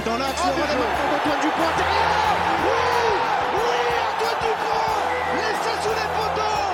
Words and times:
Dans 0.00 0.16
l'axe. 0.16 0.40
Oh, 0.42 0.48
Antoine 0.48 1.40
Dupont 1.42 1.72
derrière. 1.76 2.34
Oui, 2.64 2.80
oui, 3.56 3.76
Antoine 4.08 4.40
Dupont. 4.40 4.88
Laissez 5.36 5.76
sous 5.82 5.94
les 6.00 6.08
poteaux. 6.16 6.72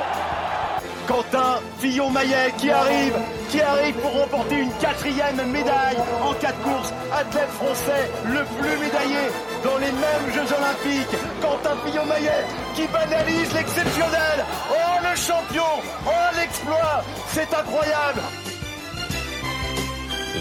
Quentin 1.08 1.60
Fillon-Maillet 1.80 2.54
qui 2.58 2.70
arrive, 2.70 3.14
qui 3.50 3.60
arrive 3.60 3.94
pour 3.96 4.12
remporter 4.12 4.58
une 4.60 4.72
quatrième 4.74 5.50
médaille 5.50 5.96
en 6.22 6.32
quatre 6.34 6.60
courses. 6.60 6.92
Athlète 7.12 7.50
français 7.50 8.08
le 8.24 8.44
plus 8.60 8.78
médaillé 8.78 9.26
dans 9.64 9.78
les 9.78 9.90
mêmes 9.90 10.32
Jeux 10.32 10.54
Olympiques. 10.54 11.18
Quentin 11.42 11.76
Fillon-Maillet 11.84 12.46
qui 12.76 12.86
banalise 12.86 13.52
l'exceptionnel. 13.52 14.46
Oh 14.70 15.00
le 15.02 15.16
champion, 15.16 15.82
oh 16.06 16.36
l'exploit, 16.36 17.02
c'est 17.26 17.52
incroyable. 17.52 18.20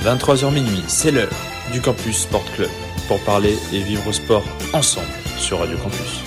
23h 0.04 0.54
minuit, 0.54 0.86
c'est 0.88 1.10
l'heure 1.10 1.47
du 1.72 1.82
Campus 1.82 2.22
Sport 2.24 2.46
Club 2.56 2.70
pour 3.08 3.20
parler 3.22 3.56
et 3.74 3.80
vivre 3.80 4.08
au 4.08 4.14
sport 4.14 4.44
ensemble 4.74 5.08
sur 5.38 5.60
Radio 5.60 5.78
Campus. 5.78 6.22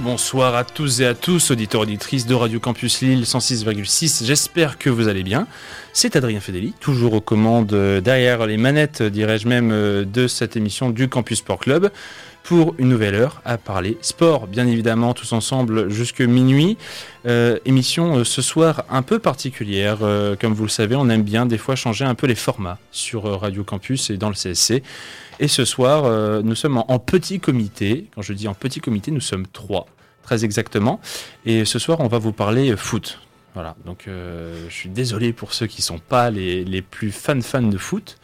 Bonsoir 0.00 0.54
à 0.54 0.64
tous 0.64 1.00
et 1.00 1.06
à 1.06 1.14
tous, 1.14 1.50
auditeurs 1.50 1.80
auditrices 1.80 2.26
de 2.26 2.34
Radio 2.34 2.60
Campus 2.60 3.00
Lille 3.00 3.22
106,6. 3.22 4.26
J'espère 4.26 4.76
que 4.76 4.90
vous 4.90 5.08
allez 5.08 5.22
bien. 5.22 5.46
C'est 5.94 6.14
Adrien 6.14 6.40
Fedeli, 6.40 6.74
toujours 6.78 7.14
aux 7.14 7.22
commandes 7.22 7.72
euh, 7.72 8.02
derrière 8.02 8.46
les 8.46 8.58
manettes, 8.58 9.02
dirais-je 9.02 9.48
même, 9.48 9.70
euh, 9.72 10.04
de 10.04 10.28
cette 10.28 10.56
émission 10.56 10.90
du 10.90 11.08
Campus 11.08 11.38
Sport 11.38 11.58
Club 11.58 11.90
pour 12.44 12.74
une 12.78 12.90
nouvelle 12.90 13.16
heure 13.16 13.42
à 13.44 13.58
parler 13.58 13.98
sport, 14.02 14.46
bien 14.46 14.68
évidemment, 14.68 15.14
tous 15.14 15.32
ensemble 15.32 15.90
jusque 15.90 16.20
minuit. 16.20 16.78
Euh, 17.26 17.58
émission 17.64 18.22
ce 18.22 18.42
soir 18.42 18.84
un 18.90 19.02
peu 19.02 19.18
particulière, 19.18 19.98
comme 20.40 20.52
vous 20.52 20.62
le 20.62 20.68
savez, 20.68 20.94
on 20.94 21.08
aime 21.08 21.22
bien 21.22 21.46
des 21.46 21.58
fois 21.58 21.74
changer 21.74 22.04
un 22.04 22.14
peu 22.14 22.26
les 22.26 22.34
formats 22.36 22.78
sur 22.92 23.24
Radio 23.40 23.64
Campus 23.64 24.10
et 24.10 24.16
dans 24.16 24.28
le 24.28 24.34
CSC. 24.34 24.82
Et 25.40 25.48
ce 25.48 25.64
soir, 25.64 26.04
nous 26.42 26.54
sommes 26.54 26.78
en, 26.86 26.98
petit 26.98 27.40
comité. 27.40 28.06
Quand 28.14 28.22
je 28.22 28.32
dis 28.34 28.46
en 28.46 28.54
petit 28.54 28.80
comité, 28.80 29.10
nous 29.10 29.20
sommes 29.20 29.46
trois 29.46 29.86
très 30.22 30.44
exactement. 30.44 31.00
Et 31.44 31.64
ce 31.64 31.78
soir, 31.78 32.00
on 32.00 32.08
va 32.08 32.18
vous 32.18 32.32
parler 32.32 32.76
foot. 32.76 33.18
Voilà, 33.54 33.76
donc 33.86 34.08
euh, 34.08 34.66
je 34.68 34.74
suis 34.74 34.88
désolé 34.88 35.32
pour 35.32 35.54
ceux 35.54 35.66
qui 35.68 35.80
sont 35.80 36.00
pas 36.00 36.30
les, 36.30 36.64
les 36.64 36.82
plus 36.82 37.12
fans 37.12 37.40
fans 37.40 37.62
de 37.62 37.78
foot. 37.78 38.18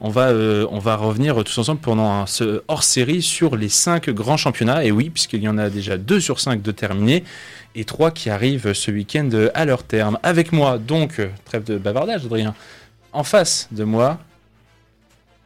On 0.00 0.08
va, 0.08 0.30
euh, 0.30 0.66
on 0.70 0.80
va 0.80 0.96
revenir 0.96 1.44
tous 1.44 1.56
ensemble 1.58 1.80
pendant 1.80 2.10
un, 2.10 2.26
ce 2.26 2.64
hors-série 2.66 3.22
sur 3.22 3.54
les 3.54 3.68
cinq 3.68 4.10
grands 4.10 4.36
championnats. 4.36 4.84
Et 4.84 4.90
oui, 4.90 5.10
puisqu'il 5.10 5.40
y 5.40 5.48
en 5.48 5.56
a 5.56 5.70
déjà 5.70 5.96
deux 5.96 6.20
sur 6.20 6.40
cinq 6.40 6.60
de 6.62 6.72
terminés 6.72 7.22
et 7.76 7.84
trois 7.84 8.10
qui 8.10 8.28
arrivent 8.28 8.72
ce 8.72 8.90
week-end 8.90 9.30
à 9.54 9.64
leur 9.64 9.84
terme. 9.84 10.18
Avec 10.24 10.50
moi, 10.50 10.78
donc, 10.78 11.20
trêve 11.44 11.62
de 11.62 11.78
bavardage, 11.78 12.24
Adrien. 12.24 12.52
En 13.12 13.22
face 13.22 13.68
de 13.70 13.84
moi, 13.84 14.18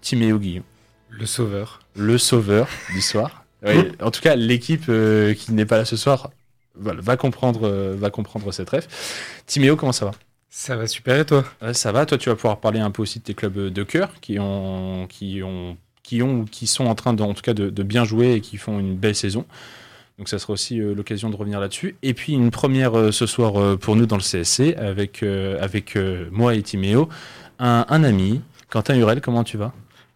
Timéo 0.01 0.39
Guillaume. 0.39 0.65
Le 1.11 1.27
sauveur. 1.27 1.81
Le 1.95 2.17
sauveur 2.17 2.69
du 2.95 3.03
soir. 3.03 3.45
Oui, 3.67 3.93
en 4.01 4.11
tout 4.11 4.23
cas, 4.23 4.37
l'équipe 4.37 4.85
euh, 4.89 5.35
qui 5.35 5.53
n'est 5.53 5.67
pas 5.67 5.77
là 5.77 5.85
ce 5.85 5.97
soir 5.97 6.31
voilà, 6.79 7.01
va 7.01 7.17
comprendre, 7.17 7.67
euh, 7.67 7.95
va 7.99 8.11
comprendre 8.11 8.53
cette 8.53 8.71
ref. 8.71 9.43
Timéo, 9.47 9.77
comment 9.77 9.93
ça 9.93 10.07
va? 10.07 10.13
Ça 10.49 10.77
va 10.77 10.87
super 10.87 11.19
et 11.19 11.27
toi? 11.27 11.45
Ça 11.73 11.93
va. 11.93 12.07
Toi, 12.07 12.19
tu 12.19 12.29
vas 12.29 12.35
pouvoir 12.35 12.61
parler 12.61 12.81
un 12.81 12.91
peu 12.91 13.03
aussi 13.03 13.19
de 13.19 13.25
tes 13.25 13.35
clubs 13.35 13.73
de 13.73 13.83
cœur 13.83 14.13
qui 14.21 14.39
ont, 14.39 15.07
qui 15.09 15.43
ont, 15.43 15.77
qui 16.03 16.23
ont, 16.23 16.45
qui 16.45 16.67
sont 16.67 16.87
en 16.87 16.95
train 16.95 17.13
de, 17.13 17.23
en 17.23 17.35
tout 17.35 17.43
cas, 17.43 17.53
de, 17.53 17.83
bien 17.83 18.05
jouer 18.05 18.35
et 18.35 18.41
qui 18.41 18.57
font 18.57 18.79
une 18.79 18.97
belle 18.97 19.15
saison. 19.15 19.45
Donc 20.19 20.31
ça 20.31 20.39
sera 20.39 20.55
aussi 20.55 20.81
euh, 20.81 20.95
l'occasion 20.95 21.29
de 21.29 21.37
revenir 21.37 21.61
là-dessus. 21.61 21.97
Et 22.03 22.15
puis 22.15 22.33
une 22.33 22.51
première 22.51 23.13
ce 23.13 23.27
soir 23.27 23.77
pour 23.79 23.97
nous 23.97 24.07
dans 24.07 24.17
le 24.17 24.23
CSC 24.23 24.75
avec, 24.79 25.23
avec 25.23 25.99
moi 26.31 26.55
et 26.55 26.63
Timéo, 26.63 27.09
un, 27.59 27.85
un 27.89 28.03
ami, 28.03 28.41
Quentin 28.71 28.97
Hurel, 28.97 29.21
comment 29.21 29.45
tu 29.45 29.59
vas? 29.59 29.73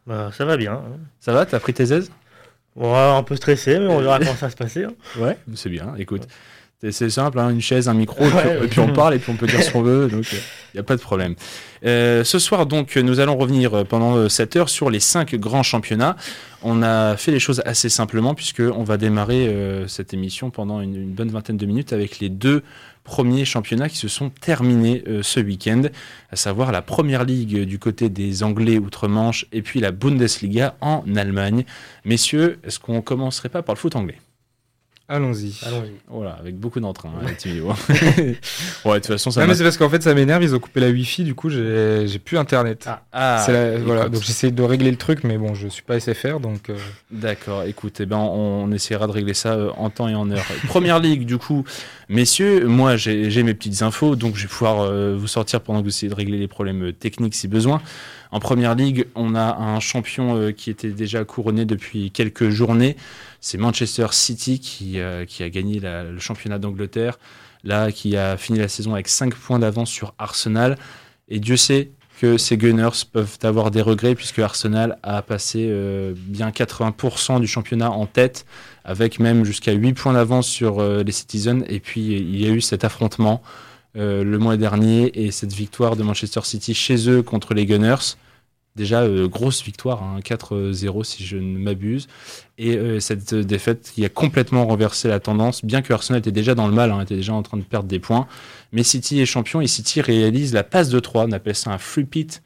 Bah, 0.06 0.30
Ça 0.32 0.44
va 0.44 0.56
bien. 0.56 0.82
Ça 1.20 1.32
va? 1.32 1.44
T'as 1.44 1.60
pris 1.60 1.74
tes 1.74 1.92
aises? 1.92 2.10
Ouais, 2.76 2.88
un 2.88 3.22
peu 3.22 3.36
stressé, 3.36 3.78
mais 3.78 3.88
on 3.88 4.00
verra 4.00 4.18
comment 4.20 4.34
ça 4.34 4.46
va 4.46 4.50
se 4.50 4.56
passer. 4.56 4.84
Hein. 4.84 4.94
Ouais, 5.18 5.36
c'est 5.54 5.70
bien. 5.70 5.94
Écoute, 5.98 6.26
c'est 6.90 7.10
simple, 7.10 7.38
hein, 7.38 7.50
une 7.50 7.60
chaise, 7.60 7.88
un 7.88 7.94
micro, 7.94 8.24
et, 8.24 8.66
puis, 8.68 8.80
on 8.80 8.90
parle 8.92 9.14
et 9.14 9.18
puis 9.18 9.30
on 9.30 9.36
peut 9.36 9.46
dire 9.46 9.62
ce 9.62 9.70
qu'on 9.70 9.82
veut, 9.82 10.08
donc 10.08 10.24
il 10.32 10.38
euh, 10.38 10.40
n'y 10.74 10.80
a 10.80 10.82
pas 10.82 10.96
de 10.96 11.00
problème. 11.02 11.34
Euh, 11.84 12.24
ce 12.24 12.38
soir, 12.38 12.64
donc, 12.64 12.96
nous 12.96 13.20
allons 13.20 13.36
revenir 13.36 13.74
euh, 13.74 13.84
pendant 13.84 14.30
cette 14.30 14.56
heure 14.56 14.70
sur 14.70 14.88
les 14.88 15.00
cinq 15.00 15.34
grands 15.34 15.62
championnats. 15.62 16.16
On 16.62 16.82
a 16.82 17.18
fait 17.18 17.32
les 17.32 17.38
choses 17.38 17.60
assez 17.66 17.90
simplement 17.90 18.34
puisque 18.34 18.60
on 18.60 18.82
va 18.82 18.96
démarrer 18.96 19.54
cette 19.88 20.12
émission 20.12 20.50
pendant 20.50 20.80
une, 20.80 20.94
une, 20.94 21.12
bonne 21.12 21.30
vingtaine 21.30 21.56
de 21.56 21.64
minutes 21.64 21.94
avec 21.94 22.18
les 22.18 22.28
deux 22.28 22.62
premiers 23.02 23.46
championnats 23.46 23.88
qui 23.88 23.96
se 23.96 24.08
sont 24.08 24.28
terminés 24.28 25.02
ce 25.22 25.40
week-end, 25.40 25.82
à 26.30 26.36
savoir 26.36 26.70
la 26.70 26.82
Première 26.82 27.24
Ligue 27.24 27.64
du 27.64 27.78
côté 27.78 28.10
des 28.10 28.42
Anglais 28.42 28.76
outre-Manche 28.76 29.46
et 29.52 29.62
puis 29.62 29.80
la 29.80 29.90
Bundesliga 29.90 30.76
en 30.82 31.02
Allemagne. 31.16 31.64
Messieurs, 32.04 32.58
est-ce 32.62 32.78
qu'on 32.78 33.00
commencerait 33.00 33.48
pas 33.48 33.62
par 33.62 33.74
le 33.74 33.80
foot 33.80 33.96
anglais? 33.96 34.18
Allons-y. 35.10 35.58
Allons-y. 35.66 35.90
Voilà, 36.06 36.36
avec 36.38 36.56
beaucoup 36.56 36.78
d'entrain, 36.78 37.10
hein, 37.20 37.26
ouais. 37.44 38.94
de 38.94 38.98
toute 38.98 39.06
façon, 39.06 39.32
ça. 39.32 39.40
Non, 39.40 39.48
mais 39.48 39.56
c'est 39.56 39.64
parce 39.64 39.76
qu'en 39.76 39.90
fait, 39.90 40.04
ça 40.04 40.14
m'énerve. 40.14 40.44
Ils 40.44 40.54
ont 40.54 40.60
coupé 40.60 40.78
la 40.78 40.88
Wi-Fi, 40.88 41.24
du 41.24 41.34
coup, 41.34 41.50
j'ai 41.50 42.06
plus 42.24 42.38
Internet. 42.38 42.84
Ah, 42.86 43.02
ah 43.12 43.46
voilà. 43.84 44.08
Donc 44.08 44.22
j'essaie 44.22 44.52
de 44.52 44.62
régler 44.62 44.92
le 44.92 44.96
truc, 44.96 45.24
mais 45.24 45.36
bon, 45.36 45.52
je 45.54 45.66
suis 45.66 45.82
pas 45.82 45.98
SFR, 45.98 46.38
donc. 46.38 46.70
Euh. 46.70 46.76
D'accord. 47.10 47.64
Écoute, 47.64 47.96
eh 47.98 48.06
ben, 48.06 48.18
on, 48.18 48.70
essaiera 48.70 49.08
de 49.08 49.12
régler 49.12 49.34
ça 49.34 49.54
euh, 49.54 49.70
en 49.76 49.90
temps 49.90 50.06
et 50.06 50.14
en 50.14 50.30
heure. 50.30 50.46
Première 50.68 50.98
ligue, 51.00 51.26
du 51.26 51.38
coup, 51.38 51.64
messieurs, 52.10 52.66
moi, 52.66 52.96
j'ai 52.96 53.42
mes 53.42 53.54
petites 53.54 53.80
infos, 53.80 54.16
donc 54.16 54.36
je 54.36 54.42
vais 54.42 54.48
pouvoir 54.48 54.80
euh, 54.80 55.16
vous 55.16 55.28
sortir 55.28 55.62
pendant 55.62 55.78
que 55.78 55.84
vous 55.84 55.90
essayez 55.90 56.10
de 56.10 56.14
régler 56.14 56.38
les 56.38 56.48
problèmes 56.48 56.92
techniques 56.92 57.34
si 57.34 57.48
besoin. 57.48 57.80
En 58.30 58.40
première 58.40 58.74
ligue, 58.74 59.06
on 59.14 59.34
a 59.34 59.56
un 59.56 59.80
champion 59.80 60.52
qui 60.52 60.70
était 60.70 60.90
déjà 60.90 61.24
couronné 61.24 61.64
depuis 61.64 62.10
quelques 62.10 62.50
journées 62.50 62.96
c'est 63.40 63.58
Manchester 63.58 64.08
City 64.12 64.60
qui, 64.60 65.00
euh, 65.00 65.24
qui 65.24 65.42
a 65.42 65.48
gagné 65.48 65.80
le 65.80 66.18
championnat 66.18 66.58
d'Angleterre, 66.58 67.18
là, 67.64 67.90
qui 67.90 68.16
a 68.16 68.36
fini 68.36 68.58
la 68.58 68.68
saison 68.68 68.94
avec 68.94 69.08
5 69.08 69.34
points 69.34 69.58
d'avance 69.58 69.90
sur 69.90 70.14
Arsenal. 70.18 70.76
Et 71.28 71.40
Dieu 71.40 71.56
sait 71.56 71.90
que 72.20 72.36
ces 72.36 72.58
Gunners 72.58 73.06
peuvent 73.10 73.38
avoir 73.42 73.70
des 73.70 73.80
regrets 73.80 74.14
puisque 74.14 74.40
Arsenal 74.40 74.98
a 75.02 75.22
passé 75.22 75.68
euh, 75.70 76.12
bien 76.14 76.50
80% 76.50 77.40
du 77.40 77.46
championnat 77.46 77.90
en 77.90 78.04
tête, 78.04 78.44
avec 78.84 79.20
même 79.20 79.44
jusqu'à 79.44 79.72
8 79.72 79.94
points 79.94 80.12
d'avance 80.12 80.46
sur 80.46 80.80
euh, 80.80 81.02
les 81.02 81.12
Citizens. 81.12 81.62
Et 81.68 81.80
puis 81.80 82.02
il 82.02 82.38
y 82.38 82.46
a 82.46 82.50
eu 82.50 82.60
cet 82.60 82.84
affrontement 82.84 83.42
le 83.96 84.38
mois 84.38 84.56
dernier 84.56 85.10
et 85.20 85.32
cette 85.32 85.52
victoire 85.52 85.96
de 85.96 86.04
Manchester 86.04 86.42
City 86.44 86.74
chez 86.74 87.10
eux 87.10 87.22
contre 87.22 87.54
les 87.54 87.66
Gunners. 87.66 88.14
Déjà, 88.76 89.02
euh, 89.02 89.26
grosse 89.26 89.64
victoire, 89.64 90.18
4-0 90.20 91.00
hein, 91.00 91.02
si 91.02 91.24
je 91.24 91.36
ne 91.36 91.58
m'abuse. 91.58 92.06
Et 92.56 92.76
euh, 92.76 93.00
cette 93.00 93.34
défaite 93.34 93.90
qui 93.94 94.04
a 94.04 94.08
complètement 94.08 94.64
renversé 94.66 95.08
la 95.08 95.18
tendance, 95.18 95.64
bien 95.64 95.82
que 95.82 95.92
Arsenal 95.92 96.20
était 96.20 96.30
déjà 96.30 96.54
dans 96.54 96.68
le 96.68 96.74
mal, 96.74 96.92
hein, 96.92 97.00
était 97.00 97.16
déjà 97.16 97.34
en 97.34 97.42
train 97.42 97.56
de 97.56 97.62
perdre 97.62 97.88
des 97.88 97.98
points. 97.98 98.28
Mais 98.72 98.84
City 98.84 99.20
est 99.20 99.26
champion 99.26 99.60
et 99.60 99.66
City 99.66 100.00
réalise 100.00 100.54
la 100.54 100.62
passe 100.62 100.88
de 100.88 101.00
3, 101.00 101.26
on 101.26 101.32
appelle 101.32 101.56
ça 101.56 101.72
un 101.72 101.78
free 101.78 102.04
pit 102.04 102.42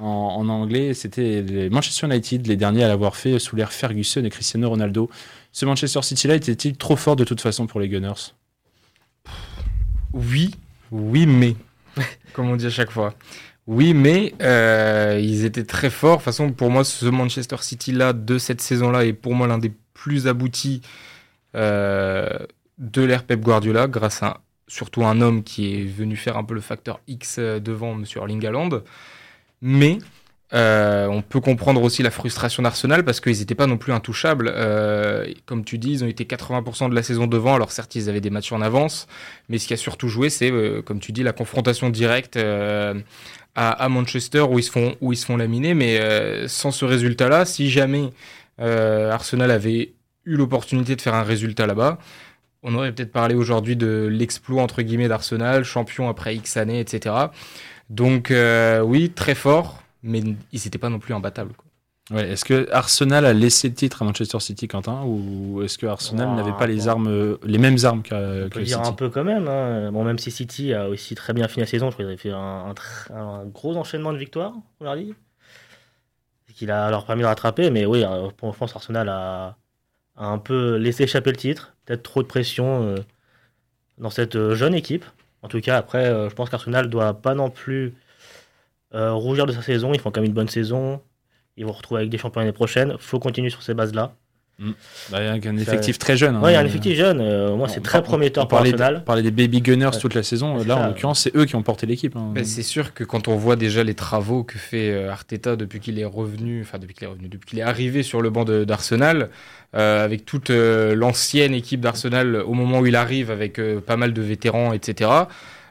en, 0.00 0.48
anglais. 0.48 0.94
C'était 0.94 1.42
les 1.42 1.70
Manchester 1.70 2.06
United, 2.06 2.46
les 2.46 2.56
derniers 2.56 2.84
à 2.84 2.88
l'avoir 2.88 3.14
fait 3.14 3.38
sous 3.38 3.54
l'ère 3.54 3.72
Ferguson 3.72 4.24
et 4.24 4.30
Cristiano 4.30 4.68
Ronaldo. 4.68 5.08
Ce 5.52 5.66
Manchester 5.66 6.02
City-là 6.02 6.34
était-il 6.34 6.76
trop 6.76 6.96
fort 6.96 7.16
de 7.16 7.24
toute 7.24 7.40
façon 7.40 7.66
pour 7.66 7.80
les 7.80 7.88
Gunners? 7.88 8.32
Oui, 10.12 10.50
oui, 10.90 11.26
mais, 11.26 11.54
comme 12.32 12.50
on 12.50 12.56
dit 12.56 12.66
à 12.66 12.70
chaque 12.70 12.90
fois. 12.90 13.14
Oui, 13.66 13.94
mais 13.94 14.34
euh, 14.42 15.20
ils 15.22 15.44
étaient 15.44 15.64
très 15.64 15.90
forts. 15.90 16.12
De 16.12 16.16
toute 16.16 16.24
façon, 16.24 16.52
pour 16.52 16.70
moi, 16.70 16.84
ce 16.84 17.06
Manchester 17.06 17.56
City-là, 17.60 18.12
de 18.12 18.38
cette 18.38 18.60
saison-là, 18.60 19.04
est 19.04 19.12
pour 19.12 19.34
moi 19.34 19.46
l'un 19.46 19.58
des 19.58 19.72
plus 19.94 20.26
aboutis 20.26 20.80
euh, 21.54 22.28
de 22.78 23.02
l'ère 23.02 23.24
Pep 23.24 23.40
Guardiola, 23.40 23.86
grâce 23.86 24.22
à 24.22 24.40
surtout 24.66 25.04
un 25.04 25.20
homme 25.20 25.42
qui 25.42 25.74
est 25.74 25.84
venu 25.84 26.16
faire 26.16 26.36
un 26.36 26.44
peu 26.44 26.54
le 26.54 26.60
facteur 26.60 27.00
X 27.06 27.36
euh, 27.38 27.60
devant 27.60 27.92
M. 27.92 28.04
Erling. 28.16 28.44
Mais 29.62 29.98
on 30.52 31.22
peut 31.22 31.40
comprendre 31.40 31.80
aussi 31.82 32.02
la 32.02 32.10
frustration 32.10 32.64
d'Arsenal 32.64 33.04
parce 33.04 33.20
qu'ils 33.20 33.38
n'étaient 33.38 33.54
pas 33.54 33.68
non 33.68 33.78
plus 33.78 33.92
intouchables. 33.92 34.52
comme 35.46 35.64
tu 35.64 35.78
dis, 35.78 35.92
ils 35.92 36.04
ont 36.04 36.08
été 36.08 36.24
80% 36.24 36.90
de 36.90 36.94
la 36.96 37.04
saison 37.04 37.28
devant. 37.28 37.54
Alors 37.54 37.70
certes, 37.70 37.94
ils 37.94 38.08
avaient 38.08 38.20
des 38.20 38.30
matchs 38.30 38.50
en 38.50 38.62
avance, 38.62 39.06
mais 39.48 39.58
ce 39.58 39.68
qui 39.68 39.74
a 39.74 39.76
surtout 39.76 40.08
joué, 40.08 40.28
c'est, 40.28 40.50
comme 40.84 40.98
tu 40.98 41.12
dis, 41.12 41.22
la 41.22 41.32
confrontation 41.32 41.88
directe 41.88 42.36
à, 43.54 43.88
Manchester 43.88 44.42
où 44.42 44.58
ils 44.58 44.62
se 44.62 44.70
font, 44.70 44.94
où 45.00 45.12
ils 45.12 45.36
laminer. 45.36 45.74
Mais 45.74 45.98
euh, 46.00 46.48
sans 46.48 46.70
ce 46.70 46.84
résultat-là, 46.84 47.44
si 47.44 47.70
jamais 47.70 48.10
euh, 48.60 49.10
Arsenal 49.10 49.50
avait 49.50 49.92
eu 50.24 50.36
l'opportunité 50.36 50.96
de 50.96 51.00
faire 51.00 51.14
un 51.14 51.22
résultat 51.22 51.66
là-bas, 51.66 51.98
on 52.62 52.74
aurait 52.74 52.92
peut-être 52.92 53.12
parlé 53.12 53.34
aujourd'hui 53.34 53.76
de 53.76 54.08
l'exploit 54.10 54.62
entre 54.62 54.82
guillemets 54.82 55.08
d'Arsenal, 55.08 55.64
champion 55.64 56.08
après 56.08 56.36
X 56.36 56.56
années, 56.56 56.80
etc. 56.80 57.14
Donc 57.88 58.30
euh, 58.30 58.80
oui, 58.80 59.10
très 59.10 59.34
fort, 59.34 59.82
mais 60.02 60.20
ils 60.20 60.60
n'étaient 60.64 60.78
pas 60.78 60.90
non 60.90 60.98
plus 60.98 61.14
imbattables. 61.14 61.52
Ouais, 62.10 62.28
est-ce 62.30 62.44
que 62.44 62.68
Arsenal 62.72 63.24
a 63.24 63.32
laissé 63.32 63.68
le 63.68 63.74
titre 63.74 64.02
à 64.02 64.04
Manchester 64.04 64.40
City, 64.40 64.66
Quentin, 64.66 65.02
ou 65.04 65.62
est-ce 65.62 65.78
que 65.78 65.86
Arsenal 65.86 66.28
Ah, 66.32 66.34
n'avait 66.36 66.56
pas 66.56 66.66
les 66.66 66.88
armes, 66.88 67.06
euh, 67.08 67.36
les 67.44 67.58
mêmes 67.58 67.76
armes 67.84 68.02
qu'a- 68.02 68.16
On 68.18 68.48
que 68.48 68.54
peut 68.54 68.62
dire 68.62 68.78
City 68.78 68.88
un 68.88 68.92
peu 68.94 69.10
quand 69.10 69.22
même. 69.22 69.46
hein. 69.46 69.92
Bon, 69.92 70.02
même 70.02 70.18
si 70.18 70.32
City 70.32 70.74
a 70.74 70.88
aussi 70.88 71.14
très 71.14 71.32
bien 71.32 71.46
fini 71.46 71.60
la 71.60 71.66
saison, 71.66 71.86
je 71.88 71.92
crois 71.92 72.04
qu'ils 72.04 72.10
avaient 72.12 72.16
fait 72.20 72.32
un, 72.32 72.66
un 72.66 72.72
tr- 72.72 73.12
un 73.12 73.44
gros 73.46 73.76
enchaînement 73.76 74.12
de 74.12 74.18
victoires, 74.18 74.54
on 74.80 74.84
leur 74.84 74.96
dit. 74.96 75.14
Qui 76.54 76.68
a 76.70 76.90
leur 76.90 77.06
permis 77.06 77.22
de 77.22 77.26
rattraper, 77.28 77.70
mais 77.70 77.86
oui, 77.86 78.02
euh, 78.04 78.28
pour 78.36 78.54
France, 78.56 78.74
Arsenal 78.74 79.08
a, 79.08 79.56
a 80.16 80.26
un 80.26 80.38
peu 80.38 80.76
laissé 80.76 81.04
échapper 81.04 81.30
le 81.30 81.36
titre. 81.36 81.74
Peut-être 81.86 82.02
trop 82.02 82.22
de 82.22 82.26
pression 82.28 82.82
euh, 82.82 82.96
dans 83.98 84.10
cette 84.10 84.36
jeune 84.54 84.74
équipe. 84.74 85.04
En 85.42 85.48
tout 85.48 85.60
cas, 85.60 85.78
après, 85.78 86.06
euh, 86.06 86.28
je 86.28 86.34
pense 86.34 86.50
qu'Arsenal 86.50 86.90
doit 86.90 87.14
pas 87.14 87.34
non 87.34 87.48
plus 87.50 87.94
euh, 88.94 89.12
rougir 89.12 89.46
de 89.46 89.52
sa 89.52 89.62
saison. 89.62 89.92
Ils 89.94 90.00
font 90.00 90.10
quand 90.10 90.20
même 90.20 90.28
une 90.28 90.34
bonne 90.34 90.48
saison. 90.48 91.00
Ils 91.60 91.66
vont 91.66 91.72
retrouver 91.72 92.00
avec 92.00 92.10
des 92.10 92.16
champions 92.16 92.40
l'année 92.40 92.52
prochaine. 92.52 92.94
faut 92.98 93.18
continuer 93.18 93.50
sur 93.50 93.62
ces 93.62 93.74
bases-là. 93.74 94.14
Bah, 95.10 95.18
Avec 95.18 95.44
un 95.46 95.56
Ça- 95.56 95.62
effectif 95.62 95.98
très 95.98 96.16
jeune. 96.16 96.36
hein. 96.36 96.40
Ouais, 96.42 96.50
il 96.52 96.54
y 96.54 96.56
a 96.56 96.60
un 96.60 96.64
effectif 96.66 96.94
jeune. 96.96 97.20
euh, 97.20 97.54
moi, 97.54 97.68
c'est 97.68 97.82
très 97.82 98.02
prometteur 98.02 98.46
pour 98.48 98.58
Arsenal. 98.58 98.98
on 99.02 99.04
parlait 99.06 99.22
des 99.22 99.30
Baby 99.30 99.60
Gunners 99.62 99.86
Ouais. 99.86 99.98
toute 100.00 100.14
la 100.14 100.22
saison. 100.22 100.56
Là, 100.58 100.64
ça. 100.64 100.76
en 100.76 100.86
l'occurrence, 100.88 101.20
c'est 101.20 101.34
eux 101.36 101.44
qui 101.46 101.54
ont 101.56 101.62
porté 101.62 101.86
l'équipe. 101.86 102.14
hein. 102.16 102.32
C'est 102.44 102.62
sûr 102.62 102.92
que 102.94 103.04
quand 103.04 103.28
on 103.28 103.36
voit 103.36 103.56
déjà 103.56 103.84
les 103.84 103.94
travaux 103.94 104.42
que 104.44 104.58
fait 104.58 104.90
euh, 104.90 105.10
Arteta 105.10 105.56
depuis 105.56 105.80
qu'il 105.80 105.98
est 105.98 106.04
revenu, 106.06 106.62
enfin 106.62 106.78
depuis 106.78 106.94
qu'il 106.94 107.04
est 107.04 107.10
revenu, 107.10 107.28
depuis 107.28 107.46
qu'il 107.50 107.58
est 107.58 107.62
arrivé 107.62 108.02
sur 108.02 108.20
le 108.22 108.28
banc 108.30 108.44
de- 108.44 108.64
d'Arsenal, 108.64 109.28
euh, 109.76 110.04
avec 110.04 110.24
toute 110.26 110.50
euh, 110.50 110.94
l'ancienne 110.94 111.54
équipe 111.54 111.80
d'Arsenal 111.80 112.36
au 112.36 112.52
moment 112.54 112.80
où 112.80 112.86
il 112.86 112.96
arrive, 112.96 113.30
avec 113.30 113.58
euh, 113.58 113.80
pas 113.80 113.96
mal 113.96 114.12
de 114.14 114.20
vétérans, 114.22 114.72
etc. 114.74 115.10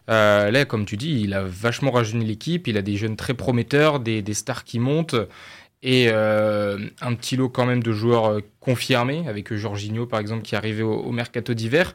euh, 0.09 0.50
là, 0.50 0.65
comme 0.65 0.86
tu 0.86 0.97
dis, 0.97 1.21
il 1.21 1.36
a 1.36 1.44
vachement 1.44 1.91
rajeuni 1.91 2.25
l'équipe, 2.25 2.68
il 2.68 2.75
a 2.75 2.81
des 2.81 2.95
jeunes 2.97 3.15
très 3.15 3.36
prometteurs, 3.36 4.00
des, 4.00 4.24
des 4.24 4.33
stars 4.33 4.63
qui 4.63 4.80
montent. 4.80 5.15
Et 5.81 6.08
euh, 6.10 6.78
un 7.02 7.16
petit 7.16 7.38
lot 7.38 7.50
quand 7.50 7.66
même 7.66 7.81
de 7.81 7.92
joueurs 7.92 8.26
euh, 8.26 8.40
confirmés, 8.60 9.26
avec 9.28 9.54
Jorginho 9.54 10.06
par 10.06 10.20
exemple 10.20 10.42
qui 10.42 10.56
est 10.56 10.58
arrivé 10.58 10.84
au, 10.84 10.94
au 10.94 11.12
mercato 11.12 11.54
d'hiver. 11.54 11.94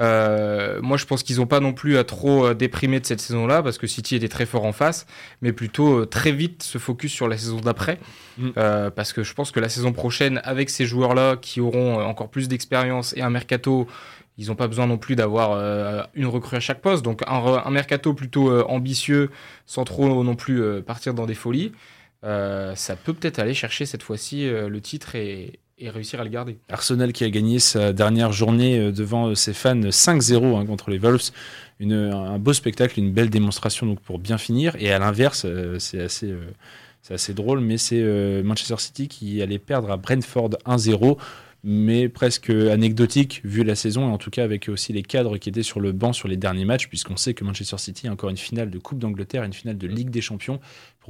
Euh, 0.00 0.80
moi, 0.82 0.96
je 0.96 1.04
pense 1.04 1.22
qu'ils 1.22 1.36
n'ont 1.36 1.46
pas 1.46 1.60
non 1.60 1.72
plus 1.72 1.98
à 1.98 2.04
trop 2.04 2.54
déprimer 2.54 3.00
de 3.00 3.06
cette 3.06 3.20
saison-là, 3.20 3.62
parce 3.62 3.78
que 3.78 3.86
City 3.86 4.16
était 4.16 4.28
très 4.28 4.46
fort 4.46 4.64
en 4.64 4.72
face, 4.72 5.06
mais 5.42 5.52
plutôt 5.52 6.00
euh, 6.00 6.06
très 6.06 6.32
vite 6.32 6.62
se 6.62 6.78
focus 6.78 7.12
sur 7.12 7.28
la 7.28 7.36
saison 7.36 7.60
d'après. 7.60 7.98
Mm. 8.38 8.48
Euh, 8.56 8.90
parce 8.90 9.12
que 9.12 9.22
je 9.22 9.34
pense 9.34 9.50
que 9.50 9.60
la 9.60 9.68
saison 9.68 9.92
prochaine, 9.92 10.40
avec 10.44 10.70
ces 10.70 10.86
joueurs-là 10.86 11.36
qui 11.36 11.60
auront 11.60 12.00
encore 12.02 12.30
plus 12.30 12.48
d'expérience 12.48 13.14
et 13.16 13.22
un 13.22 13.30
mercato, 13.30 13.86
ils 14.38 14.46
n'ont 14.46 14.54
pas 14.54 14.68
besoin 14.68 14.86
non 14.86 14.96
plus 14.96 15.16
d'avoir 15.16 16.06
une 16.14 16.26
recrue 16.26 16.56
à 16.56 16.60
chaque 16.60 16.80
poste. 16.80 17.04
Donc 17.04 17.20
un, 17.26 17.70
mercato 17.70 18.14
plutôt 18.14 18.58
ambitieux, 18.70 19.28
sans 19.66 19.84
trop 19.84 20.24
non 20.24 20.34
plus 20.34 20.80
partir 20.80 21.12
dans 21.12 21.26
des 21.26 21.34
folies. 21.34 21.72
Euh, 22.24 22.74
ça 22.74 22.96
peut 22.96 23.14
peut-être 23.14 23.38
aller 23.38 23.54
chercher 23.54 23.86
cette 23.86 24.02
fois-ci 24.02 24.46
euh, 24.46 24.68
le 24.68 24.80
titre 24.80 25.14
et, 25.14 25.58
réussir 25.82 26.20
à 26.20 26.24
le 26.24 26.30
garder. 26.30 26.58
Arsenal 26.68 27.10
qui 27.14 27.24
a 27.24 27.30
gagné 27.30 27.58
sa 27.58 27.94
dernière 27.94 28.32
journée 28.32 28.78
euh, 28.78 28.92
devant 28.92 29.34
ses 29.34 29.54
fans 29.54 29.74
5-0 29.74 30.58
hein, 30.58 30.66
contre 30.66 30.90
les 30.90 30.98
Wolves. 30.98 31.30
Un 31.80 32.38
beau 32.38 32.52
spectacle, 32.52 32.98
une 32.98 33.10
belle 33.10 33.30
démonstration 33.30 33.86
donc 33.86 34.00
pour 34.00 34.18
bien 34.18 34.36
finir. 34.36 34.76
Et 34.78 34.92
à 34.92 34.98
l'inverse, 34.98 35.46
c'est 35.78 36.00
assez, 36.00 37.32
drôle, 37.32 37.60
mais 37.60 37.78
c'est 37.78 38.42
Manchester 38.42 38.76
City 38.76 39.08
qui 39.08 39.40
allait 39.40 39.58
perdre 39.58 39.90
à 39.90 39.96
Brentford 39.96 40.50
1-0. 40.66 41.16
Mais 41.62 42.08
presque 42.08 42.48
anecdotique 42.48 43.42
vu 43.44 43.64
la 43.64 43.74
saison 43.74 44.08
et 44.08 44.10
en 44.10 44.16
tout 44.16 44.30
cas 44.30 44.44
avec 44.44 44.68
aussi 44.70 44.94
les 44.94 45.02
cadres 45.02 45.36
qui 45.36 45.50
étaient 45.50 45.62
sur 45.62 45.80
le 45.80 45.92
banc 45.92 46.14
sur 46.14 46.26
les 46.26 46.38
derniers 46.38 46.64
matchs, 46.64 46.88
puisqu'on 46.88 47.16
sait 47.16 47.34
que 47.34 47.44
Manchester 47.44 47.76
City 47.76 48.08
a 48.08 48.12
encore 48.12 48.30
une 48.30 48.38
finale 48.38 48.70
de 48.70 48.78
Coupe 48.78 48.98
d'Angleterre, 48.98 49.44
une 49.44 49.52
finale 49.52 49.76
de 49.76 49.86
Ligue 49.86 50.08
des 50.08 50.22
Champions, 50.22 50.58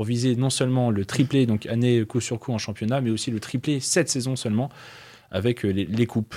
viser 0.04 0.36
non 0.36 0.50
seulement 0.50 0.90
le 0.90 1.04
triplé, 1.04 1.46
donc 1.46 1.66
année 1.66 2.04
coup 2.04 2.20
sur 2.20 2.38
coup 2.38 2.52
en 2.52 2.58
championnat, 2.58 3.00
mais 3.00 3.10
aussi 3.10 3.30
le 3.30 3.40
triplé 3.40 3.80
cette 3.80 4.08
saison 4.08 4.36
seulement 4.36 4.70
avec 5.30 5.64
euh, 5.64 5.70
les, 5.70 6.06
coupes. 6.06 6.36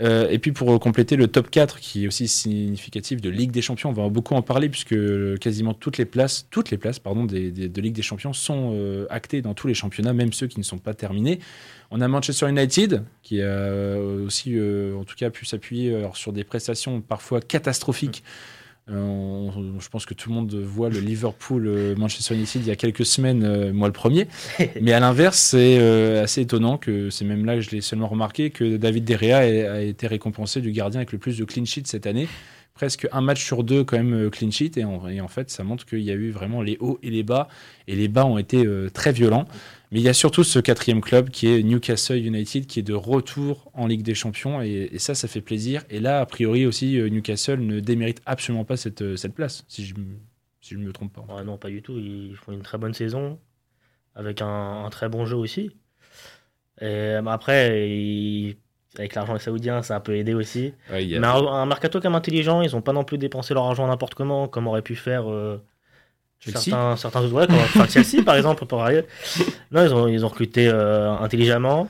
Euh, 0.00 0.28
et 0.28 0.38
puis 0.38 0.52
pour 0.52 0.78
compléter 0.80 1.16
le 1.16 1.28
top 1.28 1.50
4 1.50 1.80
qui 1.80 2.04
est 2.04 2.06
aussi 2.06 2.28
significatif 2.28 3.20
de 3.20 3.30
Ligue 3.30 3.50
des 3.50 3.62
Champions, 3.62 3.90
on 3.90 3.92
va 3.92 4.08
beaucoup 4.08 4.34
en 4.34 4.42
parler 4.42 4.68
puisque 4.68 4.96
quasiment 5.38 5.74
toutes 5.74 5.98
les 5.98 6.04
places, 6.04 6.46
toutes 6.50 6.70
les 6.70 6.78
places 6.78 6.98
pardon, 6.98 7.24
des, 7.24 7.50
de 7.50 7.80
Ligue 7.80 7.94
des 7.94 8.02
Champions 8.02 8.32
sont 8.32 8.72
euh, 8.74 9.06
actées 9.10 9.42
dans 9.42 9.54
tous 9.54 9.66
les 9.66 9.74
championnats, 9.74 10.12
même 10.12 10.32
ceux 10.32 10.46
qui 10.46 10.58
ne 10.58 10.64
sont 10.64 10.78
pas 10.78 10.94
terminés. 10.94 11.40
On 11.90 12.00
a 12.00 12.08
Manchester 12.08 12.48
United 12.48 13.02
qui 13.22 13.40
a 13.40 13.96
aussi 13.98 14.58
en 14.58 15.04
tout 15.04 15.14
cas 15.16 15.30
pu 15.30 15.44
s'appuyer 15.44 16.06
sur 16.14 16.32
des 16.32 16.42
prestations 16.42 17.00
parfois 17.00 17.40
catastrophiques. 17.40 18.24
On- 18.90 19.50
je 19.80 19.88
pense 19.88 20.04
que 20.06 20.14
tout 20.14 20.28
le 20.28 20.34
monde 20.34 20.54
voit 20.54 20.88
le 20.90 21.00
Liverpool 21.00 21.66
euh, 21.66 21.94
Manchester 21.96 22.34
United 22.34 22.62
il 22.62 22.68
y 22.68 22.70
a 22.70 22.76
quelques 22.76 23.06
semaines, 23.06 23.42
euh, 23.44 23.72
moi 23.72 23.88
le 23.88 23.92
premier. 23.92 24.26
Mais 24.80 24.92
à 24.92 25.00
l'inverse, 25.00 25.38
c'est 25.38 25.78
euh, 25.80 26.22
assez 26.22 26.42
étonnant 26.42 26.76
que 26.78 27.08
c'est 27.10 27.24
même 27.24 27.44
là 27.44 27.54
que 27.54 27.60
je 27.62 27.70
l'ai 27.70 27.80
seulement 27.80 28.08
remarqué 28.08 28.50
que 28.50 28.76
David 28.76 29.04
De 29.04 29.16
Gea 29.16 29.46
ait- 29.46 29.66
a 29.66 29.80
été 29.82 30.06
récompensé 30.06 30.60
du 30.60 30.72
gardien 30.72 31.00
avec 31.00 31.12
le 31.12 31.18
plus 31.18 31.38
de 31.38 31.44
clean 31.44 31.64
sheets 31.64 31.86
cette 31.86 32.06
année. 32.06 32.28
Presque 32.74 33.06
un 33.12 33.20
match 33.20 33.42
sur 33.44 33.62
deux 33.62 33.84
quand 33.84 33.96
même 33.96 34.14
euh, 34.14 34.30
clean 34.30 34.50
sheet 34.50 34.72
et 34.76 34.84
en, 34.84 35.06
et 35.08 35.20
en 35.20 35.28
fait 35.28 35.48
ça 35.50 35.62
montre 35.62 35.86
qu'il 35.86 36.00
y 36.00 36.10
a 36.10 36.14
eu 36.14 36.30
vraiment 36.30 36.60
les 36.60 36.76
hauts 36.80 36.98
et 37.04 37.10
les 37.10 37.22
bas 37.22 37.48
et 37.86 37.94
les 37.94 38.08
bas 38.08 38.26
ont 38.26 38.36
été 38.36 38.66
euh, 38.66 38.90
très 38.90 39.12
violents. 39.12 39.46
Mais 39.94 40.00
il 40.00 40.02
y 40.02 40.08
a 40.08 40.12
surtout 40.12 40.42
ce 40.44 40.58
quatrième 40.58 41.00
club 41.00 41.30
qui 41.30 41.46
est 41.46 41.62
Newcastle 41.62 42.16
United 42.18 42.66
qui 42.66 42.80
est 42.80 42.82
de 42.82 42.92
retour 42.94 43.70
en 43.74 43.86
Ligue 43.86 44.02
des 44.02 44.14
Champions 44.14 44.60
et, 44.60 44.90
et 44.92 44.98
ça 44.98 45.14
ça 45.14 45.28
fait 45.28 45.40
plaisir. 45.40 45.84
Et 45.88 46.00
là 46.00 46.20
a 46.20 46.26
priori 46.26 46.66
aussi 46.66 46.98
euh, 46.98 47.08
Newcastle 47.08 47.60
ne 47.60 47.78
démérite 47.80 48.20
absolument 48.26 48.64
pas 48.64 48.76
cette, 48.76 49.02
euh, 49.02 49.14
cette 49.16 49.34
place 49.34 49.64
si 49.68 49.86
je, 49.86 49.94
m- 49.94 50.18
si 50.60 50.74
je 50.74 50.78
ne 50.80 50.84
me 50.84 50.92
trompe 50.92 51.12
pas. 51.12 51.42
Non, 51.44 51.56
pas 51.58 51.68
du 51.70 51.80
tout. 51.80 51.96
Ils 51.96 52.34
font 52.36 52.50
une 52.52 52.62
très 52.62 52.76
bonne 52.76 52.92
saison, 52.92 53.38
avec 54.16 54.42
un, 54.42 54.84
un 54.84 54.90
très 54.90 55.08
bon 55.08 55.26
jeu 55.26 55.36
aussi. 55.36 55.70
Et 56.80 57.14
après, 57.26 58.56
avec 58.98 59.14
l'argent 59.14 59.38
saoudien, 59.38 59.82
ça 59.82 59.94
a 59.94 59.96
un 59.98 60.00
peu 60.00 60.16
aidé 60.16 60.34
aussi. 60.34 60.72
Ouais, 60.90 61.14
a- 61.14 61.20
Mais 61.20 61.26
un, 61.26 61.36
un 61.46 61.66
mercato 61.66 62.00
même 62.02 62.14
intelligent, 62.16 62.62
ils 62.62 62.72
n'ont 62.72 62.82
pas 62.82 62.92
non 62.92 63.04
plus 63.04 63.18
dépensé 63.18 63.54
leur 63.54 63.64
argent 63.64 63.86
n'importe 63.86 64.14
comment, 64.14 64.48
comme 64.48 64.66
aurait 64.66 64.82
pu 64.82 64.96
faire 64.96 65.30
euh, 65.30 65.62
certains, 66.52 66.96
certains 66.96 67.22
autres. 67.22 67.34
Ouais, 67.34 67.46
comme 67.46 67.56
enfin, 67.56 67.86
Chelsea, 67.88 68.22
par 68.24 68.36
exemple, 68.36 68.66
pour 68.66 68.82
arriver. 68.82 69.04
Non, 69.72 69.84
ils 69.84 69.94
ont, 69.94 70.08
ils 70.08 70.24
ont 70.24 70.28
recruté 70.28 70.68
euh, 70.68 71.12
intelligemment. 71.12 71.88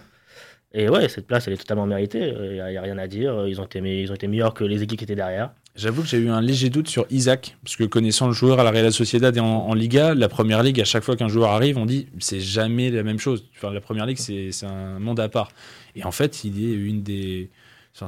Et 0.73 0.89
ouais, 0.89 1.09
cette 1.09 1.27
place, 1.27 1.47
elle 1.47 1.55
est 1.55 1.59
totalement 1.59 1.87
méritée. 1.87 2.35
Il 2.37 2.53
n'y 2.53 2.61
a, 2.61 2.73
y 2.73 2.77
a 2.77 2.83
rien 2.83 2.99
à 2.99 3.07
dire. 3.07 3.47
Ils 3.47 3.61
ont, 3.61 3.65
été, 3.65 3.79
ils 3.79 4.11
ont 4.11 4.15
été 4.15 4.27
meilleurs 4.27 4.55
que 4.55 4.65
les 4.65 4.83
équipes 4.83 4.99
qui 4.99 5.05
étaient 5.05 5.15
derrière. 5.15 5.51
J'avoue 5.77 6.03
que 6.03 6.09
j'ai 6.09 6.19
eu 6.19 6.31
un 6.31 6.41
léger 6.41 6.71
doute 6.71 6.87
sur 6.87 7.05
Isaac, 7.11 7.57
parce 7.65 7.75
que 7.75 7.83
connaissant 7.83 8.29
le 8.29 8.33
joueur 8.33 8.61
à 8.61 8.65
la 8.65 8.71
Real 8.71 8.93
Sociedad 8.93 9.37
et 9.37 9.41
en, 9.41 9.47
en 9.47 9.75
Liga, 9.75 10.15
la 10.15 10.29
première 10.29 10.63
ligue, 10.63 10.81
à 10.81 10.85
chaque 10.85 11.03
fois 11.03 11.17
qu'un 11.17 11.27
joueur 11.27 11.51
arrive, 11.51 11.79
on 11.79 11.87
dit 11.87 12.07
c'est 12.21 12.39
jamais 12.39 12.91
la 12.91 13.03
même 13.03 13.19
chose. 13.19 13.45
Enfin, 13.57 13.73
la 13.73 13.81
première 13.81 14.07
ligue, 14.07 14.19
c'est 14.19 14.53
c'est 14.53 14.67
un 14.67 15.01
monde 15.01 15.19
à 15.19 15.29
part. 15.29 15.51
Et 15.97 16.05
en 16.05 16.13
fait, 16.13 16.45
il 16.45 16.65
est 16.65 16.75
une 16.75 17.03
des, 17.03 17.51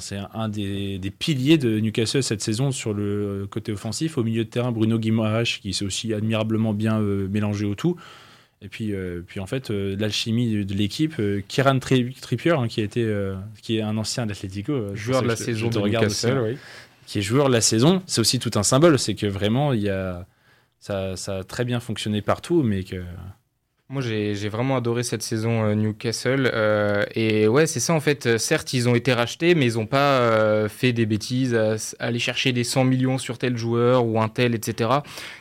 c'est 0.00 0.18
un, 0.34 0.48
des, 0.48 0.98
des 0.98 1.10
piliers 1.10 1.58
de 1.58 1.78
Newcastle 1.78 2.22
cette 2.22 2.42
saison 2.42 2.72
sur 2.72 2.92
le 2.92 3.46
côté 3.48 3.70
offensif. 3.72 4.18
Au 4.18 4.24
milieu 4.24 4.44
de 4.44 4.50
terrain, 4.50 4.72
Bruno 4.72 4.98
Guimaraes, 4.98 5.44
qui 5.62 5.72
s'est 5.72 5.84
aussi 5.84 6.12
admirablement 6.12 6.74
bien 6.74 7.00
euh, 7.00 7.28
mélangé 7.28 7.64
au 7.64 7.76
tout. 7.76 7.96
Et 8.62 8.68
puis, 8.68 8.92
euh, 8.92 9.22
puis 9.24 9.38
en 9.38 9.46
fait, 9.46 9.70
euh, 9.70 9.94
l'alchimie 9.98 10.52
de, 10.52 10.62
de 10.64 10.74
l'équipe, 10.74 11.14
euh, 11.20 11.40
Kieran 11.46 11.78
Tri- 11.78 12.14
Trippier, 12.20 12.52
hein, 12.52 12.66
qui, 12.68 12.80
a 12.80 12.84
été, 12.84 13.04
euh, 13.04 13.36
qui 13.62 13.76
est 13.76 13.82
un 13.82 13.96
ancien 13.96 14.26
d'Atlético, 14.26 14.72
euh, 14.72 14.90
je 14.94 15.02
Joueur 15.02 15.22
de 15.22 15.28
la 15.28 15.36
saison 15.36 15.68
de 15.68 15.78
aussi, 15.78 15.90
Newcastle, 15.90 16.30
hein 16.38 16.44
oui. 16.48 16.56
qui 17.06 17.18
est 17.18 17.22
joueur 17.22 17.46
de 17.48 17.52
la 17.52 17.60
saison, 17.60 18.02
c'est 18.06 18.20
aussi 18.20 18.38
tout 18.40 18.50
un 18.56 18.64
symbole. 18.64 18.98
C'est 18.98 19.14
que 19.14 19.26
vraiment, 19.26 19.72
il 19.72 19.82
y 19.82 19.88
a, 19.88 20.26
ça, 20.80 21.16
ça 21.16 21.38
a 21.38 21.44
très 21.44 21.64
bien 21.64 21.78
fonctionné 21.78 22.22
partout, 22.22 22.62
mais 22.62 22.82
que. 22.82 23.04
Moi, 23.88 24.02
j'ai 24.02 24.48
vraiment 24.48 24.76
adoré 24.76 25.04
cette 25.04 25.22
saison 25.22 25.62
euh, 25.62 25.74
Newcastle. 25.76 26.50
euh, 26.52 27.04
et 27.14 27.46
ouais, 27.46 27.68
c'est 27.68 27.78
ça 27.78 27.92
en 27.94 28.00
fait. 28.00 28.26
Euh, 28.26 28.36
Certes, 28.36 28.72
ils 28.72 28.88
ont 28.88 28.96
été 28.96 29.12
rachetés, 29.12 29.54
mais 29.54 29.64
ils 29.66 29.74
n'ont 29.74 29.86
pas 29.86 30.18
euh, 30.18 30.68
fait 30.68 30.92
des 30.92 31.06
bêtises, 31.06 31.54
à, 31.54 31.74
s- 31.74 31.94
aller 32.00 32.18
chercher 32.18 32.50
des 32.52 32.64
100 32.64 32.82
millions 32.82 33.16
sur 33.16 33.38
tel 33.38 33.56
joueur 33.56 34.04
ou 34.04 34.20
un 34.20 34.28
tel, 34.28 34.56
etc. 34.56 34.90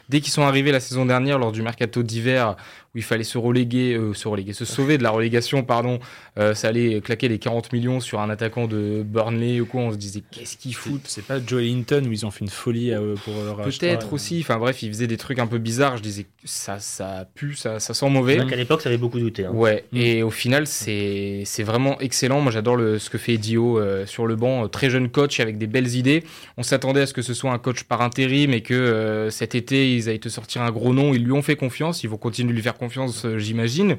Dès 0.09 0.19
qu'ils 0.21 0.31
sont 0.31 0.43
arrivés 0.43 0.71
la 0.71 0.79
saison 0.79 1.07
dernière, 1.07 1.39
lors 1.39 1.51
du 1.51 1.63
mercato 1.63 2.03
d'hiver, 2.03 2.55
où 2.93 2.99
il 2.99 3.03
fallait 3.03 3.23
se 3.23 3.39
reléguer, 3.39 3.95
euh, 3.95 4.13
se 4.13 4.27
reléguer, 4.27 4.53
se 4.53 4.63
sauver 4.63 4.99
de 4.99 5.03
la 5.03 5.09
relégation, 5.09 5.63
pardon, 5.63 5.99
ça 6.38 6.68
allait 6.68 7.00
claquer 7.01 7.27
les 7.30 7.39
40 7.39 7.72
millions 7.72 8.00
sur 8.00 8.20
un 8.20 8.30
attaquant 8.30 8.68
de 8.68 9.04
Burnley 9.06 9.62
ou 9.62 9.65
quoi. 9.65 9.82
On 9.82 9.92
se 9.92 9.98
disait, 9.98 10.22
qu'est-ce 10.32 10.58
qu'ils 10.58 10.75
foutent? 10.75 11.06
C'est 11.06 11.24
pas 11.25 11.38
Joe 11.46 11.62
Linton 11.62 12.04
où 12.08 12.12
ils 12.12 12.25
ont 12.25 12.32
fait 12.32 12.42
une 12.44 12.50
folie 12.51 12.92
euh, 12.92 13.15
pour 13.24 13.34
leur. 13.44 13.62
Peut-être 13.62 14.12
aussi. 14.13 14.39
Enfin 14.42 14.58
bref, 14.58 14.84
ils 14.84 14.89
faisaient 14.89 15.08
des 15.08 15.18
trucs 15.18 15.39
un 15.39 15.48
peu 15.48 15.58
bizarres. 15.58 15.98
Je 15.98 16.01
disais, 16.04 16.25
ça, 16.44 16.80
ça 16.80 17.25
pue, 17.36 17.56
ça, 17.56 17.80
ça 17.80 17.94
sent 17.94 18.10
mauvais. 18.10 18.38
Vrai 18.38 18.48
qu'à 18.48 18.56
l'époque, 18.58 18.82
ça 18.82 18.89
avait 18.89 18.98
beaucoup 18.98 19.20
douté. 19.20 19.46
hein. 19.46 19.51
Ouais, 19.54 19.86
Mm. 19.92 19.98
et 19.98 20.24
au 20.24 20.30
final, 20.32 20.68
c'est 20.68 21.44
c'est 21.46 21.63
vraiment 21.63 22.00
excellent. 22.01 22.42
Moi, 22.42 22.51
j'adore 22.51 22.77
ce 23.00 23.10
que 23.10 23.18
fait 23.18 23.38
Dio 23.38 23.80
euh, 23.80 24.06
sur 24.06 24.27
le 24.27 24.36
banc. 24.36 24.65
Euh, 24.65 24.68
Très 24.68 24.89
jeune 24.89 25.10
coach 25.10 25.39
avec 25.39 25.58
des 25.58 25.68
belles 25.68 25.96
idées. 25.96 26.24
On 26.58 26.63
s'attendait 26.63 27.01
à 27.01 27.06
ce 27.06 27.13
que 27.13 27.22
ce 27.22 27.34
soit 27.34 27.51
un 27.51 27.60
coach 27.60 27.84
par 27.84 28.01
intérim 28.01 28.51
et 28.54 28.62
que 28.62 28.74
euh, 28.74 29.30
cet 29.30 29.56
été, 29.56 29.96
ils 29.96 30.10
aient 30.10 30.18
te 30.20 30.27
sortir 30.30 30.63
un 30.63 30.72
gros 30.72 30.94
nom. 30.94 31.13
Ils 31.13 31.24
lui 31.24 31.32
ont 31.32 31.42
fait 31.42 31.56
confiance. 31.56 32.04
Ils 32.04 32.10
vont 32.10 32.18
continuer 32.18 32.50
de 32.51 32.56
lui 32.56 32.62
faire 32.63 32.75
confiance, 32.77 33.24
euh, 33.25 33.38
j'imagine. 33.38 33.98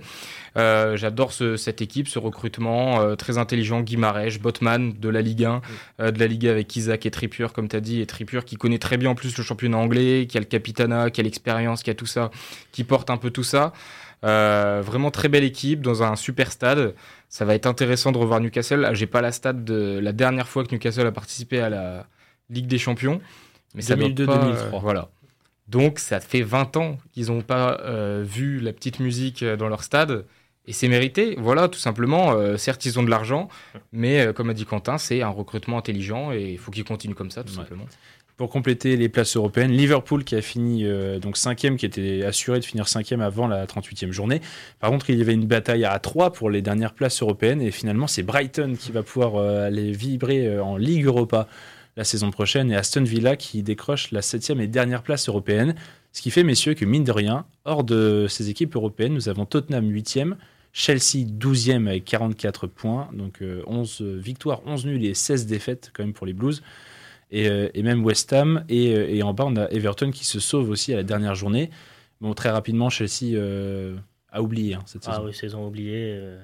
Euh, 0.56 0.96
j'adore 0.96 1.32
ce- 1.32 1.56
cette 1.56 1.82
équipe, 1.82 2.08
ce 2.08 2.18
recrutement 2.18 3.00
euh, 3.00 3.14
très 3.14 3.36
intelligent. 3.38 3.80
Guimarães, 3.82 4.38
Botman 4.40 4.94
de 4.98 5.08
la 5.08 5.20
Ligue 5.20 5.44
1, 5.44 5.60
euh, 6.00 6.10
de 6.10 6.18
la 6.18 6.26
Ligue 6.26 6.46
avec 6.46 6.74
Isaac 6.76 7.04
et 7.06 7.10
Trippier, 7.10 7.46
comme 7.54 7.68
tu 7.68 7.76
as 7.76 7.80
dit. 7.80 8.00
Et 8.00 8.06
Trippier 8.06 8.40
qui 8.44 8.56
connaît 8.56 8.78
très 8.78 8.96
bien 8.96 9.10
en 9.10 9.14
plus 9.14 9.36
le 9.36 9.44
championnat 9.44 9.76
anglais, 9.76 10.26
qui 10.28 10.36
a 10.36 10.40
le 10.40 10.46
capitana, 10.46 11.10
qui 11.10 11.20
a 11.20 11.24
l'expérience, 11.24 11.82
qui 11.82 11.90
a 11.90 11.94
tout 11.94 12.06
ça, 12.06 12.30
qui 12.72 12.84
porte 12.84 13.10
un 13.10 13.16
peu 13.18 13.30
tout 13.30 13.42
ça. 13.44 13.72
Euh, 14.24 14.82
vraiment 14.84 15.10
très 15.10 15.28
belle 15.28 15.44
équipe 15.44 15.82
dans 15.82 16.02
un 16.02 16.16
super 16.16 16.50
stade. 16.50 16.94
Ça 17.28 17.44
va 17.44 17.54
être 17.54 17.66
intéressant 17.66 18.12
de 18.12 18.18
revoir 18.18 18.40
Newcastle. 18.40 18.84
Ah, 18.86 18.94
J'ai 18.94 19.06
pas 19.06 19.20
la 19.20 19.32
stade 19.32 19.64
de 19.64 19.98
la 20.02 20.12
dernière 20.12 20.48
fois 20.48 20.64
que 20.64 20.72
Newcastle 20.74 21.06
a 21.06 21.12
participé 21.12 21.60
à 21.60 21.68
la 21.68 22.06
Ligue 22.48 22.66
des 22.66 22.78
Champions. 22.78 23.20
Mais 23.74 23.82
ça 23.82 23.94
doit 23.94 24.08
2002, 24.08 24.26
pas, 24.26 24.38
2003. 24.38 24.78
euh, 24.78 24.82
voilà. 24.82 25.08
Donc 25.68 25.98
ça 25.98 26.20
fait 26.20 26.42
20 26.42 26.76
ans 26.76 26.96
qu'ils 27.12 27.26
n'ont 27.26 27.42
pas 27.42 27.78
euh, 27.82 28.24
vu 28.26 28.60
la 28.60 28.72
petite 28.72 29.00
musique 29.00 29.44
dans 29.44 29.68
leur 29.68 29.82
stade. 29.82 30.24
Et 30.68 30.72
c'est 30.72 30.88
mérité, 30.88 31.36
voilà, 31.38 31.68
tout 31.68 31.78
simplement. 31.78 32.32
Euh, 32.32 32.56
certes, 32.56 32.84
ils 32.86 32.98
ont 32.98 33.02
de 33.04 33.10
l'argent, 33.10 33.48
mais 33.92 34.20
euh, 34.20 34.32
comme 34.32 34.50
a 34.50 34.54
dit 34.54 34.64
Quentin, 34.64 34.98
c'est 34.98 35.22
un 35.22 35.28
recrutement 35.28 35.78
intelligent 35.78 36.32
et 36.32 36.50
il 36.52 36.58
faut 36.58 36.70
qu'ils 36.72 36.84
continuent 36.84 37.14
comme 37.14 37.30
ça, 37.30 37.44
tout 37.44 37.50
Ouais. 37.50 37.56
simplement. 37.56 37.86
Pour 38.36 38.50
compléter 38.50 38.96
les 38.98 39.08
places 39.08 39.34
européennes, 39.36 39.70
Liverpool 39.70 40.22
qui 40.22 40.34
a 40.34 40.42
fini 40.42 40.84
euh, 40.84 41.18
donc 41.18 41.38
cinquième, 41.38 41.76
qui 41.78 41.86
était 41.86 42.22
assuré 42.22 42.60
de 42.60 42.64
finir 42.66 42.86
cinquième 42.86 43.22
avant 43.22 43.46
la 43.46 43.64
38e 43.64 44.10
journée. 44.10 44.42
Par 44.78 44.90
contre, 44.90 45.08
il 45.08 45.16
y 45.18 45.22
avait 45.22 45.32
une 45.32 45.46
bataille 45.46 45.86
à 45.86 45.98
3 45.98 46.32
pour 46.34 46.50
les 46.50 46.60
dernières 46.60 46.92
places 46.92 47.22
européennes 47.22 47.62
et 47.62 47.70
finalement 47.70 48.06
c'est 48.06 48.22
Brighton 48.24 48.74
qui 48.78 48.92
va 48.92 49.02
pouvoir 49.02 49.36
euh, 49.36 49.66
aller 49.66 49.90
vibrer 49.92 50.58
en 50.60 50.76
Ligue 50.76 51.06
Europa 51.06 51.48
la 51.96 52.04
saison 52.04 52.30
prochaine 52.30 52.70
et 52.70 52.76
Aston 52.76 53.04
Villa 53.04 53.36
qui 53.36 53.62
décroche 53.62 54.10
la 54.10 54.20
septième 54.20 54.60
et 54.60 54.66
dernière 54.66 55.02
place 55.02 55.30
européenne. 55.30 55.74
Ce 56.12 56.20
qui 56.20 56.30
fait, 56.30 56.42
messieurs, 56.42 56.74
que 56.74 56.84
mine 56.84 57.04
de 57.04 57.12
rien, 57.12 57.46
hors 57.64 57.84
de 57.84 58.26
ces 58.28 58.50
équipes 58.50 58.76
européennes, 58.76 59.14
nous 59.14 59.30
avons 59.30 59.46
Tottenham 59.46 59.90
8e, 59.90 60.34
Chelsea 60.78 61.24
12e 61.26 61.86
avec 61.88 62.04
44 62.04 62.66
points, 62.66 63.08
donc 63.14 63.40
euh, 63.40 63.62
11 63.66 64.02
victoires, 64.02 64.60
11 64.66 64.84
nuls 64.84 65.04
et 65.06 65.14
16 65.14 65.46
défaites 65.46 65.90
quand 65.94 66.02
même 66.04 66.12
pour 66.12 66.26
les 66.26 66.34
Blues. 66.34 66.62
Et, 67.30 67.48
euh, 67.48 67.70
et 67.72 67.82
même 67.82 68.04
West 68.04 68.30
Ham. 68.34 68.62
Et, 68.68 68.94
euh, 68.94 69.08
et 69.08 69.22
en 69.22 69.32
bas, 69.32 69.44
on 69.46 69.56
a 69.56 69.70
Everton 69.70 70.10
qui 70.10 70.26
se 70.26 70.38
sauve 70.38 70.68
aussi 70.68 70.92
à 70.92 70.96
la 70.96 71.02
dernière 71.02 71.34
journée. 71.34 71.70
Bon, 72.20 72.34
très 72.34 72.50
rapidement, 72.50 72.90
Chelsea 72.90 73.32
euh, 73.34 73.96
a 74.30 74.42
oublié 74.42 74.74
hein, 74.74 74.82
cette 74.84 75.04
Ah 75.06 75.12
saison. 75.14 75.24
oui, 75.24 75.32
saison 75.34 75.66
oubliée. 75.66 76.12
euh, 76.14 76.38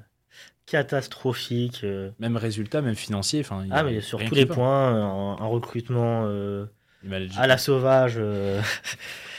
catastrophique. 0.64 1.80
euh. 1.84 2.10
Même 2.18 2.38
résultat, 2.38 2.80
même 2.80 2.94
financier. 2.94 3.40
enfin, 3.40 3.66
Ah, 3.70 3.82
mais 3.82 4.00
sur 4.00 4.18
tous 4.24 4.34
les 4.34 4.46
points, 4.46 4.88
un, 4.94 5.42
un 5.42 5.46
recrutement 5.46 6.22
euh, 6.26 6.64
à 7.36 7.46
la 7.46 7.58
sauvage. 7.58 8.14
euh, 8.16 8.62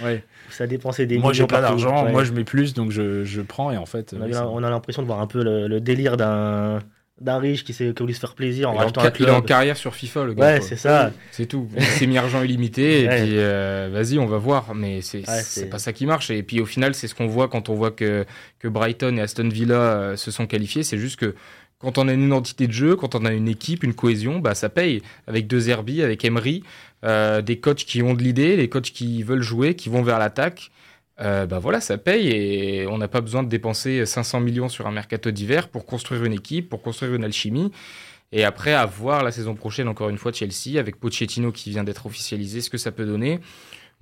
Ouais. 0.04 0.24
Ça 0.56 0.68
dépensait 0.68 1.06
des 1.06 1.18
Moi, 1.18 1.34
j'ai 1.34 1.46
pas 1.48 1.62
d'argent. 1.62 2.06
Ouais. 2.06 2.12
Moi, 2.12 2.24
je 2.24 2.32
mets 2.32 2.44
plus, 2.44 2.74
donc 2.74 2.92
je, 2.92 3.24
je 3.24 3.42
prends. 3.42 3.72
Et 3.72 3.78
en 3.78 3.86
fait, 3.86 4.14
On 4.18 4.22
ouais, 4.22 4.30
a, 4.32 4.34
ça- 4.34 4.48
on 4.48 4.64
a 4.64 4.70
l'impression 4.70 5.02
de 5.02 5.08
voir 5.08 5.20
un 5.22 5.28
peu 5.28 5.44
le, 5.44 5.68
le 5.68 5.80
délire 5.82 6.18
d'un 6.18 6.80
d'un 7.22 7.38
riche 7.38 7.64
qui, 7.64 7.74
s'est- 7.74 7.94
qui 7.94 8.02
a 8.02 8.04
voulu 8.04 8.14
se 8.16 8.20
faire 8.20 8.34
plaisir 8.34 8.72
en 8.72 8.74
ca- 8.74 8.82
un 8.86 9.12
il 9.20 9.26
est 9.26 9.30
en 9.30 9.36
club. 9.36 9.46
carrière 9.46 9.78
sur 9.78 9.94
FIFA, 9.94 10.26
le 10.26 10.34
gars. 10.34 10.46
Ouais, 10.56 10.62
c'est 10.62 10.76
ça. 10.76 11.12
C'est 11.32 11.46
tout. 11.46 11.70
Il 11.78 11.84
s'est 11.84 12.08
mis 12.08 12.18
argent 12.18 12.42
illimité 12.42 13.04
et 13.04 13.08
Ouais. 13.08 13.22
puis 13.24 13.34
euh, 13.38 13.90
vas-y, 13.94 14.18
on 14.18 14.26
va 14.26 14.38
voir. 14.40 14.74
Mais 14.74 15.02
c'est 15.02 15.20
Ouais, 15.20 15.66
pas 15.70 15.78
ça 15.78 15.94
qui 15.94 16.06
marche. 16.08 16.32
Et 16.32 16.42
puis 16.42 16.60
au 16.60 16.66
final, 16.66 16.96
c'est 16.96 17.08
ce 17.08 17.14
qu'on 17.16 17.28
voit 17.28 17.48
quand 17.48 17.70
on 17.70 17.76
voit 17.76 17.92
que, 17.92 18.26
que 18.60 18.68
Brighton 18.68 19.16
et 19.18 19.22
Aston 19.22 19.48
Villa 19.48 19.76
euh, 19.76 20.16
se 20.18 20.32
sont 20.32 20.48
qualifiés. 20.48 20.82
C'est 20.84 20.98
juste 20.98 21.18
que 21.20 21.36
quand 21.84 21.98
on 21.98 22.08
a 22.08 22.14
une 22.14 22.28
identité 22.28 22.66
de 22.66 22.72
jeu, 22.72 22.96
quand 22.96 23.14
on 23.14 23.26
a 23.26 23.34
une 23.34 23.50
équipe, 23.50 23.84
une 23.84 23.94
cohésion, 23.94 24.40
bah, 24.40 24.56
ça 24.56 24.70
paye. 24.70 25.02
Avec 25.28 25.48
deux 25.48 25.60
Zerbi, 25.60 26.02
avec 26.02 26.24
Emery, 26.24 26.64
euh, 27.04 27.42
des 27.42 27.60
coachs 27.60 27.84
qui 27.84 28.02
ont 28.02 28.14
de 28.14 28.24
l'idée, 28.24 28.56
des 28.56 28.70
coachs 28.70 28.92
qui 28.92 29.22
veulent 29.22 29.42
jouer, 29.42 29.76
qui 29.76 29.90
vont 29.90 30.02
vers 30.02 30.18
l'attaque. 30.18 30.72
Euh, 31.20 31.46
bah 31.46 31.60
voilà, 31.60 31.80
ça 31.80 31.98
paye 31.98 32.30
et 32.30 32.88
on 32.88 32.98
n'a 32.98 33.08
pas 33.08 33.22
besoin 33.22 33.44
de 33.44 33.50
dépenser 33.50 34.04
500 34.06 34.40
millions 34.40 34.70
sur 34.70 34.88
un 34.88 34.92
mercato 34.92 35.30
d'hiver 35.30 35.68
pour 35.68 35.86
construire 35.86 36.24
une 36.24 36.34
équipe, 36.34 36.70
pour 36.70 36.82
construire 36.82 37.14
une 37.14 37.24
alchimie. 37.24 37.72
Et 38.32 38.46
après, 38.46 38.74
à 38.74 38.86
voir 38.86 39.24
la 39.24 39.32
saison 39.32 39.54
prochaine, 39.54 39.88
encore 39.88 40.10
une 40.10 40.18
fois, 40.18 40.32
Chelsea, 40.32 40.80
avec 40.80 40.96
Pochettino 41.00 41.52
qui 41.52 41.70
vient 41.70 41.84
d'être 41.84 42.06
officialisé, 42.08 42.62
ce 42.62 42.70
que 42.70 42.80
ça 42.80 42.92
peut 42.92 43.06
donner. 43.06 43.40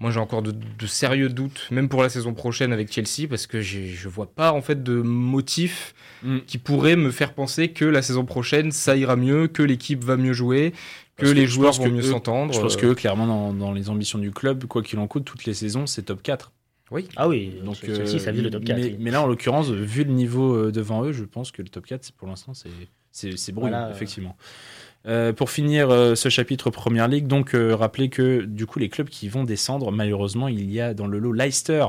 Moi, 0.01 0.11
j'ai 0.11 0.19
encore 0.19 0.41
de, 0.41 0.51
de 0.51 0.87
sérieux 0.87 1.29
doutes, 1.29 1.67
même 1.71 1.87
pour 1.87 2.01
la 2.01 2.09
saison 2.09 2.33
prochaine 2.33 2.73
avec 2.73 2.91
Chelsea, 2.91 3.27
parce 3.29 3.45
que 3.47 3.61
je 3.61 4.09
vois 4.09 4.25
pas 4.33 4.51
en 4.51 4.61
fait 4.61 4.83
de 4.83 4.95
motif 5.01 5.93
Mm. 6.23 6.39
qui 6.45 6.59
pourrait 6.59 6.95
me 6.95 7.09
faire 7.09 7.33
penser 7.33 7.69
que 7.69 7.83
la 7.85 8.03
saison 8.03 8.25
prochaine, 8.25 8.71
ça 8.71 8.95
ira 8.95 9.15
mieux, 9.15 9.47
que 9.47 9.63
l'équipe 9.63 10.03
va 10.03 10.17
mieux 10.17 10.33
jouer, 10.33 10.71
que 11.17 11.25
les 11.25 11.47
joueurs 11.47 11.73
vont 11.73 11.85
que 11.85 11.89
mieux 11.89 11.99
eux- 12.05 12.11
s'entendre. 12.11 12.53
Je 12.53 12.59
pense 12.61 12.75
Euh, 12.77 12.79
que 12.79 12.93
clairement, 12.93 13.25
dans, 13.25 13.53
dans 13.53 13.71
les 13.71 13.89
ambitions 13.89 14.19
du 14.19 14.29
club, 14.31 14.65
quoi 14.65 14.83
qu'il 14.83 14.99
en 14.99 15.07
coûte, 15.07 15.25
toutes 15.25 15.45
les 15.45 15.55
saisons, 15.55 15.87
c'est 15.87 16.03
top 16.03 16.21
4. 16.21 16.51
Oui. 16.91 17.07
Ah 17.15 17.27
oui, 17.27 17.53
Donc, 17.63 17.75
Chelsea, 17.77 18.19
ça 18.19 18.29
euh, 18.29 18.33
vise 18.33 18.43
le 18.43 18.49
top 18.51 18.63
4. 18.65 18.77
mais, 18.77 18.83
oui. 18.85 18.95
mais 18.99 19.09
là, 19.09 19.21
en 19.23 19.25
l'occurrence, 19.27 19.69
vu 19.71 20.03
le 20.03 20.11
niveau 20.11 20.53
euh, 20.55 20.71
devant 20.71 21.03
eux, 21.05 21.11
je 21.11 21.23
pense 21.23 21.51
que 21.51 21.63
le 21.63 21.69
top 21.69 21.85
4, 21.87 22.03
c'est- 22.03 22.15
pour 22.15 22.27
l'instant, 22.27 22.53
c'est 22.53 22.69
c'est 23.13 23.35
c'est 23.37 23.51
brouillon, 23.51 23.71
Voilà. 23.77 23.91
effectivement. 23.91 24.37
Euh, 25.07 25.33
pour 25.33 25.49
finir 25.49 25.89
euh, 25.89 26.13
ce 26.13 26.29
chapitre 26.29 26.69
Première 26.69 27.07
Ligue, 27.07 27.25
donc 27.25 27.55
euh, 27.55 27.75
rappelez 27.75 28.09
que 28.09 28.41
du 28.41 28.67
coup 28.67 28.77
les 28.77 28.89
clubs 28.89 29.09
qui 29.09 29.29
vont 29.29 29.43
descendre, 29.43 29.91
malheureusement, 29.91 30.47
il 30.47 30.71
y 30.71 30.79
a 30.79 30.93
dans 30.93 31.07
le 31.07 31.17
lot 31.17 31.33
Leicester, 31.33 31.87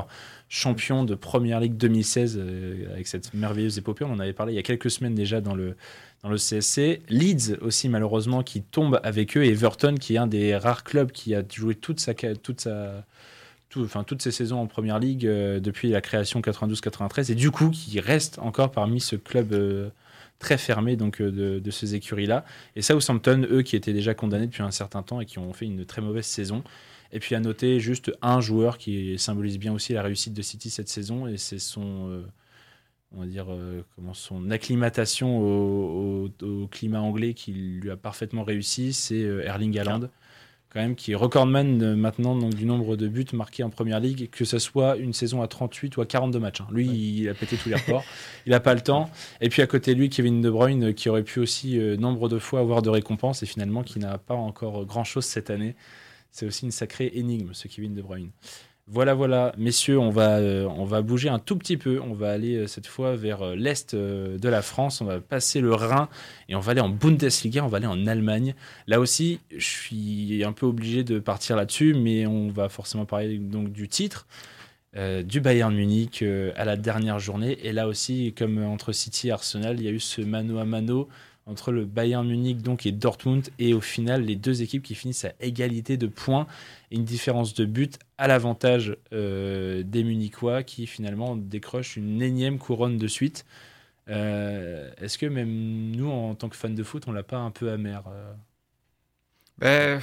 champion 0.49 1.03
de 1.03 1.13
Première 1.13 1.59
Ligue 1.59 1.77
2016 1.77 2.39
euh, 2.39 2.91
avec 2.91 3.05
cette 3.05 3.31
merveilleuse 3.35 3.77
épopée. 3.77 4.03
On 4.03 4.13
en 4.13 4.19
avait 4.19 4.33
parlé 4.33 4.53
il 4.53 4.55
y 4.55 4.59
a 4.59 4.63
quelques 4.63 4.89
semaines 4.89 5.13
déjà 5.13 5.41
dans 5.41 5.53
le 5.53 5.75
dans 6.23 6.29
le 6.29 6.37
CSC. 6.37 7.01
Leeds 7.09 7.57
aussi 7.61 7.87
malheureusement 7.87 8.41
qui 8.41 8.63
tombe 8.63 8.99
avec 9.03 9.37
eux 9.37 9.43
et 9.43 9.49
Everton 9.49 9.95
qui 9.99 10.15
est 10.15 10.17
un 10.17 10.27
des 10.27 10.55
rares 10.55 10.83
clubs 10.83 11.11
qui 11.11 11.35
a 11.35 11.43
joué 11.53 11.75
toutes 11.75 11.99
ses 11.99 12.15
saisons 14.31 14.59
en 14.59 14.65
première 14.65 14.99
ligue 14.99 15.27
depuis 15.27 15.89
la 15.89 16.01
création 16.01 16.39
92-93 16.39 17.31
et 17.31 17.35
du 17.35 17.51
coup 17.51 17.69
qui 17.69 17.99
reste 17.99 18.39
encore 18.39 18.71
parmi 18.71 19.01
ce 19.01 19.17
club 19.17 19.53
très 20.43 20.57
fermé 20.57 20.95
donc 20.95 21.21
euh, 21.21 21.59
de, 21.59 21.71
ces 21.71 21.95
écuries 21.95 22.27
là 22.27 22.45
et 22.75 22.81
Southampton 22.83 23.47
eux 23.49 23.61
qui 23.63 23.75
étaient 23.75 23.93
déjà 23.93 24.13
condamnés 24.13 24.45
depuis 24.47 24.61
un 24.61 24.71
certain 24.71 25.01
temps 25.01 25.21
et 25.21 25.25
qui 25.25 25.39
ont 25.39 25.53
fait 25.53 25.65
une 25.65 25.85
très 25.85 26.01
mauvaise 26.01 26.25
saison. 26.25 26.63
Et 27.11 27.19
puis 27.19 27.35
à 27.35 27.39
noter 27.39 27.79
juste 27.79 28.11
un 28.21 28.41
joueur 28.41 28.77
qui 28.77 29.17
symbolise 29.19 29.57
bien 29.59 29.71
aussi 29.71 29.93
la 29.93 30.01
réussite 30.01 30.33
de 30.33 30.41
City 30.41 30.69
cette 30.69 30.89
saison 30.89 31.27
et 31.27 31.37
c'est 31.37 31.59
son 31.59 32.09
euh, 32.09 32.23
on 33.15 33.21
va 33.21 33.25
dire 33.27 33.45
euh, 33.49 33.83
son 34.13 34.51
acclimatation 34.51 35.39
au, 35.39 36.29
au- 36.41 36.67
climat 36.67 37.01
anglais 37.01 37.33
qui 37.33 37.53
lui 37.53 37.89
a 37.91 37.95
parfaitement 37.95 38.43
réussi 38.43 38.93
c'est 38.93 39.21
Erling 39.21 39.77
Haaland 39.79 40.09
quand 40.73 40.81
même 40.81 40.95
qui 40.95 41.11
est 41.11 41.15
recordman 41.15 41.81
euh, 41.81 41.95
maintenant 41.95 42.35
donc, 42.35 42.55
du 42.55 42.65
nombre 42.65 42.95
de 42.95 43.07
buts 43.07 43.25
marqués 43.33 43.63
en 43.63 43.69
première 43.69 43.99
ligue, 43.99 44.29
que 44.31 44.43
ce 44.43 44.57
soit 44.59 44.97
une 44.97 45.13
saison 45.13 45.41
à 45.41 45.47
38 45.47 45.97
ou 45.97 46.01
à 46.01 46.05
42 46.05 46.39
matchs. 46.39 46.61
hein. 46.61 46.67
Lui, 46.71 46.87
il 46.87 47.29
a 47.29 47.33
pété 47.33 47.57
tous 47.57 47.69
les 47.69 47.75
records. 47.75 48.03
il 48.45 48.51
n'a 48.51 48.59
pas 48.59 48.73
le 48.73 48.81
temps. 48.81 49.09
Et 49.39 49.49
puis 49.49 49.61
à 49.61 49.67
côté 49.67 49.93
de 49.93 49.99
lui, 49.99 50.09
Kevin 50.09 50.41
De 50.41 50.49
Bruyne, 50.49 50.93
qui 50.93 51.09
aurait 51.09 51.23
pu 51.23 51.39
aussi 51.39 51.79
euh, 51.79 51.95
nombre 51.95 52.27
de 52.27 52.39
fois 52.39 52.59
avoir 52.59 52.81
de 52.81 52.89
récompenses 52.89 53.43
et 53.43 53.45
finalement 53.45 53.83
qui 53.83 53.99
n'a 53.99 54.17
pas 54.17 54.35
encore 54.35 54.85
grand 54.85 55.03
chose 55.03 55.25
cette 55.25 55.49
année. 55.49 55.75
C'est 56.31 56.47
aussi 56.47 56.65
une 56.65 56.71
sacrée 56.71 57.11
énigme, 57.13 57.53
ce 57.53 57.67
Kevin 57.67 57.93
De 57.93 58.01
Bruyne. 58.01 58.31
Voilà, 58.87 59.13
voilà, 59.13 59.53
messieurs, 59.57 59.97
on 59.97 60.09
va, 60.09 60.39
euh, 60.39 60.65
on 60.65 60.83
va 60.83 61.01
bouger 61.01 61.29
un 61.29 61.39
tout 61.39 61.55
petit 61.55 61.77
peu. 61.77 62.01
On 62.01 62.13
va 62.13 62.31
aller 62.31 62.57
euh, 62.57 62.67
cette 62.67 62.85
fois 62.85 63.15
vers 63.15 63.41
euh, 63.41 63.55
l'est 63.55 63.95
de 63.95 64.49
la 64.49 64.61
France. 64.61 64.99
On 64.99 65.05
va 65.05 65.21
passer 65.21 65.61
le 65.61 65.73
Rhin 65.73 66.09
et 66.49 66.55
on 66.55 66.59
va 66.59 66.73
aller 66.73 66.81
en 66.81 66.89
Bundesliga. 66.89 67.63
On 67.63 67.69
va 67.69 67.77
aller 67.77 67.87
en 67.87 68.05
Allemagne. 68.07 68.55
Là 68.87 68.99
aussi, 68.99 69.39
je 69.55 69.65
suis 69.65 70.43
un 70.43 70.51
peu 70.51 70.65
obligé 70.65 71.05
de 71.05 71.19
partir 71.19 71.55
là-dessus, 71.55 71.93
mais 71.93 72.27
on 72.27 72.49
va 72.49 72.67
forcément 72.67 73.05
parler 73.05 73.37
donc 73.37 73.71
du 73.71 73.87
titre. 73.87 74.27
du 74.95 75.41
Bayern 75.41 75.73
Munich 75.73 76.23
à 76.55 76.65
la 76.65 76.75
dernière 76.75 77.19
journée. 77.19 77.57
Et 77.65 77.71
là 77.71 77.87
aussi, 77.87 78.33
comme 78.37 78.63
entre 78.63 78.91
City 78.91 79.29
et 79.29 79.31
Arsenal, 79.31 79.79
il 79.79 79.85
y 79.85 79.87
a 79.87 79.91
eu 79.91 79.99
ce 79.99 80.21
mano 80.21 80.59
à 80.59 80.65
mano 80.65 81.07
entre 81.45 81.71
le 81.71 81.85
Bayern 81.85 82.27
Munich 82.27 82.61
donc 82.61 82.85
et 82.85 82.91
Dortmund. 82.91 83.49
Et 83.59 83.73
au 83.73 83.81
final, 83.81 84.23
les 84.23 84.35
deux 84.35 84.61
équipes 84.61 84.83
qui 84.83 84.95
finissent 84.95 85.25
à 85.25 85.33
égalité 85.39 85.97
de 85.97 86.07
points 86.07 86.47
et 86.91 86.95
une 86.95 87.05
différence 87.05 87.53
de 87.53 87.65
but 87.65 87.99
à 88.17 88.27
l'avantage 88.27 88.97
euh, 89.13 89.83
des 89.83 90.03
Munichois 90.03 90.63
qui 90.63 90.87
finalement 90.87 91.35
décrochent 91.35 91.97
une 91.97 92.21
énième 92.21 92.59
couronne 92.59 92.97
de 92.97 93.07
suite. 93.07 93.45
Euh, 94.09 94.91
Est-ce 94.97 95.17
que 95.17 95.25
même 95.25 95.91
nous, 95.91 96.09
en 96.09 96.35
tant 96.35 96.49
que 96.49 96.55
fans 96.55 96.69
de 96.69 96.83
foot, 96.83 97.03
on 97.07 97.11
l'a 97.11 97.23
pas 97.23 97.37
un 97.37 97.51
peu 97.51 97.71
amer 97.71 98.03
euh? 98.07 98.33
Ben, 99.59 100.01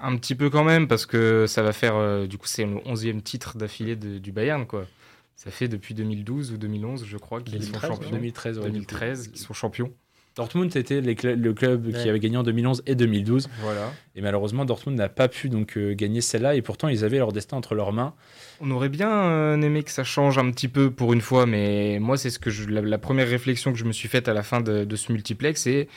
un 0.00 0.16
petit 0.16 0.34
peu 0.34 0.50
quand 0.50 0.64
même, 0.64 0.86
parce 0.88 1.06
que 1.06 1.46
ça 1.46 1.62
va 1.62 1.72
faire, 1.72 1.96
euh, 1.96 2.26
du 2.26 2.38
coup, 2.38 2.46
c'est 2.46 2.64
le 2.64 2.76
11e 2.76 3.20
titre 3.22 3.56
d'affilée 3.56 3.96
du 3.96 4.32
Bayern, 4.32 4.66
quoi. 4.66 4.86
Ça 5.34 5.50
fait 5.50 5.66
depuis 5.66 5.94
2012 5.94 6.52
ou 6.52 6.56
2011, 6.56 7.04
je 7.04 7.16
crois, 7.16 7.42
qu'ils 7.42 7.62
sont 7.64 7.72
2013, 7.72 7.88
champions. 7.88 8.10
2013, 8.10 8.58
ouais, 8.58 8.64
2013, 8.66 9.28
qu'ils 9.28 9.40
sont 9.40 9.54
champions. 9.54 9.92
Dortmund 10.34 10.74
était 10.76 11.00
les 11.00 11.14
cl- 11.14 11.34
le 11.34 11.52
club 11.52 11.92
qui 11.92 12.08
avait 12.08 12.18
gagné 12.18 12.36
en 12.38 12.42
2011 12.42 12.82
et 12.86 12.94
2012. 12.94 13.48
Voilà. 13.60 13.92
Et 14.14 14.22
malheureusement, 14.22 14.64
Dortmund 14.64 14.96
n'a 14.98 15.08
pas 15.08 15.28
pu 15.28 15.48
donc 15.50 15.76
euh, 15.76 15.94
gagner 15.94 16.20
celle-là. 16.20 16.54
Et 16.54 16.62
pourtant, 16.62 16.88
ils 16.88 17.04
avaient 17.04 17.18
leur 17.18 17.32
destin 17.32 17.56
entre 17.58 17.74
leurs 17.74 17.92
mains. 17.92 18.14
On 18.60 18.70
aurait 18.70 18.88
bien 18.88 19.10
euh, 19.10 19.60
aimé 19.60 19.82
que 19.82 19.90
ça 19.90 20.04
change 20.04 20.38
un 20.38 20.50
petit 20.50 20.68
peu 20.68 20.90
pour 20.90 21.12
une 21.12 21.20
fois, 21.20 21.44
mais 21.46 21.98
moi, 22.00 22.16
c'est 22.16 22.30
ce 22.30 22.38
que 22.38 22.50
je, 22.50 22.68
la, 22.68 22.80
la 22.80 22.98
première 22.98 23.28
réflexion 23.28 23.72
que 23.72 23.78
je 23.78 23.84
me 23.84 23.92
suis 23.92 24.08
faite 24.08 24.28
à 24.28 24.32
la 24.34 24.42
fin 24.42 24.60
de, 24.60 24.84
de 24.84 24.96
ce 24.96 25.12
multiplex, 25.12 25.62
c'est 25.62 25.88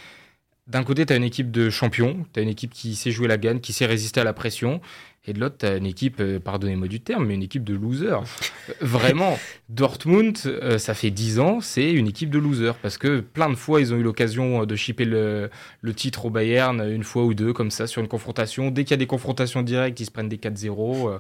d'un 0.68 0.84
côté, 0.84 1.06
tu 1.06 1.14
as 1.14 1.16
une 1.16 1.24
équipe 1.24 1.52
de 1.52 1.70
champions, 1.70 2.26
tu 2.34 2.40
as 2.40 2.44
une 2.44 2.50
équipe 2.50 2.72
qui 2.74 2.96
sait 2.96 3.12
jouer 3.12 3.28
la 3.28 3.38
gagne, 3.38 3.60
qui 3.60 3.72
sait 3.72 3.86
résister 3.86 4.20
à 4.20 4.24
la 4.24 4.34
pression, 4.34 4.82
et 5.28 5.34
de 5.34 5.40
l'autre, 5.40 5.56
tu 5.60 5.66
as 5.66 5.78
une 5.78 5.86
équipe, 5.86 6.18
euh, 6.20 6.40
pardonnez-moi 6.40 6.88
du 6.88 7.00
terme, 7.00 7.26
mais 7.26 7.34
une 7.34 7.44
équipe 7.44 7.64
de 7.64 7.74
losers. 7.74 8.24
Euh, 8.70 8.74
Vraiment, 8.82 9.38
Dortmund, 9.70 10.38
euh, 10.46 10.78
ça 10.78 10.94
fait 10.94 11.10
10 11.12 11.40
ans, 11.40 11.62
c'est 11.62 11.92
une 11.92 12.08
équipe 12.08 12.30
de 12.30 12.38
losers, 12.40 12.76
parce 12.76 12.98
que 12.98 13.22
plein 13.22 13.50
de 13.50 13.56
fois, 13.56 13.82
ils 13.82 13.94
ont 13.94 13.98
eu 13.98 14.04
l'occasion 14.04 14.66
de 14.66 14.76
chipper 14.76 15.06
le, 15.06 15.50
le 15.82 15.94
titre 15.94 16.26
au 16.26 16.30
Bayern, 16.30 16.80
une 16.90 17.04
fois 17.04 17.24
ou 17.24 17.34
deux, 17.34 17.54
comme 17.54 17.72
ça, 17.72 17.88
sur 17.88 18.02
une 18.02 18.08
confrontation. 18.08 18.70
Dès 18.72 18.84
qu'il 18.84 18.92
y 18.92 18.94
a 18.94 18.98
des 18.98 19.08
confrontations 19.08 19.62
directes, 19.64 20.00
ils 20.00 20.06
se 20.06 20.12
prennent 20.12 20.30
des 20.30 20.38
4-0. 20.38 21.10
euh, 21.10 21.20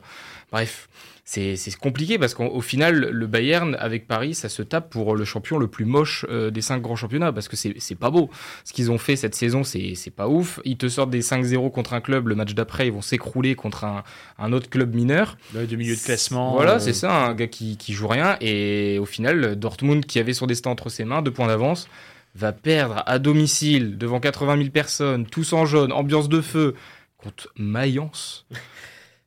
bref, 0.51 0.88
c'est 1.27 1.55
c'est 1.55 1.75
compliqué 1.75 2.20
parce 2.20 2.36
qu'au 2.36 2.46
au 2.46 2.62
final, 2.62 3.10
le 3.12 3.27
Bayern 3.27 3.75
avec 3.79 4.08
Paris, 4.08 4.36
ça 4.36 4.48
se 4.48 4.62
tape 4.62 4.91
pour 4.91 5.15
le 5.15 5.25
champion 5.25 5.58
le 5.58 5.67
plus 5.67 5.84
moche 5.84 6.24
euh, 6.29 6.51
des 6.51 6.62
cinq 6.62 6.84
grands 6.84 6.96
championnats 6.96 7.34
parce 7.34 7.48
que 7.48 7.55
c'est 7.55 7.74
c'est 7.79 7.96
pas 7.96 8.12
beau. 8.12 8.29
Ce 8.63 8.74
qu'ils 8.74 8.91
ont 8.91 9.00
fait 9.00 9.15
cette 9.15 9.34
saison, 9.34 9.63
c'est 9.63 9.96
c'est 9.96 10.12
pas 10.12 10.27
ouf. 10.27 10.60
Ils 10.65 10.77
te 10.77 10.88
sortent 10.88 11.10
des 11.10 11.24
5-0 11.24 11.72
contre 11.72 11.94
un 11.94 12.01
club, 12.01 12.27
le 12.27 12.36
match 12.36 12.53
d'après, 12.53 12.88
ils 12.88 12.94
vont 12.94 13.01
s'écrouler 13.01 13.55
contre 13.55 13.86
un, 13.86 14.03
un 14.38 14.53
autre 14.53 14.70
club 14.70 14.94
mineur. 14.94 15.38
Ouais, 15.55 15.65
de 15.65 15.75
milieu 15.75 15.96
de 15.96 16.00
classement. 16.00 16.53
Voilà, 16.53 16.75
euh, 16.75 16.79
c'est 16.79 16.94
ça, 16.94 17.12
un 17.12 17.34
gars 17.34 17.48
qui, 17.48 17.77
qui 17.77 17.94
joue 17.94 18.08
rien. 18.08 18.38
Et 18.39 19.00
au 19.00 19.05
final, 19.05 19.55
Dortmund, 19.55 20.05
qui 20.05 20.20
avait 20.20 20.34
son 20.34 20.46
destin 20.46 20.70
entre 20.70 20.89
ses 20.89 21.05
mains, 21.05 21.24
deux 21.24 21.32
points 21.32 21.48
d'avance, 21.48 21.89
va 22.36 22.51
perdre 22.51 23.01
à 23.08 23.17
domicile 23.17 23.98
devant 23.98 24.20
80 24.20 24.58
000 24.58 24.70
personnes, 24.70 25.25
tous 25.25 25.53
en 25.53 25.65
jaune, 25.65 25.91
ambiance 25.91 26.29
de 26.29 26.41
feu, 26.41 26.75
contre 27.17 27.50
Mayence. 27.58 28.46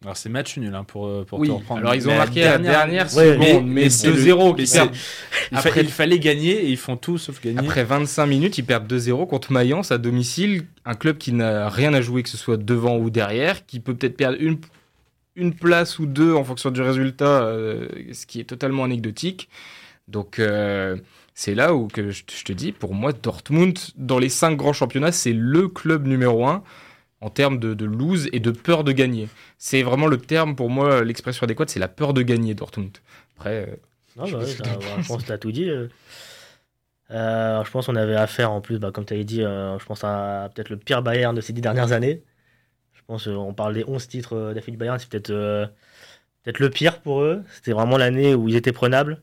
Alors 0.05 0.17
c'est 0.17 0.29
match 0.29 0.57
nul 0.59 0.73
hein, 0.77 0.85
pour, 0.85 1.09
euh, 1.09 1.25
pour 1.25 1.41
Oui, 1.41 1.49
te 1.49 1.53
reprendre. 1.53 1.81
alors 1.81 1.95
ils 1.97 2.07
ont 2.07 2.13
Mais 2.13 2.19
marqué 2.19 2.43
la 2.43 2.59
dernière 2.59 3.07
Ouais, 3.17 3.33
seconde, 3.33 3.39
mais- 3.41 3.55
mais, 3.55 3.83
mais 3.83 3.91
c'est 3.91 4.07
le- 4.07 4.15
2-0 4.15 4.53
mais 4.55 4.61
qui 4.63 4.67
c'est- 4.69 4.79
perdent. 4.79 4.95
il, 4.95 5.59
fa- 5.59 5.69
après- 5.71 5.81
il 5.81 5.89
fallait 5.89 6.19
gagner 6.21 6.53
et 6.53 6.69
ils 6.71 6.77
font 6.77 6.97
tout 6.97 7.19
sauf 7.19 7.43
gagner. 7.43 7.59
Après 7.59 7.83
25 7.83 8.27
minutes, 8.27 8.59
ils 8.59 8.65
perdent 8.65 8.87
2-0 8.87 9.27
contre 9.27 9.51
Mayence 9.51 9.91
à 9.91 9.99
domicile, 9.99 10.67
un 10.85 10.95
club 10.95 11.19
qui 11.19 11.33
n'a 11.33 11.69
rien 11.69 11.95
à 11.95 12.01
jouer, 12.01 12.23
que 12.23 12.29
ce 12.29 12.37
soit 12.37 12.57
devant 12.57 12.97
ou 12.97 13.11
derrière, 13.11 13.67
qui 13.67 13.81
peut 13.81 13.93
peut-être 13.93 14.17
perdre 14.17 14.37
une, 14.41 14.59
une 15.35 15.53
place 15.53 15.99
ou 15.99 16.07
deux 16.07 16.33
en 16.33 16.45
fonction 16.45 16.71
du 16.71 16.81
résultat, 16.81 17.43
euh, 17.43 17.89
ce 18.13 18.25
qui 18.25 18.39
est 18.39 18.45
totalement 18.45 18.85
anecdotique. 18.85 19.49
Donc 20.07 20.39
euh, 20.39 20.97
c'est 21.35 21.57
là 21.57 21.75
où 21.75 21.89
que 21.89 22.11
je, 22.11 22.23
je 22.33 22.45
te 22.45 22.53
dis, 22.53 22.71
pour 22.71 22.95
moi, 22.95 23.13
Dortmund, 23.13 23.77
dans 23.97 24.21
les 24.21 24.29
cinq 24.29 24.57
grands 24.57 24.73
championnats, 24.73 25.11
c'est 25.13 25.33
le 25.33 25.67
club 25.67 26.07
numéro 26.07 26.47
un 26.47 26.63
en 27.21 27.31
termes 27.31 27.59
de, 27.59 27.75
de 27.75 27.85
lose 27.85 28.29
et 28.33 28.41
de 28.41 28.51
peur 28.51 28.85
de 28.85 28.93
gagner. 28.93 29.29
C'est 29.59 29.83
vraiment 29.83 30.07
le 30.07 30.19
terme, 30.19 30.55
pour 30.57 30.71
moi, 30.71 31.03
l'expression 31.05 31.45
adéquate, 31.45 31.71
c'est 31.71 31.81
la 31.81 31.89
peur 31.89 32.15
de 32.15 32.23
gagner, 32.23 32.55
Dortmund. 32.55 32.97
Après, 33.37 33.67
euh, 33.69 33.77
Non, 34.17 34.25
Je 34.27 34.37
bah 34.37 34.45
ouais, 34.45 34.47
je 35.03 35.09
pense 35.09 35.23
que 35.23 35.27
tu 35.27 35.33
as 35.33 35.39
tout 35.39 35.53
dit. 35.53 35.69
euh. 35.69 35.89
Euh, 37.11 37.65
je 37.65 37.71
pense 37.71 37.87
qu'on 37.87 37.97
avait 37.97 38.17
affaire 38.17 38.53
en 38.53 38.61
plus, 38.61 38.79
bah, 38.79 38.91
comme 38.93 39.05
tu 39.07 39.15
avais 39.15 39.25
dit, 39.25 39.43
euh, 39.43 39.79
je 39.79 39.85
pense 39.87 40.05
à 40.05 40.51
peut-être 40.55 40.69
le 40.69 40.77
pire 40.77 41.03
Bayern 41.03 41.35
de 41.35 41.41
ces 41.41 41.53
dix 41.55 41.63
dernières 41.63 41.93
années. 41.93 42.23
Je 42.95 43.01
pense 43.07 43.29
euh, 43.29 43.33
on 43.35 43.55
parle 43.55 43.75
des 43.75 43.85
11 43.87 44.09
titres 44.09 44.53
d'affilée 44.55 44.73
du 44.73 44.79
Bayern, 44.79 44.99
c'est 44.99 45.09
peut-être 45.09 45.33
peut-être 46.43 46.59
le 46.61 46.71
pire 46.71 47.01
pour 47.01 47.23
eux. 47.23 47.43
C'était 47.55 47.73
vraiment 47.73 47.97
l'année 47.99 48.35
où 48.35 48.49
ils 48.49 48.57
étaient 48.57 48.73
prenables. 48.73 49.23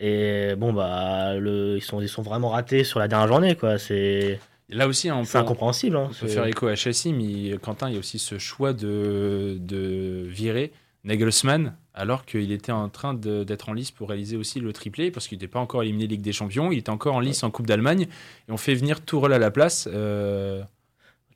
Et 0.00 0.54
bon, 0.56 0.72
bah, 0.72 1.34
le, 1.36 1.76
ils, 1.76 1.82
sont, 1.82 2.00
ils 2.00 2.08
sont 2.08 2.22
vraiment 2.22 2.48
ratés 2.48 2.84
sur 2.84 2.98
la 2.98 3.08
dernière 3.08 3.28
journée. 3.28 3.56
quoi. 3.56 3.78
C'est 3.78 4.40
Là 4.68 4.88
aussi, 4.88 5.08
hein, 5.10 5.16
on 5.18 5.24
c'est 5.24 5.32
peut, 5.32 5.38
incompréhensible. 5.44 5.96
hein. 5.96 6.08
on 6.10 6.14
peut 6.14 6.28
faire 6.28 6.46
écho 6.46 6.66
à 6.66 6.74
Chelsea, 6.74 7.14
mais 7.14 7.58
Quentin, 7.58 7.88
il 7.88 7.94
y 7.94 7.96
a 7.96 7.98
aussi 7.98 8.18
ce 8.18 8.38
choix 8.38 8.72
de, 8.72 9.58
de 9.60 10.24
virer 10.28 10.72
Nagelsmann 11.04 11.74
alors 11.94 12.24
qu'il 12.24 12.52
était 12.52 12.72
en 12.72 12.88
train 12.88 13.12
d'être 13.12 13.68
en 13.68 13.72
lice 13.74 13.90
pour 13.90 14.08
réaliser 14.08 14.36
aussi 14.36 14.60
le 14.60 14.72
triplé 14.72 15.10
parce 15.10 15.28
qu'il 15.28 15.36
n'était 15.36 15.48
pas 15.48 15.58
encore 15.60 15.82
éliminé 15.82 16.06
Ligue 16.06 16.22
des 16.22 16.32
Champions, 16.32 16.72
il 16.72 16.78
était 16.78 16.90
encore 16.90 17.14
en 17.16 17.20
lice 17.20 17.42
en 17.42 17.50
Coupe 17.50 17.66
d'Allemagne 17.66 18.06
et 18.48 18.52
on 18.52 18.56
fait 18.56 18.74
venir 18.74 19.02
Tourelle 19.04 19.32
à 19.34 19.38
la 19.38 19.50
place. 19.50 19.88
euh, 19.92 20.62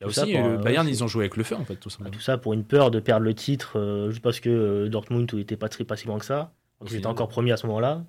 là 0.00 0.06
aussi, 0.06 0.20
ça 0.20 0.26
pour, 0.26 0.32
le 0.48 0.54
euh, 0.54 0.56
Bayern, 0.58 0.86
ouais, 0.86 0.92
ils 0.92 1.04
ont 1.04 1.08
joué 1.08 1.24
avec 1.24 1.36
le 1.36 1.42
feu 1.44 1.56
en 1.56 1.64
fait, 1.66 1.74
tout 1.76 1.88
Bah, 1.90 1.94
simplement. 1.96 2.10
tout 2.14 2.20
ça 2.22 2.38
pour 2.38 2.54
une 2.54 2.64
peur 2.64 2.90
de 2.90 3.00
perdre 3.00 3.24
le 3.24 3.34
titre 3.34 3.78
euh, 3.78 4.10
juste 4.10 4.22
parce 4.22 4.40
que 4.40 4.48
euh, 4.48 4.88
Dortmund 4.88 5.30
n'était 5.34 5.56
pas, 5.56 5.68
très- 5.68 5.84
pas 5.84 5.96
si 5.96 6.06
loin 6.06 6.18
que 6.18 6.24
ça. 6.24 6.52
Donc, 6.80 6.90
ils 6.90 6.96
étaient 6.96 7.06
encore 7.06 7.28
premiers 7.28 7.52
à 7.52 7.56
ce 7.58 7.66
moment-là. 7.66 8.02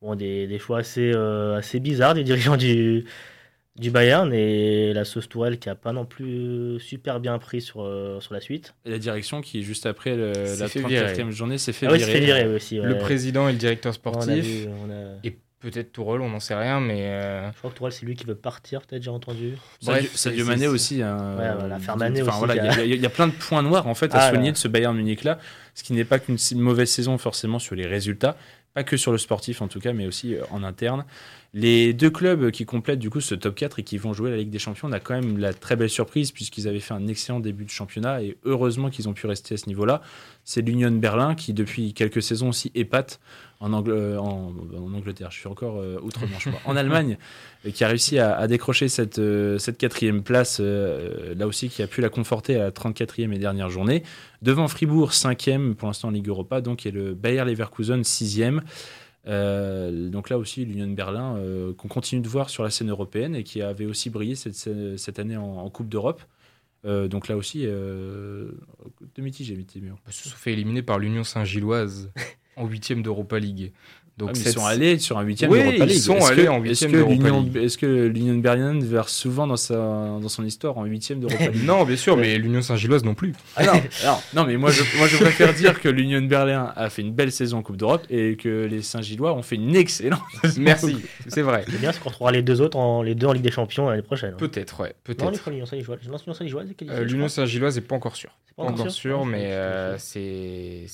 Bon, 0.00 0.14
des, 0.14 0.46
des 0.46 0.58
choix 0.60 0.78
assez, 0.78 1.12
assez 1.12 1.80
bizarres 1.80 2.14
des 2.14 2.22
dirigeants 2.24 2.56
du, 2.56 3.04
du 3.78 3.90
Bayern 3.90 4.32
et 4.32 4.92
la 4.92 5.04
sauce 5.04 5.28
Tourelle 5.28 5.58
qui 5.58 5.68
a 5.68 5.74
pas 5.74 5.92
non 5.92 6.04
plus 6.04 6.80
super 6.80 7.20
bien 7.20 7.38
pris 7.38 7.60
sur, 7.60 7.82
euh, 7.82 8.20
sur 8.20 8.34
la 8.34 8.40
suite. 8.40 8.74
Et 8.84 8.90
la 8.90 8.98
direction 8.98 9.40
qui, 9.40 9.62
juste 9.62 9.86
après 9.86 10.16
le- 10.16 10.32
la 10.58 10.68
fait 10.68 10.80
34e 10.80 11.30
journée, 11.30 11.58
s'est 11.58 11.72
fait 11.72 11.86
ah 11.86 11.92
oui, 11.92 11.98
virer. 11.98 12.12
c'est 12.12 12.18
fait 12.18 12.24
virer 12.24 12.46
aussi. 12.54 12.76
le 12.78 12.98
président 12.98 13.48
et 13.48 13.52
le 13.52 13.58
directeur 13.58 13.90
On 13.90 13.92
a 13.92 13.94
sportif, 13.94 14.44
vu, 14.44 14.68
on 14.84 14.90
a- 14.90 15.18
et 15.24 15.36
peut-être 15.60 15.92
Tourelle, 15.92 16.20
on 16.20 16.28
n'en 16.30 16.38
sait 16.40 16.54
rien, 16.54 16.80
mais... 16.80 17.02
euh, 17.08 17.50
Je 17.52 17.58
crois 17.58 17.70
que 17.70 17.76
Tourelle, 17.76 17.92
c'est 17.92 18.06
lui 18.06 18.14
qui 18.14 18.24
veut 18.24 18.34
partir, 18.36 18.80
peut-être, 18.82 19.02
j'ai 19.02 19.10
entendu. 19.10 19.54
Sadio, 19.80 20.00
Bref, 20.02 20.14
Sadio 20.16 20.44
Mané 20.46 20.66
aussi. 20.68 21.02
hein, 21.02 21.16
Ouais, 21.36 21.52
voilà, 21.58 21.76
enfin, 21.76 21.94
aussi, 21.94 22.20
voilà, 22.22 22.56
qui 22.56 22.64
Il 22.64 22.68
a- 22.70 22.74
y, 22.86 22.92
a- 22.92 22.94
il 22.96 23.00
y 23.02 23.06
a 23.06 23.10
plein 23.10 23.26
de 23.28 23.32
points 23.32 23.62
noirs 23.62 23.86
en 23.88 23.94
fait 23.94 24.14
à 24.14 24.18
Ah, 24.18 24.28
souligner 24.30 24.46
là. 24.48 24.52
de 24.52 24.56
ce 24.56 24.68
Bayern 24.68 24.96
Munich 24.96 25.24
là, 25.24 25.38
ce 25.74 25.82
qui 25.84 25.92
n'est 25.94 26.04
pas 26.04 26.18
qu'une 26.18 26.36
mauvaise 26.54 26.90
saison 26.90 27.16
forcément 27.18 27.58
sur 27.58 27.74
les 27.74 27.86
résultats, 27.86 28.36
pas 28.74 28.84
que 28.84 28.96
sur 28.96 29.10
le 29.12 29.18
sportif 29.18 29.60
en 29.62 29.66
tout 29.68 29.80
cas, 29.80 29.92
mais 29.92 30.06
aussi 30.06 30.34
euh, 30.36 30.42
en 30.50 30.62
interne. 30.62 31.04
Les 31.54 31.94
deux 31.94 32.10
clubs 32.10 32.50
qui 32.50 32.66
complètent 32.66 32.98
du 32.98 33.08
coup 33.08 33.22
ce 33.22 33.34
top 33.34 33.54
4 33.54 33.78
et 33.78 33.82
qui 33.82 33.96
vont 33.96 34.12
jouer 34.12 34.30
la 34.30 34.36
Ligue 34.36 34.50
des 34.50 34.58
Champions, 34.58 34.88
on 34.88 34.92
a 34.92 35.00
quand 35.00 35.14
même 35.14 35.38
la 35.38 35.54
très 35.54 35.76
belle 35.76 35.88
surprise 35.88 36.30
puisqu'ils 36.30 36.68
avaient 36.68 36.78
fait 36.78 36.92
un 36.92 37.06
excellent 37.06 37.40
début 37.40 37.64
de 37.64 37.70
championnat 37.70 38.22
et 38.22 38.36
heureusement 38.44 38.90
qu'ils 38.90 39.08
ont 39.08 39.14
pu 39.14 39.26
rester 39.26 39.54
à 39.54 39.56
ce 39.56 39.66
niveau-là. 39.66 40.02
C'est 40.44 40.60
l'Union 40.60 40.90
Berlin 40.90 41.34
qui 41.34 41.54
depuis 41.54 41.94
quelques 41.94 42.22
saisons 42.22 42.50
aussi 42.50 42.70
épate 42.74 43.18
en, 43.60 43.70
Angl- 43.72 43.88
euh, 43.90 44.18
en, 44.18 44.54
en 44.76 44.92
Angleterre, 44.92 45.30
je 45.30 45.38
suis 45.38 45.48
encore 45.48 45.78
euh, 45.80 45.98
outre-Manche, 46.02 46.48
en 46.66 46.76
Allemagne, 46.76 47.16
et 47.64 47.72
qui 47.72 47.82
a 47.82 47.88
réussi 47.88 48.18
à, 48.18 48.36
à 48.36 48.46
décrocher 48.46 48.88
cette, 48.88 49.18
euh, 49.18 49.56
cette 49.58 49.78
quatrième 49.78 50.22
place, 50.22 50.58
euh, 50.60 51.34
là 51.34 51.46
aussi 51.46 51.70
qui 51.70 51.82
a 51.82 51.86
pu 51.86 52.02
la 52.02 52.10
conforter 52.10 52.56
à 52.56 52.64
la 52.64 52.70
34e 52.70 53.32
et 53.32 53.38
dernière 53.38 53.70
journée. 53.70 54.02
Devant 54.42 54.68
Fribourg, 54.68 55.10
5e 55.12 55.74
pour 55.74 55.88
l'instant 55.88 56.08
en 56.08 56.10
Ligue 56.12 56.28
Europa, 56.28 56.60
donc 56.60 56.84
et 56.84 56.90
le 56.90 57.14
Bayer 57.14 57.44
Leverkusen, 57.46 58.02
6e. 58.02 58.60
Euh, 59.28 60.08
donc 60.08 60.30
là 60.30 60.38
aussi, 60.38 60.64
l'Union 60.64 60.86
de 60.86 60.94
Berlin, 60.94 61.36
euh, 61.36 61.74
qu'on 61.74 61.88
continue 61.88 62.20
de 62.22 62.28
voir 62.28 62.50
sur 62.50 62.62
la 62.62 62.70
scène 62.70 62.90
européenne 62.90 63.34
et 63.34 63.44
qui 63.44 63.62
avait 63.62 63.86
aussi 63.86 64.10
brillé 64.10 64.34
cette, 64.34 64.54
cette 64.98 65.18
année 65.18 65.36
en, 65.36 65.58
en 65.58 65.70
Coupe 65.70 65.88
d'Europe. 65.88 66.22
Euh, 66.84 67.08
donc 67.08 67.28
là 67.28 67.36
aussi, 67.36 67.62
euh, 67.64 68.50
de 69.14 69.22
mitigé, 69.22 69.56
mitigé. 69.56 69.90
Ils 70.06 70.12
se 70.12 70.28
sont 70.28 70.36
fait 70.36 70.52
éliminer 70.52 70.82
par 70.82 70.98
l'Union 70.98 71.24
Saint-Gilloise 71.24 72.10
en 72.56 72.66
huitième 72.66 73.02
d'Europa 73.02 73.38
League. 73.38 73.72
Donc 74.18 74.30
Ah, 74.34 74.38
ils 74.38 74.52
sont 74.52 74.66
allés 74.66 74.98
sur 74.98 75.16
un 75.16 75.22
huitième 75.22 75.50
Oui, 75.50 75.58
d'Europa 75.60 75.76
ils 75.84 75.88
League. 75.90 75.98
sont 76.00 76.16
Est-ce 76.16 76.32
allés 76.32 76.44
que- 76.44 76.48
en 76.48 76.58
huitième. 76.60 77.56
Est-ce 77.56 77.78
que 77.78 78.06
l'Union 78.06 78.34
Berlin 78.34 78.78
verse 78.82 79.12
souvent 79.14 79.46
dans, 79.46 79.56
sa, 79.56 79.74
dans 79.76 80.28
son 80.28 80.44
histoire 80.44 80.76
en 80.76 80.84
huitième 80.84 81.20
d'Europa 81.20 81.46
League? 81.52 81.64
Non, 81.64 81.84
bien 81.84 81.96
sûr, 81.96 82.16
mais 82.16 82.36
l'Union 82.36 82.60
Saint-Gilloise 82.60 83.04
non 83.04 83.14
plus. 83.14 83.32
Ah 83.54 83.64
non, 83.66 83.72
non, 84.04 84.18
non, 84.34 84.44
mais 84.46 84.56
moi 84.56 84.70
je, 84.72 84.82
moi 84.98 85.06
je 85.06 85.16
préfère 85.18 85.54
dire 85.54 85.80
que 85.80 85.88
l'Union 85.88 86.20
Berlin 86.22 86.72
a 86.74 86.90
fait 86.90 87.02
une 87.02 87.12
belle 87.12 87.30
saison 87.30 87.58
en 87.58 87.62
Coupe 87.62 87.76
d'Europe 87.76 88.04
et 88.10 88.36
que 88.36 88.66
les 88.68 88.82
Saint-Gillois 88.82 89.32
ont 89.34 89.42
fait 89.42 89.54
une 89.56 89.76
excellente. 89.76 90.20
Merci, 90.58 90.96
c'est 91.28 91.42
vrai. 91.42 91.64
C'est 91.70 91.80
bien, 91.80 91.92
c'est 91.92 92.00
qu'on 92.00 92.08
retrouvera 92.08 92.32
les 92.32 92.42
deux 92.42 92.60
autres, 92.60 92.76
en, 92.76 93.02
les 93.02 93.14
deux 93.14 93.28
en 93.28 93.32
Ligue 93.32 93.44
des 93.44 93.52
Champions 93.52 93.88
l'année 93.88 94.02
prochaine. 94.02 94.32
hein. 94.34 94.36
Peut-être, 94.38 94.80
ouais, 94.80 94.94
Saint-Gilloise. 95.06 95.40
Non, 95.46 95.52
l'Union 95.52 96.34
Saint-Gilloise 96.34 96.66
Euh, 96.90 97.04
L'Union. 97.04 97.28
Saint-Gilloise 97.28 97.76
n'est 97.76 97.82
pas 97.82 97.94
encore 97.94 98.16
sûr. 98.16 98.30
C'est 98.48 98.56
Pas 98.56 98.64
encore 98.64 98.90
sûr, 98.90 99.18
Non, 99.18 99.24
mais 99.24 99.44
euh, 99.52 99.96
c'est 99.98 100.86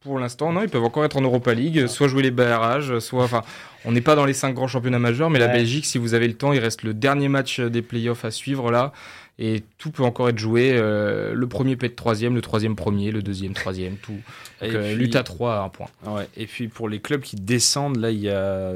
pour 0.00 0.18
l'instant 0.18 0.52
non, 0.52 0.62
ils 0.62 0.68
peuvent 0.68 0.84
encore 0.84 1.04
être 1.04 1.16
en 1.16 1.20
Europa 1.22 1.52
League, 1.54 1.86
soit 1.86 2.08
jouer 2.08 2.22
les 2.22 2.30
barrages, 2.30 2.98
soit 3.00 3.24
enfin, 3.24 3.42
on 3.84 3.92
n'est 3.92 4.00
pas 4.00 4.14
dans 4.14 4.24
les 4.24 4.32
cinq 4.32 4.54
grands 4.54 4.68
championnats 4.68 4.98
majeurs, 4.98 5.30
mais 5.30 5.38
la. 5.38 5.48
Belgique, 5.48 5.86
si 5.86 5.98
vous 5.98 6.14
avez 6.14 6.28
le 6.28 6.34
temps, 6.34 6.52
il 6.52 6.60
reste 6.60 6.82
le 6.82 6.94
dernier 6.94 7.28
match 7.28 7.60
des 7.60 7.82
playoffs 7.82 8.24
à 8.24 8.30
suivre 8.30 8.70
là, 8.70 8.92
et 9.40 9.62
tout 9.78 9.90
peut 9.90 10.02
encore 10.04 10.28
être 10.28 10.38
joué. 10.38 10.72
euh, 10.74 11.32
le 11.34 11.46
premier 11.48 11.76
peut 11.76 11.86
être 11.86 11.96
troisième, 11.96 12.34
le 12.34 12.40
troisième 12.40 12.76
premier, 12.76 13.10
le 13.10 13.22
deuxième 13.22 13.54
troisième, 13.54 13.96
tout. 13.96 14.12
Donc, 14.60 14.72
euh, 14.74 14.88
puis- 14.88 14.96
lutte 14.96 15.16
à 15.16 15.22
trois 15.22 15.56
à 15.56 15.62
un 15.62 15.68
point. 15.68 15.88
Ouais, 16.06 16.28
et 16.36 16.46
puis 16.46 16.68
pour 16.68 16.88
les 16.88 17.00
clubs 17.00 17.20
qui 17.20 17.36
descendent, 17.36 17.96
là 17.98 18.10
il 18.10 18.20
y 18.20 18.30
a 18.30 18.72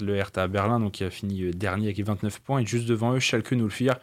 le 0.00 0.16
Hertha 0.16 0.46
Berlin 0.48 0.80
donc 0.80 0.92
qui 0.92 1.04
a 1.04 1.10
fini 1.10 1.42
euh, 1.42 1.50
dernier 1.52 1.86
avec 1.86 2.00
29 2.04 2.40
points 2.40 2.60
et 2.60 2.66
juste 2.66 2.86
devant 2.86 3.12
eux 3.14 3.20
Schalke 3.20 3.54
04 3.54 4.00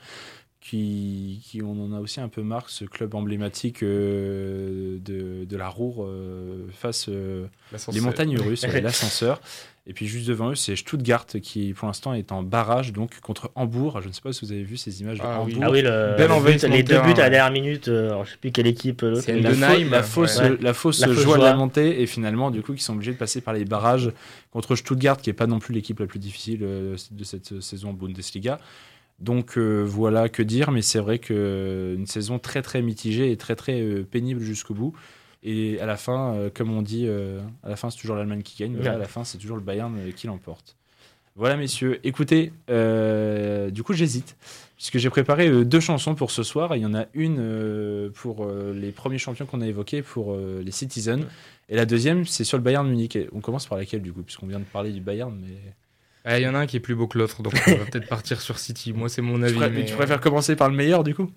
qui, 0.61 1.41
qui 1.43 1.61
on 1.63 1.71
en 1.83 1.91
a 1.91 1.99
aussi 1.99 2.21
un 2.21 2.27
peu 2.29 2.43
marre 2.43 2.69
ce 2.69 2.85
club 2.85 3.15
emblématique 3.15 3.81
euh, 3.83 4.97
de, 5.03 5.43
de 5.45 5.57
la 5.57 5.67
Roure 5.67 6.05
euh, 6.05 6.67
face 6.71 7.07
euh, 7.09 7.47
les 7.91 7.99
montagnes 7.99 8.37
russes, 8.39 8.63
ouais, 8.63 8.79
l'ascenseur. 8.81 9.41
Et 9.87 9.93
puis 9.93 10.05
juste 10.05 10.27
devant 10.27 10.51
eux, 10.51 10.55
c'est 10.55 10.75
Stuttgart 10.75 11.25
qui 11.25 11.73
pour 11.73 11.87
l'instant 11.87 12.13
est 12.13 12.31
en 12.31 12.43
barrage 12.43 12.93
donc 12.93 13.19
contre 13.21 13.49
Hambourg. 13.55 13.99
Je 14.03 14.07
ne 14.09 14.13
sais 14.13 14.21
pas 14.21 14.31
si 14.31 14.45
vous 14.45 14.51
avez 14.51 14.61
vu 14.63 14.77
ces 14.77 15.01
images 15.01 15.17
de 15.17 15.23
Ah 15.25 15.41
oui. 15.43 15.53
Hambourg. 15.55 15.63
Ah 15.65 15.71
oui, 15.71 15.81
le, 15.81 16.13
Bel 16.15 16.27
le 16.27 16.33
envahissement 16.33 16.69
but- 16.69 16.75
les 16.77 16.83
de 16.83 16.87
deux 16.89 17.01
buts 17.01 17.19
à 17.19 17.23
la 17.23 17.29
dernière 17.31 17.51
minute. 17.51 17.87
euh, 17.87 18.09
alors, 18.09 18.25
je 18.25 18.31
sais 18.33 18.37
plus 18.37 18.51
quelle 18.51 18.67
équipe. 18.67 19.01
l'autre, 19.01 19.21
C'est 19.23 19.39
la, 19.39 19.49
la 19.79 20.03
fausse, 20.03 20.37
ouais. 20.37 20.55
la 20.61 20.75
fausse 20.75 20.99
La 21.01 21.07
fausse 21.07 21.23
joie 21.23 21.39
de 21.39 21.43
la 21.43 21.55
montée 21.55 22.03
et 22.03 22.05
finalement 22.05 22.51
du 22.51 22.61
coup 22.61 22.75
qui 22.75 22.83
sont 22.83 22.93
obligés 22.93 23.13
de 23.13 23.17
passer 23.17 23.41
par 23.41 23.55
les 23.55 23.65
barrages 23.65 24.11
contre 24.51 24.75
Stuttgart 24.75 25.17
qui 25.17 25.31
est 25.31 25.33
pas 25.33 25.47
non 25.47 25.57
plus 25.57 25.73
l'équipe 25.73 25.99
la 25.99 26.05
plus 26.05 26.19
difficile 26.19 26.59
de 26.59 27.23
cette 27.23 27.59
saison 27.61 27.89
en 27.89 27.93
Bundesliga. 27.93 28.59
Donc 29.21 29.57
euh, 29.57 29.83
voilà 29.85 30.29
que 30.29 30.41
dire, 30.41 30.71
mais 30.71 30.81
c'est 30.81 30.99
vrai 30.99 31.19
que 31.19 31.33
euh, 31.33 31.95
une 31.95 32.07
saison 32.07 32.39
très 32.39 32.63
très 32.63 32.81
mitigée 32.81 33.31
et 33.31 33.37
très 33.37 33.55
très 33.55 33.79
euh, 33.79 34.03
pénible 34.03 34.41
jusqu'au 34.41 34.73
bout. 34.73 34.93
Et 35.43 35.79
à 35.79 35.85
la 35.85 35.95
fin, 35.95 36.33
euh, 36.33 36.49
comme 36.53 36.71
on 36.71 36.81
dit, 36.81 37.07
à 37.07 37.69
la 37.69 37.75
fin 37.75 37.89
c'est 37.89 37.99
toujours 37.99 38.15
l'Allemagne 38.15 38.41
qui 38.41 38.57
gagne, 38.61 38.75
mais 38.77 38.87
à 38.87 38.97
la 38.97 39.07
fin 39.07 39.23
c'est 39.23 39.37
toujours 39.37 39.57
le 39.57 39.63
Bayern 39.63 39.95
qui 40.15 40.27
l'emporte. 40.27 40.75
Voilà 41.35 41.55
messieurs, 41.55 41.99
écoutez, 42.03 42.51
du 42.67 43.83
coup 43.83 43.93
j'hésite 43.93 44.35
puisque 44.75 44.97
j'ai 44.97 45.11
préparé 45.11 45.63
deux 45.63 45.79
chansons 45.79 46.15
pour 46.15 46.31
ce 46.31 46.41
soir. 46.41 46.75
Il 46.75 46.81
y 46.81 46.85
en 46.87 46.95
a 46.95 47.05
une 47.13 48.11
pour 48.15 48.47
les 48.73 48.91
premiers 48.91 49.19
champions 49.19 49.45
qu'on 49.45 49.61
a 49.61 49.67
évoqués, 49.67 50.01
pour 50.01 50.35
les 50.35 50.71
Citizens. 50.71 51.25
Et 51.69 51.75
la 51.75 51.85
deuxième, 51.85 52.25
c'est 52.25 52.43
sur 52.43 52.57
le 52.57 52.63
Bayern 52.63 52.87
Munich. 52.87 53.15
Et 53.15 53.29
on 53.31 53.39
commence 53.39 53.67
par 53.67 53.77
laquelle, 53.77 54.01
du 54.01 54.11
coup, 54.11 54.23
puisqu'on 54.23 54.47
vient 54.47 54.59
de 54.59 54.65
parler 54.65 54.91
du 54.91 54.99
Bayern. 54.99 55.33
Mais 55.39 55.55
Ah, 56.23 56.39
Il 56.39 56.43
y 56.43 56.47
en 56.47 56.53
a 56.55 56.59
un 56.59 56.65
qui 56.67 56.77
est 56.77 56.81
plus 56.81 56.95
beau 56.95 57.07
que 57.07 57.17
l'autre, 57.17 57.41
donc 57.41 57.53
on 57.67 57.71
va 57.71 57.85
peut-être 57.85 58.07
partir 58.07 58.39
sur 58.41 58.59
City. 58.59 58.93
Moi, 58.93 59.09
c'est 59.09 59.21
mon 59.21 59.37
tu, 59.39 59.45
avis. 59.45 59.55
pré- 59.55 59.69
mais- 59.71 59.85
tu 59.85 59.95
préfères 59.95 60.19
commencer 60.21 60.55
par 60.55 60.69
le 60.69 60.75
meilleur, 60.75 61.03
du 61.03 61.15
coup? 61.15 61.31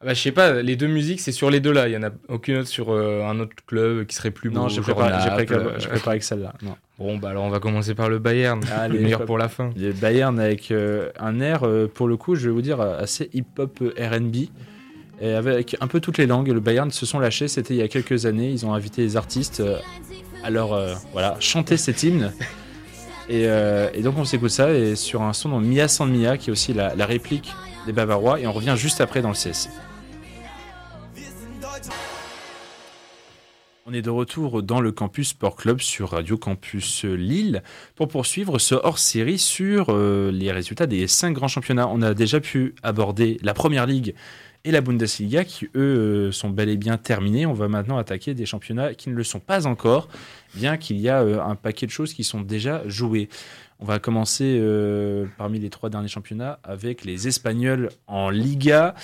Ah 0.00 0.06
bah, 0.06 0.14
je 0.14 0.20
sais 0.20 0.32
pas, 0.32 0.62
les 0.62 0.74
deux 0.74 0.88
musiques, 0.88 1.20
c'est 1.20 1.30
sur 1.30 1.48
les 1.48 1.60
deux 1.60 1.70
là. 1.70 1.86
Il 1.88 1.92
y 1.92 1.96
en 1.96 2.02
a 2.02 2.10
aucune 2.28 2.56
autre 2.56 2.68
sur 2.68 2.90
euh, 2.92 3.22
un 3.24 3.38
autre 3.38 3.54
club 3.66 4.04
qui 4.06 4.16
serait 4.16 4.32
plus 4.32 4.50
beau. 4.50 4.56
Non, 4.56 4.68
j'ai 4.68 4.80
préparé, 4.80 5.12
préparé- 5.44 5.54
euh. 5.54 6.10
avec 6.10 6.24
celle-là. 6.24 6.54
Non. 6.62 6.74
Bon, 6.98 7.18
bah 7.18 7.28
alors 7.30 7.44
on 7.44 7.50
va 7.50 7.60
commencer 7.60 7.94
par 7.94 8.08
le 8.08 8.18
Bayern. 8.18 8.60
Allez, 8.76 8.96
le 8.98 9.04
meilleur 9.04 9.24
pour 9.24 9.38
la 9.38 9.48
fin. 9.48 9.70
Le 9.76 9.92
Bayern 9.92 10.40
avec 10.40 10.72
euh, 10.72 11.10
un 11.20 11.38
air, 11.40 11.62
euh, 11.64 11.86
pour 11.86 12.08
le 12.08 12.16
coup, 12.16 12.34
je 12.34 12.46
vais 12.48 12.52
vous 12.52 12.62
dire, 12.62 12.80
assez 12.80 13.30
hip-hop 13.32 13.78
RB. 13.96 14.36
Et 15.20 15.34
avec 15.34 15.76
un 15.80 15.86
peu 15.86 16.00
toutes 16.00 16.18
les 16.18 16.26
langues. 16.26 16.48
Le 16.48 16.58
Bayern 16.58 16.90
se 16.90 17.06
sont 17.06 17.20
lâchés, 17.20 17.46
c'était 17.46 17.74
il 17.74 17.76
y 17.78 17.82
a 17.82 17.86
quelques 17.88 18.26
années. 18.26 18.50
Ils 18.50 18.66
ont 18.66 18.74
invité 18.74 19.02
les 19.02 19.16
artistes 19.16 19.62
à 20.42 20.50
leur 20.50 20.76
voilà, 21.12 21.36
chanter 21.38 21.76
cet 21.76 22.02
hymne. 22.02 22.32
Et, 23.28 23.46
euh, 23.46 23.88
et 23.94 24.02
donc 24.02 24.18
on 24.18 24.24
s'écoute 24.24 24.50
ça 24.50 24.72
et 24.72 24.96
sur 24.96 25.22
un 25.22 25.32
son 25.32 25.50
dans 25.50 25.60
Mia 25.60 25.88
San 25.88 26.10
Mia, 26.10 26.36
qui 26.36 26.50
est 26.50 26.52
aussi 26.52 26.72
la, 26.72 26.94
la 26.94 27.06
réplique 27.06 27.52
des 27.86 27.92
Bavarois. 27.92 28.40
Et 28.40 28.46
on 28.46 28.52
revient 28.52 28.74
juste 28.76 29.00
après 29.00 29.22
dans 29.22 29.30
le 29.30 29.34
CSC. 29.34 29.70
On 33.84 33.92
est 33.92 34.02
de 34.02 34.10
retour 34.10 34.62
dans 34.62 34.80
le 34.80 34.92
Campus 34.92 35.30
Sport 35.30 35.56
Club 35.56 35.80
sur 35.80 36.10
Radio 36.10 36.38
Campus 36.38 37.04
Lille 37.04 37.64
pour 37.96 38.06
poursuivre 38.06 38.60
ce 38.60 38.76
hors-série 38.76 39.38
sur 39.38 39.86
euh, 39.88 40.30
les 40.30 40.52
résultats 40.52 40.86
des 40.86 41.08
cinq 41.08 41.32
grands 41.32 41.48
championnats. 41.48 41.88
On 41.88 42.00
a 42.00 42.14
déjà 42.14 42.38
pu 42.38 42.76
aborder 42.84 43.38
la 43.42 43.54
Première 43.54 43.86
Ligue 43.86 44.14
et 44.64 44.70
la 44.70 44.80
Bundesliga 44.80 45.44
qui, 45.44 45.66
eux, 45.74 46.28
euh, 46.28 46.32
sont 46.32 46.50
bel 46.50 46.68
et 46.68 46.76
bien 46.76 46.96
terminés. 46.96 47.46
On 47.46 47.52
va 47.52 47.68
maintenant 47.68 47.98
attaquer 47.98 48.34
des 48.34 48.46
championnats 48.46 48.94
qui 48.94 49.10
ne 49.10 49.14
le 49.14 49.24
sont 49.24 49.40
pas 49.40 49.66
encore, 49.66 50.08
bien 50.54 50.76
qu'il 50.76 50.98
y 50.98 51.08
a 51.08 51.22
euh, 51.22 51.40
un 51.40 51.56
paquet 51.56 51.86
de 51.86 51.90
choses 51.90 52.14
qui 52.14 52.24
sont 52.24 52.40
déjà 52.40 52.82
jouées. 52.86 53.28
On 53.80 53.84
va 53.84 53.98
commencer 53.98 54.58
euh, 54.60 55.26
parmi 55.38 55.58
les 55.58 55.68
trois 55.68 55.90
derniers 55.90 56.08
championnats 56.08 56.60
avec 56.62 57.04
les 57.04 57.26
Espagnols 57.26 57.90
en 58.06 58.30
Liga. 58.30 58.94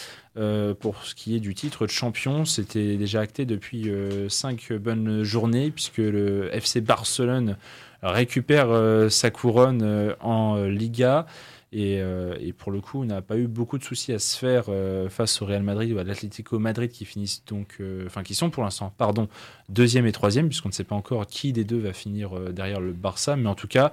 Pour 0.79 1.03
ce 1.03 1.17
qui 1.17 1.35
est 1.35 1.41
du 1.41 1.53
titre 1.53 1.85
de 1.85 1.91
champion, 1.91 2.45
c'était 2.45 2.97
déjà 2.97 3.21
acté 3.21 3.45
depuis 3.45 3.91
cinq 4.29 4.73
bonnes 4.73 5.25
journées, 5.25 5.73
puisque 5.73 5.99
le 5.99 6.49
FC 6.55 6.81
Barcelone 6.81 7.57
récupère 8.05 8.69
sa 9.11 9.33
couronne 9.33 10.15
en 10.21 10.63
Liga. 10.63 11.27
Et, 11.71 12.01
euh, 12.01 12.35
et 12.41 12.53
pour 12.53 12.73
le 12.73 12.81
coup, 12.81 13.03
on 13.03 13.05
n'a 13.05 13.21
pas 13.21 13.37
eu 13.37 13.47
beaucoup 13.47 13.77
de 13.77 13.85
soucis 13.85 14.13
à 14.13 14.19
se 14.19 14.39
faire 14.39 14.65
euh, 14.69 15.11
face 15.11 15.43
au 15.43 15.47
Real 15.47 15.63
Madrid 15.63 15.93
ou 15.93 15.99
à 15.99 16.05
l'Atlético 16.05 16.59
Madrid 16.59 16.91
qui 16.91 17.05
finissent 17.05 17.45
donc, 17.45 17.77
euh, 17.81 18.09
qui 18.25 18.35
sont 18.35 18.49
pour 18.49 18.63
l'instant, 18.63 18.93
pardon, 18.97 19.29
deuxième 19.69 20.07
et 20.07 20.13
troisième, 20.13 20.49
puisqu'on 20.49 20.71
ne 20.71 20.75
sait 20.75 20.85
pas 20.85 20.95
encore 20.95 21.27
qui 21.27 21.53
des 21.53 21.65
deux 21.65 21.79
va 21.79 21.93
finir 21.93 22.31
derrière 22.53 22.81
le 22.81 22.93
Barça. 22.93 23.37
Mais 23.37 23.51
en 23.51 23.55
tout 23.55 23.69
cas, 23.69 23.93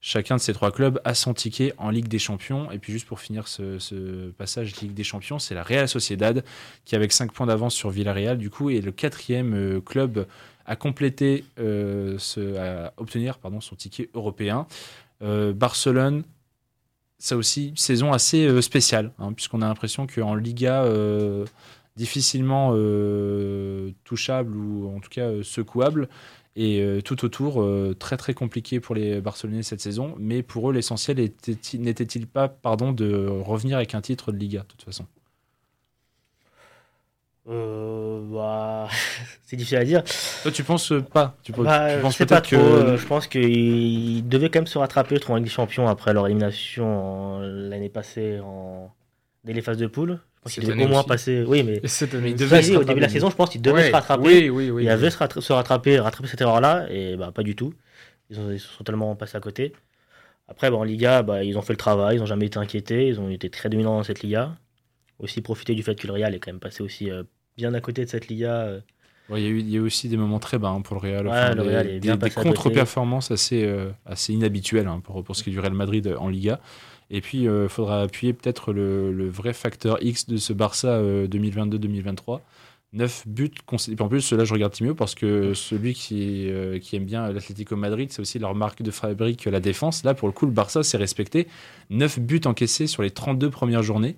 chacun 0.00 0.36
de 0.36 0.40
ces 0.40 0.52
trois 0.52 0.70
clubs 0.70 1.00
a 1.04 1.14
son 1.14 1.34
ticket 1.34 1.72
en 1.78 1.90
Ligue 1.90 2.06
des 2.06 2.20
Champions. 2.20 2.70
Et 2.70 2.78
puis 2.78 2.92
juste 2.92 3.08
pour 3.08 3.18
finir 3.18 3.48
ce, 3.48 4.30
passage 4.38 4.80
Ligue 4.80 4.94
des 4.94 5.04
Champions, 5.04 5.40
c'est 5.40 5.54
la 5.54 5.64
Real 5.64 5.88
Sociedad 5.88 6.44
qui, 6.84 6.94
avec 6.94 7.12
5 7.12 7.32
points 7.32 7.46
d'avance 7.46 7.74
sur 7.74 7.90
Villarreal, 7.90 8.38
du 8.38 8.50
coup, 8.50 8.70
est 8.70 8.80
le 8.80 8.92
quatrième 8.92 9.80
club 9.82 10.28
à 10.64 10.76
compléter, 10.76 11.44
à 11.58 12.92
obtenir 12.98 13.38
pardon, 13.38 13.60
son 13.60 13.74
ticket 13.74 14.10
européen. 14.14 14.68
Barcelone, 15.20 16.22
ça 17.18 17.36
aussi, 17.36 17.72
saison 17.76 18.12
assez 18.12 18.46
euh, 18.46 18.60
spéciale, 18.62 19.12
hein, 19.18 19.32
puisqu'on 19.32 19.62
a 19.62 19.68
l'impression 19.68 20.06
qu'en 20.06 20.34
Liga, 20.34 20.84
euh, 20.84 21.44
difficilement 21.96 22.72
euh, 22.74 23.90
touchable 24.04 24.56
ou 24.56 24.88
en 24.94 25.00
tout 25.00 25.08
cas 25.10 25.42
secouable. 25.42 26.08
Et 26.58 27.02
tout 27.04 27.22
autour, 27.26 27.62
très 27.98 28.16
très 28.16 28.32
compliqué 28.32 28.80
pour 28.80 28.94
les 28.94 29.20
Barcelonais 29.20 29.62
cette 29.62 29.82
saison. 29.82 30.14
Mais 30.18 30.42
pour 30.42 30.70
eux, 30.70 30.72
l'essentiel 30.72 31.18
était- 31.20 31.58
n'était-il 31.78 32.26
pas 32.26 32.48
pardon, 32.48 32.92
de 32.92 33.26
revenir 33.26 33.76
avec 33.76 33.94
un 33.94 34.00
titre 34.00 34.32
de 34.32 34.38
Liga, 34.38 34.60
de 34.62 34.66
toute 34.68 34.82
façon? 34.82 35.06
C'est 39.46 39.56
difficile 39.56 39.78
à 39.78 39.84
dire. 39.84 40.02
Toi, 40.42 40.52
tu 40.52 40.62
penses 40.64 40.92
euh, 40.92 41.00
pas 41.00 41.36
Tu, 41.42 41.52
Bah, 41.52 41.94
tu 41.94 42.00
penses 42.02 42.16
peut-être 42.18 42.48
que. 42.48 42.56
euh, 42.56 42.96
Je 42.98 43.06
pense 43.06 43.26
qu'ils 43.26 44.28
devaient 44.28 44.50
quand 44.50 44.58
même 44.58 44.66
se 44.66 44.76
rattraper, 44.78 45.16
je 45.24 45.32
en 45.32 45.36
Ligue 45.36 45.44
des 45.44 45.50
Champions 45.50 45.88
après 45.88 46.12
leur 46.12 46.26
élimination 46.26 47.40
l'année 47.40 47.88
passée 47.88 48.40
en... 48.42 48.92
dès 49.44 49.52
les 49.52 49.62
phases 49.62 49.78
de 49.78 49.86
poule. 49.86 50.18
Je 50.36 50.40
pense 50.42 50.52
qu'ils 50.54 50.64
devaient 50.68 50.84
au 50.84 50.88
moins 50.88 50.98
aussi. 51.00 51.08
passer. 51.08 51.44
Oui, 51.46 51.62
mais 51.62 51.80
Et 51.82 51.88
cette 51.88 52.14
année, 52.14 52.22
Mais 52.24 52.28
il 52.30 52.32
il 52.32 52.36
devait 52.36 52.60
Vas-y, 52.60 52.64
se 52.74 52.76
au 52.78 52.84
début 52.84 53.00
de 53.00 53.04
la 53.06 53.08
saison, 53.08 53.30
je 53.30 53.36
pense 53.36 53.50
qu'ils 53.50 53.62
devaient 53.62 53.76
Ouais, 53.76 53.88
se 53.88 53.92
rattraper. 53.92 54.22
Oui, 54.22 54.48
oui, 54.50 54.70
oui. 54.70 54.82
Il 54.84 54.88
avait 54.90 55.10
se, 55.10 55.18
rattra- 55.18 55.40
se 55.40 55.52
rattraper, 55.52 55.98
rattraper 55.98 56.28
cette 56.28 56.40
erreur-là, 56.40 56.86
et 56.90 57.16
bah 57.16 57.32
pas 57.32 57.42
du 57.42 57.56
tout. 57.56 57.72
Ils, 58.30 58.40
ont- 58.40 58.50
ils 58.52 58.60
sont 58.60 58.84
tellement 58.84 59.14
passés 59.16 59.36
à 59.36 59.40
côté. 59.40 59.72
Après, 60.48 60.70
bah, 60.70 60.76
en 60.76 60.84
Liga, 60.84 61.22
bah, 61.22 61.42
ils 61.44 61.58
ont 61.58 61.62
fait 61.62 61.72
le 61.72 61.78
travail, 61.78 62.16
ils 62.16 62.20
n'ont 62.20 62.26
jamais 62.26 62.46
été 62.46 62.58
inquiétés, 62.58 63.08
ils 63.08 63.20
ont 63.20 63.30
été 63.30 63.50
très 63.50 63.68
dominants 63.68 63.96
dans 63.96 64.02
cette 64.04 64.22
Liga. 64.22 64.54
Aussi 65.18 65.40
profiter 65.42 65.74
du 65.74 65.82
fait 65.82 65.94
que 65.96 66.06
le 66.06 66.12
Real 66.12 66.34
est 66.34 66.38
quand 66.40 66.52
même 66.52 66.60
passé 66.60 66.82
aussi 66.82 67.10
euh, 67.10 67.22
bien 67.56 67.74
à 67.74 67.80
côté 67.80 68.04
de 68.04 68.10
cette 68.10 68.28
Liga. 68.28 68.68
Euh. 69.30 69.34
Ouais, 69.34 69.42
Il 69.42 69.44
y, 69.44 69.46
a 69.48 69.50
eu- 69.50 69.60
il 69.60 69.70
y 69.70 69.78
a 69.78 69.82
aussi 69.82 70.08
des 70.08 70.16
moments 70.16 70.38
très 70.38 70.58
bas 70.58 70.68
hein, 70.68 70.80
pour 70.80 70.96
le 70.96 71.00
Real. 71.00 71.26
Ouais, 71.26 71.54
le 71.54 71.62
des, 71.62 71.68
Real 71.68 71.86
des- 71.86 72.00
des 72.00 72.30
contre-performances 72.30 73.30
assez, 73.30 73.64
euh, 73.64 73.90
assez 74.04 74.32
inhabituelles 74.32 74.86
hein, 74.88 75.00
pour, 75.02 75.22
pour 75.24 75.34
ce 75.36 75.42
qui 75.42 75.50
est 75.50 75.52
du 75.52 75.60
Real 75.60 75.72
Madrid 75.74 76.14
en 76.18 76.28
Liga. 76.28 76.60
Et 77.10 77.20
puis, 77.20 77.42
il 77.44 77.66
faudra 77.68 78.02
appuyer 78.02 78.32
peut-être 78.32 78.72
le, 78.72 79.12
le 79.12 79.28
vrai 79.28 79.52
facteur 79.52 79.98
X 80.02 80.26
de 80.26 80.36
ce 80.38 80.52
Barça 80.52 80.88
euh, 80.88 81.28
2022-2023. 81.28 82.40
9 82.92 83.24
buts 83.26 83.50
concédés. 83.66 84.00
En 84.02 84.08
plus, 84.08 84.32
là, 84.32 84.44
je 84.44 84.52
regarde 84.54 84.72
Timio 84.72 84.94
parce 84.94 85.14
que 85.14 85.52
celui 85.54 85.92
qui, 85.92 86.48
euh, 86.50 86.78
qui 86.78 86.96
aime 86.96 87.04
bien 87.04 87.30
l'Atlético 87.30 87.76
Madrid, 87.76 88.10
c'est 88.10 88.20
aussi 88.22 88.38
leur 88.38 88.54
marque 88.54 88.80
de 88.82 88.90
fabrique, 88.90 89.44
la 89.44 89.60
défense. 89.60 90.02
Là, 90.04 90.14
pour 90.14 90.28
le 90.28 90.32
coup, 90.32 90.46
le 90.46 90.52
Barça 90.52 90.82
s'est 90.82 90.96
respecté. 90.96 91.46
9 91.90 92.18
buts 92.20 92.40
encaissés 92.46 92.86
sur 92.86 93.02
les 93.02 93.10
32 93.10 93.50
premières 93.50 93.82
journées. 93.82 94.16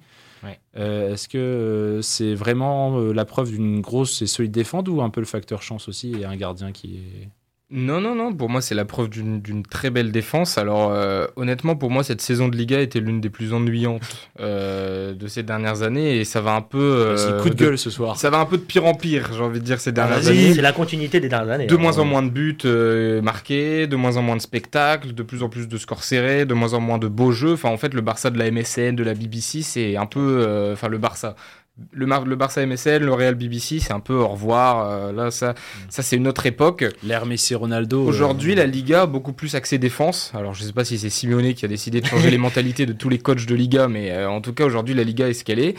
Euh, 0.76 1.12
Est-ce 1.12 1.28
que 1.28 1.38
euh, 1.38 2.02
c'est 2.02 2.34
vraiment 2.34 2.98
euh, 2.98 3.12
la 3.12 3.24
preuve 3.24 3.50
d'une 3.50 3.80
grosse 3.80 4.22
et 4.22 4.26
solide 4.26 4.52
défense 4.52 4.88
ou 4.88 5.02
un 5.02 5.10
peu 5.10 5.20
le 5.20 5.26
facteur 5.26 5.62
chance 5.62 5.88
aussi 5.88 6.14
et 6.14 6.24
un 6.24 6.36
gardien 6.36 6.72
qui 6.72 6.96
est. 6.96 7.28
Non, 7.70 8.00
non, 8.00 8.14
non. 8.14 8.32
Pour 8.32 8.48
moi, 8.48 8.62
c'est 8.62 8.74
la 8.74 8.86
preuve 8.86 9.10
d'une 9.10 9.62
très 9.62 9.90
belle 9.90 10.10
défense. 10.10 10.56
Alors, 10.56 10.90
euh, 10.90 11.26
honnêtement, 11.36 11.76
pour 11.76 11.90
moi, 11.90 12.02
cette 12.02 12.22
saison 12.22 12.48
de 12.48 12.56
Liga 12.56 12.80
était 12.80 12.98
l'une 12.98 13.20
des 13.20 13.28
plus 13.28 13.52
ennuyantes 13.52 14.30
euh, 14.40 15.12
de 15.12 15.26
ces 15.26 15.42
dernières 15.42 15.82
années. 15.82 16.16
Et 16.16 16.24
ça 16.24 16.40
va 16.40 16.52
un 16.52 16.62
peu. 16.62 16.78
euh, 16.78 17.16
C'est 17.18 17.42
coup 17.42 17.50
de 17.50 17.54
gueule 17.54 17.76
ce 17.76 17.90
soir. 17.90 18.16
Ça 18.16 18.30
va 18.30 18.38
un 18.38 18.46
peu 18.46 18.56
de 18.56 18.62
pire 18.62 18.86
en 18.86 18.94
pire, 18.94 19.28
j'ai 19.34 19.42
envie 19.42 19.60
de 19.60 19.64
dire, 19.64 19.80
ces 19.80 19.92
dernières 19.92 20.20
Vas-y, 20.20 20.28
années. 20.38 20.54
C'est 20.54 20.62
la 20.62 20.72
continuité 20.72 21.20
des 21.20 21.28
dernières 21.28 21.52
années. 21.52 21.66
De 21.66 21.74
hein. 21.74 21.78
moins 21.78 21.98
en 21.98 22.06
moins 22.06 22.22
de 22.22 22.30
buts 22.30 22.56
marqués, 23.22 23.86
de 23.86 23.96
moins 23.96 24.16
en 24.16 24.22
moins 24.22 24.36
de 24.36 24.40
spectacles, 24.40 25.12
de 25.12 25.22
plus 25.22 25.42
en 25.42 25.50
plus 25.50 25.68
de 25.68 25.76
scores 25.76 26.04
serrés, 26.04 26.46
de 26.46 26.54
moins 26.54 26.72
en 26.72 26.80
moins 26.80 26.98
de 26.98 27.08
beaux 27.08 27.32
jeux. 27.32 27.52
Enfin, 27.52 27.68
en 27.68 27.76
fait, 27.76 27.92
le 27.92 28.00
Barça 28.00 28.30
de 28.30 28.38
la 28.38 28.50
MSN, 28.50 28.96
de 28.96 29.04
la 29.04 29.12
BBC, 29.12 29.60
c'est 29.60 29.96
un 29.96 30.06
peu. 30.06 30.70
Enfin, 30.72 30.88
le 30.88 30.96
Barça. 30.96 31.36
Le, 31.92 32.06
Mar- 32.06 32.24
le 32.24 32.34
Barça 32.36 32.64
MSN, 32.66 32.98
le 33.04 33.12
Real 33.12 33.34
BBC, 33.36 33.78
c'est 33.78 33.92
un 33.92 34.00
peu 34.00 34.14
au 34.14 34.26
revoir. 34.28 34.88
euh, 34.90 35.12
là, 35.12 35.30
ça, 35.30 35.54
ça 35.88 36.02
c'est 36.02 36.16
une 36.16 36.26
autre 36.26 36.44
époque. 36.46 36.84
L'ère 37.04 37.24
Messi 37.26 37.54
Ronaldo. 37.54 38.02
euh, 38.04 38.08
Aujourd'hui, 38.08 38.54
la 38.54 38.66
Liga, 38.66 39.06
beaucoup 39.06 39.32
plus 39.32 39.54
axée 39.54 39.78
défense. 39.78 40.32
Alors, 40.34 40.54
je 40.54 40.64
sais 40.64 40.72
pas 40.72 40.84
si 40.84 40.98
c'est 40.98 41.10
Simeone 41.10 41.54
qui 41.54 41.64
a 41.64 41.68
décidé 41.68 42.00
de 42.00 42.06
changer 42.06 42.30
les 42.32 42.38
mentalités 42.38 42.84
de 42.86 42.92
tous 42.92 43.08
les 43.08 43.18
coachs 43.18 43.46
de 43.46 43.54
Liga, 43.54 43.86
mais 43.88 44.10
euh, 44.10 44.28
en 44.28 44.40
tout 44.40 44.52
cas, 44.52 44.64
aujourd'hui, 44.64 44.94
la 44.94 45.04
Liga 45.04 45.28
est 45.28 45.34
ce 45.34 45.44
qu'elle 45.44 45.60
est. 45.60 45.76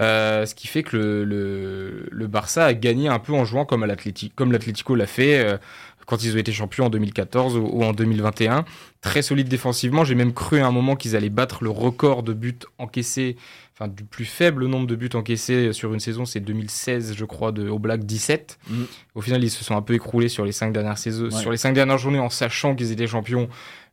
Euh, 0.00 0.46
ce 0.46 0.54
qui 0.54 0.66
fait 0.66 0.82
que 0.82 0.96
le, 0.96 1.24
le, 1.24 2.06
le 2.10 2.26
Barça 2.26 2.64
a 2.64 2.72
gagné 2.74 3.08
un 3.08 3.18
peu 3.18 3.34
en 3.34 3.44
jouant 3.44 3.66
comme 3.66 3.84
l'Atlético, 3.84 4.94
l'a 4.94 5.06
fait 5.06 5.38
euh, 5.40 5.58
quand 6.06 6.22
ils 6.24 6.34
ont 6.34 6.38
été 6.38 6.52
champions 6.52 6.86
en 6.86 6.90
2014 6.90 7.56
ou, 7.56 7.68
ou 7.70 7.84
en 7.84 7.92
2021. 7.92 8.64
Très 9.02 9.20
solide 9.22 9.48
défensivement. 9.48 10.04
J'ai 10.04 10.14
même 10.14 10.32
cru 10.32 10.60
à 10.60 10.66
un 10.66 10.70
moment 10.70 10.96
qu'ils 10.96 11.16
allaient 11.16 11.28
battre 11.28 11.62
le 11.64 11.70
record 11.70 12.22
de 12.22 12.32
buts 12.32 12.58
encaissés, 12.78 13.36
enfin 13.80 13.90
du 13.90 14.04
plus 14.04 14.26
faible 14.26 14.66
nombre 14.66 14.86
de 14.86 14.94
buts 14.94 15.08
encaissés 15.14 15.72
sur 15.72 15.94
une 15.94 16.00
saison, 16.00 16.26
c'est 16.26 16.40
2016, 16.40 17.14
je 17.16 17.24
crois, 17.24 17.50
de 17.50 17.68
Oblak 17.68 18.04
17. 18.04 18.58
Mhm. 18.68 18.86
Au 19.14 19.20
final, 19.22 19.42
ils 19.42 19.50
se 19.50 19.64
sont 19.64 19.74
un 19.74 19.80
peu 19.82 19.94
écroulés 19.94 20.28
sur 20.28 20.44
les 20.44 20.52
cinq 20.52 20.72
dernières 20.72 20.98
saisons, 20.98 21.24
Ouais. 21.24 21.30
sur 21.40 21.50
les 21.50 21.56
cinq 21.56 21.72
dernières 21.72 21.96
journées 21.98 22.18
en 22.18 22.28
sachant 22.30 22.74
qu'ils 22.74 22.92
étaient 22.92 23.06
champions. 23.06 23.48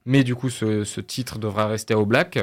Mais 0.06 0.23
du 0.23 0.36
coup, 0.36 0.50
ce, 0.50 0.84
ce 0.84 1.00
titre 1.02 1.39
devra 1.39 1.67
rester 1.67 1.93
à 1.93 2.00
Oblak. 2.00 2.39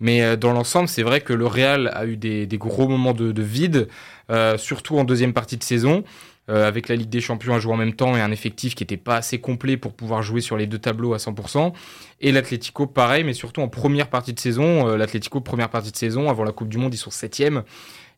Mais 0.00 0.22
euh, 0.22 0.36
dans 0.36 0.52
l'ensemble, 0.52 0.88
c'est 0.88 1.02
vrai 1.02 1.20
que 1.20 1.32
le 1.32 1.46
Real 1.46 1.90
a 1.94 2.04
eu 2.04 2.16
des, 2.16 2.46
des 2.46 2.58
gros 2.58 2.88
moments 2.88 3.12
de, 3.14 3.32
de 3.32 3.42
vide, 3.42 3.88
euh, 4.30 4.58
surtout 4.58 4.98
en 4.98 5.04
deuxième 5.04 5.32
partie 5.32 5.56
de 5.56 5.62
saison, 5.62 6.04
euh, 6.50 6.68
avec 6.68 6.88
la 6.88 6.96
Ligue 6.96 7.08
des 7.08 7.20
Champions 7.22 7.54
à 7.54 7.58
jouer 7.58 7.72
en 7.72 7.76
même 7.78 7.94
temps 7.94 8.16
et 8.16 8.20
un 8.20 8.30
effectif 8.30 8.74
qui 8.74 8.82
n'était 8.82 8.98
pas 8.98 9.16
assez 9.16 9.38
complet 9.38 9.76
pour 9.76 9.94
pouvoir 9.94 10.22
jouer 10.22 10.42
sur 10.42 10.56
les 10.56 10.66
deux 10.66 10.78
tableaux 10.78 11.14
à 11.14 11.16
100%. 11.16 11.72
Et 12.20 12.32
l'Atlético, 12.32 12.86
pareil, 12.86 13.24
mais 13.24 13.32
surtout 13.32 13.62
en 13.62 13.68
première 13.68 14.08
partie 14.08 14.34
de 14.34 14.40
saison. 14.40 14.88
Euh, 14.88 14.96
L'Atlético, 14.96 15.40
première 15.40 15.70
partie 15.70 15.90
de 15.90 15.96
saison, 15.96 16.28
avant 16.28 16.44
la 16.44 16.52
Coupe 16.52 16.68
du 16.68 16.78
Monde, 16.78 16.92
ils 16.92 16.98
sont 16.98 17.10
septième. 17.10 17.62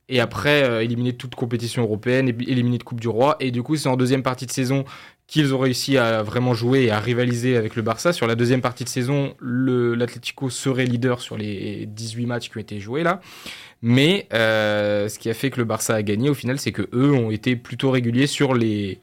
Et 0.09 0.21
après, 0.21 0.63
euh, 0.63 0.87
de 0.87 1.11
toute 1.13 1.35
compétition 1.35 1.83
européenne, 1.83 2.29
éliminés 2.29 2.79
de 2.79 2.83
Coupe 2.83 3.01
du 3.01 3.09
Roi. 3.09 3.37
Et 3.41 3.51
du 3.51 3.63
coup, 3.63 3.77
c'est 3.77 3.89
en 3.89 3.97
deuxième 3.97 4.23
partie 4.23 4.47
de 4.47 4.53
saison 4.53 4.85
qu'ils 5.27 5.55
ont 5.55 5.59
réussi 5.59 5.99
à 5.99 6.23
vraiment 6.23 6.55
jouer 6.55 6.85
et 6.85 6.91
à 6.91 7.01
rivaliser 7.01 7.57
avec 7.57 7.75
le 7.75 7.83
Barça. 7.83 8.13
Sur 8.13 8.27
la 8.27 8.37
deuxième 8.37 8.61
partie 8.61 8.85
de 8.85 8.89
saison, 8.89 9.35
l'Atlético 9.41 10.51
serait 10.51 10.85
leader 10.85 11.21
sur 11.21 11.37
les 11.37 11.87
18 11.87 12.27
matchs 12.27 12.49
qui 12.49 12.59
ont 12.59 12.61
été 12.61 12.79
joués 12.79 13.03
là. 13.03 13.21
Mais 13.83 14.27
euh, 14.33 15.09
ce 15.09 15.19
qui 15.19 15.29
a 15.31 15.35
fait 15.35 15.51
que 15.51 15.59
le 15.59 15.65
Barça 15.65 15.95
a 15.95 16.03
gagné 16.03 16.29
au 16.31 16.35
final, 16.35 16.59
c'est 16.59 16.73
que 16.73 16.89
eux 16.93 17.13
ont 17.13 17.31
été 17.31 17.57
plutôt 17.57 17.91
réguliers 17.91 18.27
sur 18.27 18.55
les, 18.55 18.99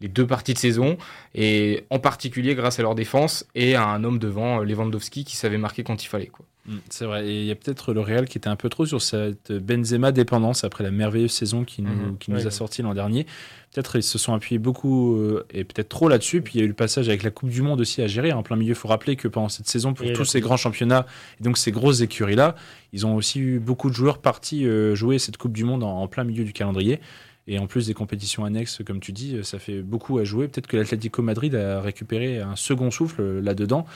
les 0.00 0.08
deux 0.08 0.26
parties 0.26 0.54
de 0.54 0.58
saison, 0.58 0.96
et 1.34 1.84
en 1.90 1.98
particulier 1.98 2.54
grâce 2.54 2.78
à 2.78 2.82
leur 2.82 2.94
défense 2.94 3.46
et 3.54 3.74
à 3.74 3.84
un 3.86 4.02
homme 4.02 4.18
devant, 4.18 4.60
euh, 4.60 4.64
Lewandowski, 4.64 5.24
qui 5.24 5.36
savait 5.36 5.58
marquer 5.58 5.82
quand 5.84 6.02
il 6.02 6.08
fallait. 6.08 6.26
Quoi. 6.26 6.46
Mm, 6.66 6.76
C'est 6.88 7.04
vrai, 7.04 7.26
et 7.28 7.40
il 7.42 7.46
y 7.46 7.50
a 7.50 7.54
peut-être 7.54 7.92
le 7.92 8.00
Real 8.00 8.26
qui 8.26 8.38
était 8.38 8.48
un 8.48 8.56
peu 8.56 8.70
trop 8.70 8.86
sur 8.86 9.02
cette 9.02 9.52
Benzema 9.52 10.10
dépendance 10.10 10.64
après 10.64 10.82
la 10.82 10.90
merveilleuse 10.90 11.30
saison 11.32 11.64
qui 11.64 11.82
nous, 11.82 11.90
Mhm. 11.90 12.18
qui 12.18 12.30
nous 12.30 12.38
Ouais. 12.40 12.46
a 12.46 12.50
sorti 12.50 12.80
l'an 12.82 12.94
dernier. 12.94 13.26
Peut-être 13.74 13.96
ils 13.96 14.02
se 14.02 14.16
sont 14.16 14.32
appuyés 14.32 14.58
beaucoup 14.58 15.16
euh, 15.16 15.44
et 15.50 15.64
peut-être 15.64 15.90
trop 15.90 16.08
là-dessus. 16.08 16.40
Puis 16.40 16.54
il 16.54 16.58
y 16.58 16.62
a 16.62 16.64
eu 16.64 16.68
le 16.68 16.74
passage 16.74 17.08
avec 17.08 17.22
la 17.22 17.30
Coupe 17.30 17.50
du 17.50 17.60
Monde 17.60 17.80
aussi 17.80 18.00
à 18.00 18.06
gérer 18.06 18.32
en 18.32 18.42
plein 18.42 18.56
milieu. 18.56 18.70
Il 18.70 18.74
faut 18.76 18.88
rappeler 18.88 19.16
que 19.16 19.28
pendant 19.28 19.50
cette 19.50 19.68
saison, 19.68 19.92
pour 19.92 20.06
Et 20.06 20.12
tous 20.12 20.24
ces 20.24 20.40
grands 20.40 20.56
championnats 20.56 21.06
et 21.40 21.44
donc 21.44 21.58
ces 21.58 21.72
grosses 21.72 22.00
écuries-là, 22.00 22.54
ils 22.92 23.04
ont 23.04 23.14
aussi 23.16 23.40
eu 23.40 23.58
beaucoup 23.58 23.90
de 23.90 23.94
joueurs 23.94 24.18
partis 24.18 24.66
euh, 24.66 24.94
jouer 24.94 25.18
cette 25.18 25.36
Coupe 25.36 25.52
du 25.52 25.64
Monde 25.64 25.82
en, 25.82 26.02
en 26.02 26.08
plein 26.08 26.24
milieu 26.24 26.44
du 26.44 26.52
calendrier. 26.52 27.00
Et 27.46 27.58
en 27.58 27.66
plus 27.66 27.88
des 27.88 27.94
compétitions 27.94 28.46
annexes, 28.46 28.80
comme 28.86 29.00
tu 29.00 29.12
dis, 29.12 29.36
ça 29.42 29.58
fait 29.58 29.82
beaucoup 29.82 30.18
à 30.18 30.24
jouer. 30.24 30.48
Peut-être 30.48 30.66
que 30.66 30.78
l'Atlético 30.78 31.20
Madrid 31.20 31.54
a 31.54 31.82
récupéré 31.82 32.40
un 32.40 32.56
second 32.56 32.90
souffle 32.90 33.20
euh, 33.20 33.40
là-dedans. 33.42 33.86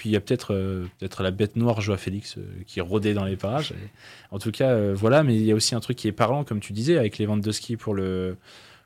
Puis 0.00 0.08
il 0.08 0.12
y 0.12 0.16
a 0.16 0.20
peut-être 0.20 0.54
euh, 0.54 0.86
peut-être 0.98 1.22
la 1.22 1.30
bête 1.30 1.56
noire 1.56 1.82
Joao 1.82 1.98
Félix 1.98 2.38
euh, 2.38 2.40
qui 2.66 2.80
rôdait 2.80 3.12
dans 3.12 3.26
les 3.26 3.36
parages. 3.36 3.74
En 4.30 4.38
tout 4.38 4.50
cas, 4.50 4.70
euh, 4.70 4.94
voilà. 4.96 5.22
Mais 5.22 5.36
il 5.36 5.44
y 5.44 5.52
a 5.52 5.54
aussi 5.54 5.74
un 5.74 5.80
truc 5.80 5.98
qui 5.98 6.08
est 6.08 6.12
parlant, 6.12 6.42
comme 6.42 6.60
tu 6.60 6.72
disais, 6.72 6.96
avec 6.96 7.18
Lewandowski 7.18 7.76
pour 7.76 7.92
le 7.92 8.38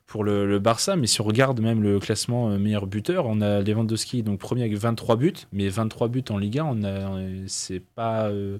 pour 0.07 0.23
le, 0.23 0.59
Barça. 0.59 0.95
Mais 0.95 1.07
si 1.07 1.21
on 1.21 1.23
regarde 1.23 1.59
même 1.59 1.81
le 1.83 1.99
classement 1.99 2.49
euh, 2.51 2.57
meilleur 2.57 2.87
buteur, 2.87 3.25
on 3.25 3.41
a 3.41 3.61
Lewandowski 3.61 4.23
donc 4.23 4.39
premier 4.39 4.61
avec 4.63 4.75
23 4.75 5.15
buts, 5.15 5.33
mais 5.51 5.67
23 5.69 6.07
buts 6.07 6.23
en 6.29 6.37
Liga, 6.37 6.65
on 6.65 6.83
a 6.83 7.09
on- 7.09 7.43
c'est 7.47 7.79
pas 7.81 8.27
euh, 8.29 8.57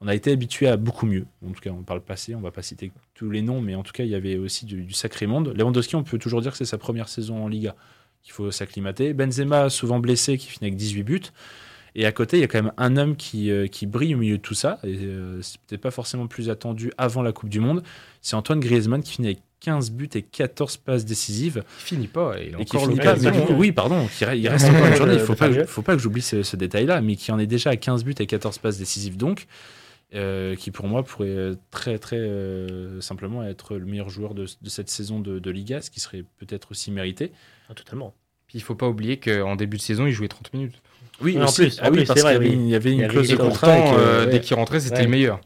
on 0.00 0.08
a 0.08 0.14
été 0.14 0.32
habitué 0.32 0.66
à 0.68 0.76
beaucoup 0.76 1.06
mieux. 1.06 1.26
En 1.46 1.52
tout 1.52 1.60
cas, 1.60 1.70
on 1.70 1.82
parle 1.82 2.00
passé, 2.00 2.34
on 2.34 2.40
va 2.40 2.50
pas 2.50 2.62
citer 2.62 2.90
tous 3.14 3.30
les 3.30 3.42
noms, 3.42 3.60
mais 3.60 3.74
en 3.74 3.82
tout 3.82 3.92
cas, 3.92 4.04
il 4.04 4.10
y 4.10 4.14
avait 4.14 4.36
aussi 4.38 4.64
du, 4.66 4.82
du 4.84 4.94
sacré 4.94 5.26
monde. 5.26 5.52
Lewandowski, 5.56 5.94
on 5.96 6.02
peut 6.04 6.18
toujours 6.18 6.40
dire 6.40 6.52
que 6.52 6.58
c'est 6.58 6.64
sa 6.64 6.78
première 6.78 7.08
saison 7.08 7.44
en 7.44 7.48
Liga, 7.48 7.74
qu'il 8.22 8.32
faut 8.32 8.50
s'acclimater. 8.50 9.12
Benzema, 9.12 9.68
souvent 9.68 9.98
blessé, 9.98 10.38
qui 10.38 10.46
finit 10.48 10.68
avec 10.68 10.76
18 10.76 11.02
buts. 11.02 11.20
Et 11.94 12.06
à 12.06 12.12
côté, 12.12 12.36
il 12.36 12.40
y 12.40 12.44
a 12.44 12.46
quand 12.46 12.62
même 12.62 12.72
un 12.76 12.96
homme 12.96 13.16
qui, 13.16 13.50
euh, 13.50 13.66
qui 13.66 13.86
brille 13.86 14.14
au 14.14 14.18
milieu 14.18 14.36
de 14.36 14.42
tout 14.42 14.54
ça. 14.54 14.78
Et 14.84 14.96
euh, 15.00 15.42
c'est 15.42 15.60
peut-être 15.62 15.80
pas 15.80 15.90
forcément 15.90 16.26
plus 16.26 16.50
attendu 16.50 16.92
avant 16.98 17.22
la 17.22 17.32
Coupe 17.32 17.48
du 17.48 17.60
Monde. 17.60 17.82
C'est 18.20 18.36
Antoine 18.36 18.60
Griezmann 18.60 19.02
qui 19.02 19.12
finit 19.12 19.28
avec 19.28 19.40
15 19.60 19.90
buts 19.90 20.08
et 20.14 20.22
14 20.22 20.78
passes 20.78 21.04
décisives. 21.04 21.64
Il 21.80 21.82
finit 21.82 22.06
pas. 22.06 22.34
Il 22.40 22.54
a 22.54 22.60
Et 22.60 22.64
qui 22.64 22.76
encore 22.76 22.88
finit 22.88 22.96
l'occasion. 22.98 23.30
pas. 23.30 23.38
mais 23.38 23.46
coup, 23.46 23.52
oui, 23.54 23.72
pardon, 23.72 24.06
qui 24.06 24.24
il 24.24 24.48
reste 24.48 24.66
encore 24.68 24.86
une 24.86 24.94
journée. 24.94 25.14
Il 25.14 25.20
faut 25.20 25.34
pas, 25.34 25.66
faut 25.66 25.82
pas 25.82 25.96
que 25.96 26.02
j'oublie 26.02 26.22
ce, 26.22 26.42
ce 26.42 26.56
détail-là, 26.56 27.00
mais 27.00 27.16
qui 27.16 27.32
en 27.32 27.38
est 27.38 27.46
déjà 27.46 27.70
à 27.70 27.76
15 27.76 28.04
buts 28.04 28.14
et 28.18 28.26
14 28.26 28.58
passes 28.58 28.78
décisives, 28.78 29.16
donc, 29.16 29.46
euh, 30.14 30.56
qui 30.56 30.70
pour 30.70 30.88
moi 30.88 31.04
pourrait 31.04 31.52
très, 31.70 31.98
très 31.98 32.16
euh, 32.18 33.00
simplement 33.00 33.44
être 33.44 33.76
le 33.76 33.84
meilleur 33.84 34.08
joueur 34.08 34.34
de, 34.34 34.46
de 34.60 34.68
cette 34.68 34.88
saison 34.88 35.20
de, 35.20 35.38
de 35.38 35.50
Liga, 35.50 35.82
ce 35.82 35.90
qui 35.90 36.00
serait 36.00 36.24
peut-être 36.38 36.70
aussi 36.70 36.90
mérité. 36.90 37.32
Ah, 37.68 37.74
totalement. 37.74 38.14
Puis 38.46 38.58
il 38.58 38.62
faut 38.62 38.74
pas 38.74 38.88
oublier 38.88 39.18
qu'en 39.18 39.54
début 39.54 39.76
de 39.76 39.82
saison, 39.82 40.06
il 40.06 40.12
jouait 40.12 40.26
30 40.26 40.52
minutes. 40.54 40.82
Oui, 41.22 41.34
Oui, 41.36 41.42
en 41.42 41.44
aussi. 41.44 41.62
plus, 41.62 41.78
en 41.80 41.82
ah 41.84 41.90
oui, 41.90 41.96
plus, 41.98 42.06
parce 42.06 42.20
c'est 42.20 42.26
qu'il 42.26 42.32
y 42.34 42.36
vrai, 42.36 42.46
avait 42.46 42.48
oui. 42.48 42.54
une- 42.54 42.66
il 42.68 42.70
y 42.70 42.74
avait 42.74 42.90
Il 42.90 42.94
y 42.94 42.96
une 42.98 43.04
avait 43.04 43.12
clause 43.12 43.28
de 43.28 43.36
contrat. 43.36 43.70
Euh, 43.98 44.26
dès 44.26 44.40
qu'il 44.40 44.56
rentrait, 44.56 44.80
c'était 44.80 44.96
Ouais. 44.98 45.02
le 45.04 45.08
meilleur. 45.10 45.40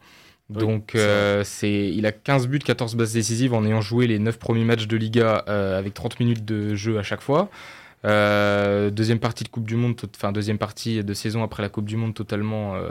Donc, 0.49 0.89
c'est 0.93 0.99
euh, 0.99 1.43
c'est, 1.43 1.89
il 1.91 2.05
a 2.05 2.11
15 2.11 2.47
buts, 2.47 2.59
14 2.59 2.95
bases 2.95 3.13
décisives 3.13 3.53
en 3.53 3.65
ayant 3.65 3.81
joué 3.81 4.05
les 4.07 4.19
9 4.19 4.37
premiers 4.37 4.63
matchs 4.63 4.85
de 4.87 4.95
Liga 4.95 5.43
euh, 5.49 5.77
avec 5.79 5.93
30 5.95 6.19
minutes 6.19 6.45
de 6.45 6.75
jeu 6.75 6.99
à 6.99 7.03
chaque 7.03 7.21
fois. 7.21 7.49
Euh, 8.05 8.91
deuxième 8.91 9.17
partie 9.19 9.43
de 9.43 9.49
Coupe 9.49 9.65
du 9.67 9.75
Monde, 9.75 9.95
enfin 10.15 10.31
deuxième 10.31 10.59
partie 10.59 11.03
de 11.03 11.13
saison 11.15 11.41
après 11.41 11.63
la 11.63 11.69
Coupe 11.69 11.85
du 11.85 11.97
Monde 11.97 12.13
totalement 12.13 12.75
euh, 12.75 12.89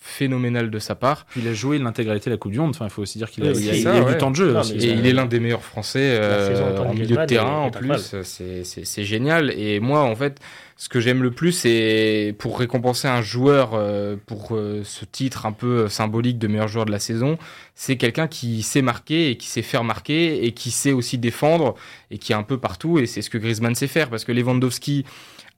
phénoménale 0.00 0.70
de 0.70 0.78
sa 0.78 0.94
part. 0.94 1.26
Puis 1.30 1.40
il 1.44 1.48
a 1.48 1.52
joué 1.54 1.78
l'intégralité 1.78 2.30
de 2.30 2.34
la 2.34 2.38
Coupe 2.38 2.52
du 2.52 2.58
Monde. 2.60 2.70
Enfin, 2.70 2.84
il 2.86 2.90
faut 2.90 3.02
aussi 3.02 3.18
dire 3.18 3.28
qu'il 3.30 3.44
a, 3.46 3.50
Oui, 3.50 3.58
il 3.64 3.70
a- 3.70 3.74
il 3.76 3.88
a 3.88 4.04
ouais. 4.04 4.12
du 4.12 4.18
temps 4.18 4.30
de 4.30 4.36
jeu. 4.36 4.52
Non, 4.52 4.60
aussi. 4.60 4.74
mais 4.76 4.84
Et 4.84 4.90
il 4.92 5.06
est 5.06 5.12
l'un 5.12 5.26
des 5.26 5.40
meilleurs 5.40 5.64
Français 5.64 6.16
euh, 6.20 6.78
en 6.78 6.94
milieu 6.94 7.16
de 7.16 7.24
terrain 7.26 7.58
en 7.58 7.70
plus. 7.70 8.14
c'est 8.22 9.04
génial. 9.04 9.52
Et 9.58 9.80
moi, 9.80 10.02
en 10.02 10.14
fait, 10.14 10.38
ce 10.80 10.88
que 10.88 11.00
j'aime 11.00 11.24
le 11.24 11.32
plus, 11.32 11.50
c'est 11.50 12.36
pour 12.38 12.56
récompenser 12.56 13.08
un 13.08 13.20
joueur 13.20 13.70
euh, 13.74 14.16
pour 14.26 14.54
euh, 14.54 14.82
ce 14.84 15.04
titre 15.04 15.44
un 15.44 15.50
peu 15.50 15.88
symbolique 15.88 16.38
de 16.38 16.46
meilleur 16.46 16.68
joueur 16.68 16.84
de 16.84 16.92
la 16.92 17.00
saison, 17.00 17.36
c'est 17.74 17.96
quelqu'un 17.96 18.28
qui 18.28 18.62
sait 18.62 18.80
marquer 18.80 19.30
et 19.30 19.36
qui 19.36 19.48
sait 19.48 19.62
faire 19.62 19.82
marquer 19.82 20.46
et 20.46 20.52
qui 20.52 20.70
sait 20.70 20.92
aussi 20.92 21.18
défendre 21.18 21.74
et 22.12 22.18
qui 22.18 22.30
est 22.30 22.36
un 22.36 22.44
peu 22.44 22.58
partout. 22.58 23.00
Et 23.00 23.06
c'est 23.06 23.22
ce 23.22 23.28
que 23.28 23.38
Griezmann 23.38 23.74
sait 23.74 23.88
faire 23.88 24.08
parce 24.08 24.24
que 24.24 24.30
Lewandowski 24.30 25.04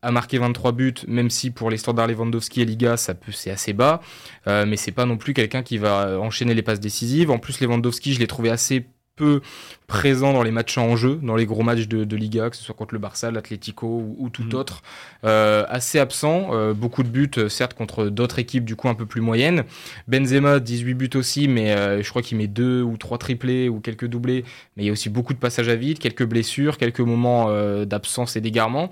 a 0.01 0.11
marqué 0.11 0.39
23 0.39 0.73
buts, 0.73 0.95
même 1.07 1.29
si 1.29 1.51
pour 1.51 1.69
les 1.69 1.77
standards 1.77 2.07
Lewandowski 2.07 2.63
et 2.63 2.65
Liga, 2.65 2.97
ça 2.97 3.13
peut 3.13 3.31
c'est 3.31 3.51
assez 3.51 3.75
bas, 3.75 4.01
euh, 4.47 4.65
mais 4.65 4.79
c'est 4.79 4.91
pas 4.91 5.05
non 5.05 5.19
plus 5.19 5.35
quelqu'un 5.35 5.63
qui 5.63 5.77
va 5.77 6.19
enchaîner 6.19 6.55
les 6.55 6.63
passes 6.63 6.81
décisives. 6.81 7.31
En 7.31 7.39
plus, 7.39 7.61
Lewandowski, 7.61 8.15
je 8.15 8.21
l'ai 8.21 8.27
trouvé 8.27 8.49
assez 8.49 8.87
peu 9.21 9.41
présent 9.87 10.33
dans 10.33 10.43
les 10.43 10.51
matchs 10.53 10.79
en 10.79 10.97
jeu, 10.97 11.19
dans 11.23 11.37
les 11.37 11.47
gros 11.47 11.63
matchs 11.63 11.89
de, 11.89 12.05
de 12.05 12.17
Liga, 12.17 12.49
que 12.49 12.57
ce 12.57 12.63
soit 12.63 12.75
contre 12.75 12.95
le 12.95 13.01
Barça, 13.01 13.31
l'Atlético 13.31 13.87
ou, 13.87 14.17
ou 14.19 14.29
tout 14.31 14.45
Mhm. 14.45 14.55
autre. 14.55 14.83
Euh, 15.25 15.65
assez 15.69 15.99
absent, 15.99 16.51
euh, 16.53 16.73
beaucoup 16.75 17.03
de 17.03 17.09
buts, 17.09 17.31
euh, 17.39 17.49
certes, 17.49 17.75
contre 17.75 18.07
d'autres 18.07 18.39
équipes 18.39 18.65
du 18.65 18.77
coup 18.77 18.89
un 18.89 18.95
peu 18.95 19.05
plus 19.07 19.21
moyennes. 19.21 19.65
Benzema, 20.09 20.61
18 20.61 20.95
buts 20.95 21.11
aussi, 21.17 21.49
mais 21.49 21.73
euh, 21.73 22.03
je 22.03 22.09
crois 22.09 22.23
qu'il 22.23 22.39
met 22.39 22.47
deux 22.47 22.83
ou 22.83 22.97
trois 22.97 23.19
triplés 23.19 23.69
ou 23.69 23.81
quelques 23.81 24.07
doublés, 24.07 24.45
mais 24.77 24.85
il 24.85 24.87
y 24.87 24.91
a 24.91 24.93
aussi 24.93 25.11
beaucoup 25.11 25.35
de 25.35 25.39
passages 25.39 25.69
à 25.69 25.75
vide, 25.77 25.99
quelques 25.99 26.25
blessures, 26.25 26.79
quelques 26.79 27.01
moments 27.01 27.51
d'absence 27.85 28.37
et 28.37 28.41
d'égarement. 28.41 28.91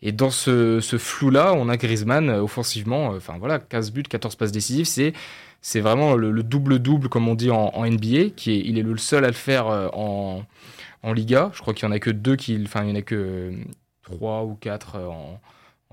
Et 0.00 0.12
dans 0.12 0.30
ce, 0.30 0.80
ce 0.80 0.96
flou-là, 0.96 1.52
on 1.54 1.68
a 1.68 1.76
Griezmann 1.76 2.30
offensivement, 2.30 3.08
enfin 3.16 3.34
voilà, 3.38 3.58
15 3.58 3.90
buts, 3.90 4.04
14 4.04 4.36
passes 4.36 4.52
décisives, 4.52 4.86
c'est 4.86 5.12
c'est 5.60 5.80
vraiment 5.80 6.14
le 6.14 6.30
le 6.30 6.42
double-double, 6.42 7.08
comme 7.08 7.28
on 7.28 7.34
dit 7.34 7.50
en, 7.50 7.70
en 7.74 7.84
NBA, 7.86 8.30
qui 8.36 8.52
est, 8.52 8.60
il 8.64 8.78
est 8.78 8.82
le 8.82 8.96
seul 8.96 9.24
à 9.24 9.28
le 9.28 9.32
faire 9.34 9.68
euh, 9.68 9.88
en, 9.92 10.42
en 11.02 11.12
Liga. 11.12 11.50
Je 11.54 11.60
crois 11.60 11.74
qu'il 11.74 11.86
y 11.86 11.88
en 11.88 11.92
a 11.92 11.98
que 11.98 12.10
deux 12.10 12.36
qui, 12.36 12.60
enfin, 12.64 12.84
il 12.84 12.90
y 12.90 12.92
en 12.92 12.96
a 12.96 13.02
que 13.02 13.14
euh, 13.14 13.52
trois 14.02 14.44
ou 14.44 14.54
quatre 14.54 14.96
euh, 14.96 15.06
en, 15.08 15.40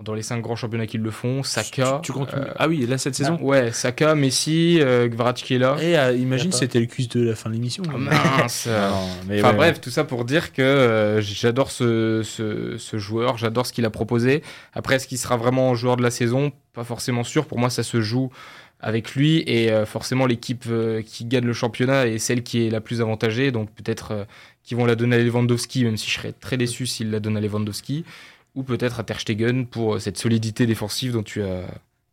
dans 0.03 0.13
les 0.13 0.21
cinq 0.23 0.41
grands 0.41 0.57
championnats 0.57 0.87
qui 0.87 0.97
le 0.97 1.09
font. 1.09 1.41
Saka. 1.41 1.99
Tu, 2.03 2.11
tu 2.11 2.11
comptes 2.11 2.33
euh, 2.33 2.51
Ah 2.57 2.67
oui, 2.67 2.85
là 2.85 2.97
cette 2.97 3.15
saison. 3.15 3.37
ouais, 3.41 3.71
Saka, 3.71 4.13
Messi, 4.13 4.77
euh, 4.81 5.07
Kvaratskhelia. 5.09 5.77
Et 5.81 5.97
euh, 5.97 6.11
imagine, 6.15 6.49
D'accord. 6.49 6.59
c'était 6.59 6.79
le 6.81 6.85
quiz 6.85 7.07
de 7.09 7.21
la 7.21 7.33
fin 7.35 7.49
de 7.49 7.55
l'émission. 7.55 7.81
Ah, 7.89 7.97
mince. 7.97 8.67
Non, 8.69 9.07
mais 9.27 9.39
Enfin 9.39 9.51
ouais, 9.51 9.55
bref, 9.57 9.79
tout 9.81 9.89
ça 9.89 10.03
pour 10.03 10.25
dire 10.25 10.51
que 10.51 10.61
euh, 10.61 11.21
j'adore 11.21 11.71
ce, 11.71 12.21
ce, 12.23 12.77
ce 12.77 12.97
joueur, 12.97 13.37
j'adore 13.37 13.65
ce 13.65 13.71
qu'il 13.73 13.85
a 13.85 13.89
proposé. 13.89 14.43
Après, 14.73 14.95
est-ce 14.95 15.07
qu'il 15.07 15.17
sera 15.17 15.37
vraiment 15.37 15.73
joueur 15.75 15.95
de 15.95 16.03
la 16.03 16.11
saison? 16.11 16.51
Pas 16.73 16.83
forcément 16.83 17.23
sûr. 17.23 17.45
Pour 17.45 17.57
moi, 17.57 17.69
ça 17.69 17.81
se 17.83 18.01
joue 18.01 18.29
avec 18.79 19.15
lui 19.15 19.43
et 19.47 19.71
euh, 19.71 19.85
forcément 19.85 20.25
l'équipe 20.25 20.65
euh, 20.67 21.01
qui 21.01 21.25
gagne 21.25 21.45
le 21.45 21.53
championnat 21.53 22.07
est 22.07 22.17
celle 22.19 22.43
qui 22.43 22.65
est 22.65 22.69
la 22.69 22.81
plus 22.81 23.01
avantagée. 23.01 23.51
Donc 23.51 23.69
peut-être 23.71 24.11
euh, 24.11 24.25
qu'ils 24.63 24.77
vont 24.77 24.85
la 24.85 24.95
donner 24.95 25.15
à 25.15 25.19
Lewandowski, 25.23 25.85
même 25.85 25.97
si 25.97 26.09
je 26.09 26.15
serais 26.15 26.33
très 26.33 26.57
déçu 26.57 26.85
s'ils 26.85 27.09
la 27.11 27.19
donnent 27.19 27.37
à 27.37 27.41
Lewandowski, 27.41 28.03
ou 28.55 28.63
peut-être 28.63 28.99
à 28.99 29.03
Ter 29.03 29.19
Stegen 29.19 29.65
pour 29.65 29.95
euh, 29.95 29.99
cette 29.99 30.17
solidité 30.17 30.65
défensive 30.65 31.13
dont 31.13 31.23
tu 31.23 31.41
as 31.43 31.65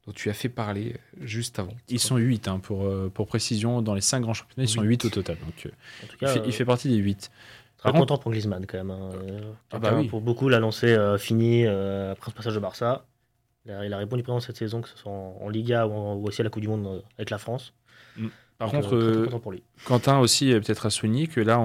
dont 0.07 0.13
tu 0.13 0.31
as 0.31 0.35
fait 0.35 0.49
parler 0.49 0.97
juste 1.21 1.61
avant. 1.61 1.75
Ils 1.89 2.01
sont 2.01 2.17
8 2.17 2.49
hein, 2.49 2.59
pour, 2.61 2.93
pour 3.15 3.29
précision. 3.29 3.83
Dans 3.83 3.95
les 3.95 4.01
5 4.01 4.19
grands 4.21 4.35
championnats, 4.35 4.65
ils 4.65 4.69
sont 4.69 4.83
8 4.83 5.05
au 5.05 5.11
total. 5.11 5.37
Donc, 5.39 5.69
En 6.03 6.07
tout 6.09 6.17
il, 6.23 6.27
fait, 6.27 6.43
il 6.45 6.53
fait 6.53 6.65
partie 6.65 6.89
des 6.89 6.97
8. 6.97 7.19
Très 7.21 7.31
Par 7.85 7.93
contre- 7.93 8.01
content 8.09 8.19
pour 8.21 8.33
Griezmann 8.33 8.67
quand 8.67 8.79
même. 8.79 8.91
hein. 8.91 9.11
Ah 9.71 9.79
bah 9.79 9.95
oui. 9.97 10.09
Pour 10.09 10.21
beaucoup, 10.21 10.49
l'annoncer 10.49 10.89
euh, 10.89 11.19
fini 11.19 11.65
euh, 11.67 12.11
après 12.11 12.33
ce 12.33 12.37
passage 12.37 12.55
de 12.55 12.59
Barça. 12.59 13.05
Il 13.67 13.71
a, 13.73 13.87
il 13.87 13.93
a 13.93 13.99
répondu 13.99 14.23
présent 14.23 14.41
cette 14.41 14.57
saison, 14.57 14.81
que 14.81 14.89
ce 14.89 14.97
soit 14.99 15.13
en, 15.13 15.37
en 15.41 15.49
Liga 15.49 15.87
ou, 15.87 15.93
en- 15.93 16.15
ou 16.17 16.27
aussi 16.27 16.41
à 16.41 16.45
la 16.45 16.51
Coupe 16.51 16.63
du 16.63 16.69
Monde 16.69 16.87
euh, 16.87 17.01
avec 17.17 17.31
la 17.31 17.39
France. 17.39 17.73
Par 18.59 18.71
Donc, 18.71 18.83
contre, 18.83 18.95
euh, 18.97 19.01
très, 19.01 19.11
très 19.13 19.21
euh, 19.21 19.25
content 19.27 19.41
pour 19.41 19.53
lui. 19.53 19.63
Quentin 19.85 20.19
aussi, 20.19 20.53
euh, 20.53 20.61
peut-être 20.61 20.87
à 20.87 20.91
souligner 20.91 21.27
que 21.27 21.41
là, 21.41 21.59
on- 21.61 21.65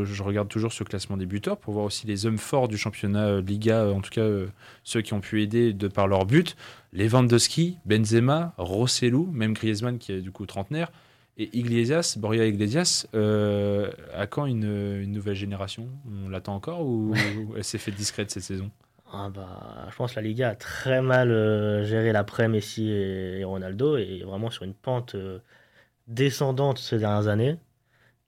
on- 0.00 0.04
je 0.04 0.22
regarde 0.22 0.48
toujours 0.48 0.72
ce 0.72 0.84
classement 0.84 1.16
des 1.16 1.26
buteurs 1.26 1.56
pour 1.58 1.72
voir 1.74 1.84
aussi 1.86 2.06
les 2.06 2.26
hommes 2.26 2.38
forts 2.38 2.68
du 2.68 2.76
championnat 2.78 3.26
euh, 3.26 3.42
Liga, 3.42 3.84
euh, 3.84 3.92
en 3.92 4.00
tout 4.00 4.10
cas 4.10 4.20
euh, 4.22 4.46
ceux 4.84 5.00
qui 5.02 5.12
ont 5.14 5.20
pu 5.20 5.42
aider 5.42 5.72
de 5.72 5.88
par 5.88 6.08
leur 6.08 6.24
but. 6.26 6.56
Lewandowski, 6.92 7.78
Benzema, 7.84 8.54
Rossellou, 8.58 9.26
même 9.32 9.54
Griezmann 9.54 9.98
qui 9.98 10.12
est 10.12 10.20
du 10.20 10.30
coup 10.30 10.44
trentenaire, 10.46 10.90
et 11.38 11.48
Iglesias, 11.56 12.16
Borja 12.18 12.44
Iglesias. 12.44 13.06
euh, 13.14 13.90
à 14.14 14.26
quand 14.26 14.44
une, 14.46 14.64
une 15.02 15.12
nouvelle 15.12 15.34
génération? 15.36 15.88
On 16.24 16.28
l'attend 16.28 16.54
encore 16.54 16.86
ou 16.86 17.14
elle 17.56 17.64
s'est 17.64 17.78
fait 17.78 17.92
discrète 17.92 18.30
cette 18.30 18.42
saison? 18.42 18.70
Ah 19.12 19.28
bah, 19.28 19.88
je 19.90 19.96
pense 19.96 20.12
que 20.12 20.16
la 20.20 20.22
Liga 20.22 20.50
a 20.50 20.54
très 20.54 21.02
mal 21.02 21.30
euh, 21.32 21.84
géré 21.84 22.12
l'après 22.12 22.46
Messi 22.48 22.88
et, 22.90 23.40
et 23.40 23.44
Ronaldo 23.44 23.96
et 23.96 24.22
vraiment 24.24 24.50
sur 24.50 24.62
une 24.64 24.74
pente 24.74 25.16
euh, 25.16 25.40
descendante 26.08 26.78
ces 26.78 26.98
dernières 26.98 27.28
années. 27.28 27.58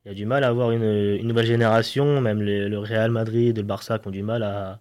Il 0.04 0.08
y 0.08 0.12
a 0.12 0.14
du 0.14 0.26
mal 0.26 0.44
à 0.44 0.48
avoir 0.48 0.72
une, 0.72 0.84
une 0.84 1.28
nouvelle 1.28 1.46
génération, 1.46 2.20
même 2.22 2.42
les- 2.42 2.68
le 2.68 2.78
Real 2.80 3.10
Madrid 3.12 3.58
et 3.58 3.62
le 3.62 3.66
Barça 3.66 3.98
qui 3.98 4.08
ont 4.08 4.12
du 4.12 4.22
mal 4.24 4.42
à, 4.44 4.80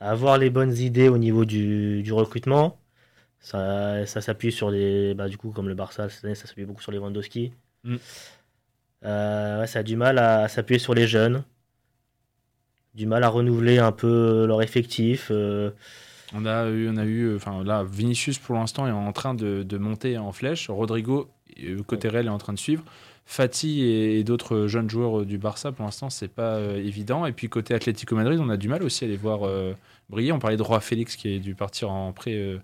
à 0.00 0.10
avoir 0.10 0.38
les 0.38 0.50
bonnes 0.50 0.74
idées 0.78 1.08
au 1.08 1.18
niveau 1.18 1.44
du, 1.44 2.02
du 2.02 2.12
recrutement. 2.12 2.78
Ça, 3.40 4.06
ça 4.06 4.20
s'appuie 4.22 4.52
sur 4.52 4.70
des. 4.72 5.14
Bah, 5.14 5.28
du 5.28 5.38
coup, 5.38 5.52
comme 5.52 5.68
le 5.68 5.74
Barça 5.76 6.08
cette 6.10 6.24
année, 6.26 6.34
ça 6.36 6.46
s'appuie 6.48 6.66
beaucoup 6.66 6.82
sur 6.82 6.92
les 6.92 6.98
Lewandowski. 6.98 7.52
Mm. 7.84 7.96
Euh, 9.04 9.60
ouais, 9.60 9.66
ça 9.66 9.78
a 9.80 9.82
du 9.82 9.96
mal 9.96 10.18
à 10.18 10.48
s'appuyer 10.48 10.78
sur 10.78 10.94
les 10.94 11.06
jeunes. 11.06 11.44
Du 12.96 13.06
mal 13.06 13.22
à 13.24 13.28
renouveler 13.28 13.78
un 13.78 13.92
peu 13.92 14.46
leur 14.46 14.62
effectif. 14.62 15.28
euh, 15.30 15.70
On 16.34 16.46
a 16.46 16.68
eu, 16.70 16.88
on 16.88 16.96
a 16.96 17.04
eu, 17.04 17.36
enfin 17.36 17.62
là, 17.62 17.84
Vinicius 17.84 18.38
pour 18.38 18.54
l'instant 18.56 18.86
est 18.86 18.90
en 18.90 19.12
train 19.12 19.34
de, 19.34 19.62
de 19.62 19.78
monter 19.78 20.16
en 20.16 20.32
flèche. 20.32 20.70
Rodrigo, 20.70 21.28
euh, 21.62 21.82
côté 21.82 22.08
réel, 22.08 22.26
est 22.26 22.30
en 22.30 22.38
train 22.38 22.54
de 22.54 22.58
suivre. 22.58 22.82
Fati 23.26 23.82
et, 23.82 24.18
et 24.18 24.24
d'autres 24.24 24.66
jeunes 24.66 24.88
joueurs 24.88 25.26
du 25.26 25.36
Barça, 25.36 25.72
pour 25.72 25.84
l'instant, 25.84 26.08
c'est 26.10 26.28
pas 26.28 26.54
euh, 26.54 26.76
évident. 26.78 27.26
Et 27.26 27.32
puis 27.32 27.48
côté 27.48 27.74
Atlético 27.74 28.14
Madrid, 28.16 28.38
on 28.40 28.48
a 28.48 28.56
du 28.56 28.68
mal 28.68 28.82
aussi 28.82 29.04
à 29.04 29.08
les 29.08 29.16
voir 29.16 29.42
euh, 29.46 29.74
briller. 30.08 30.32
On 30.32 30.38
parlait 30.38 30.56
de 30.56 30.62
Roi 30.62 30.80
Félix 30.80 31.16
qui 31.16 31.34
a 31.36 31.38
dû 31.38 31.54
partir 31.54 31.90
en 31.90 32.12
prêt 32.12 32.34
euh, 32.34 32.58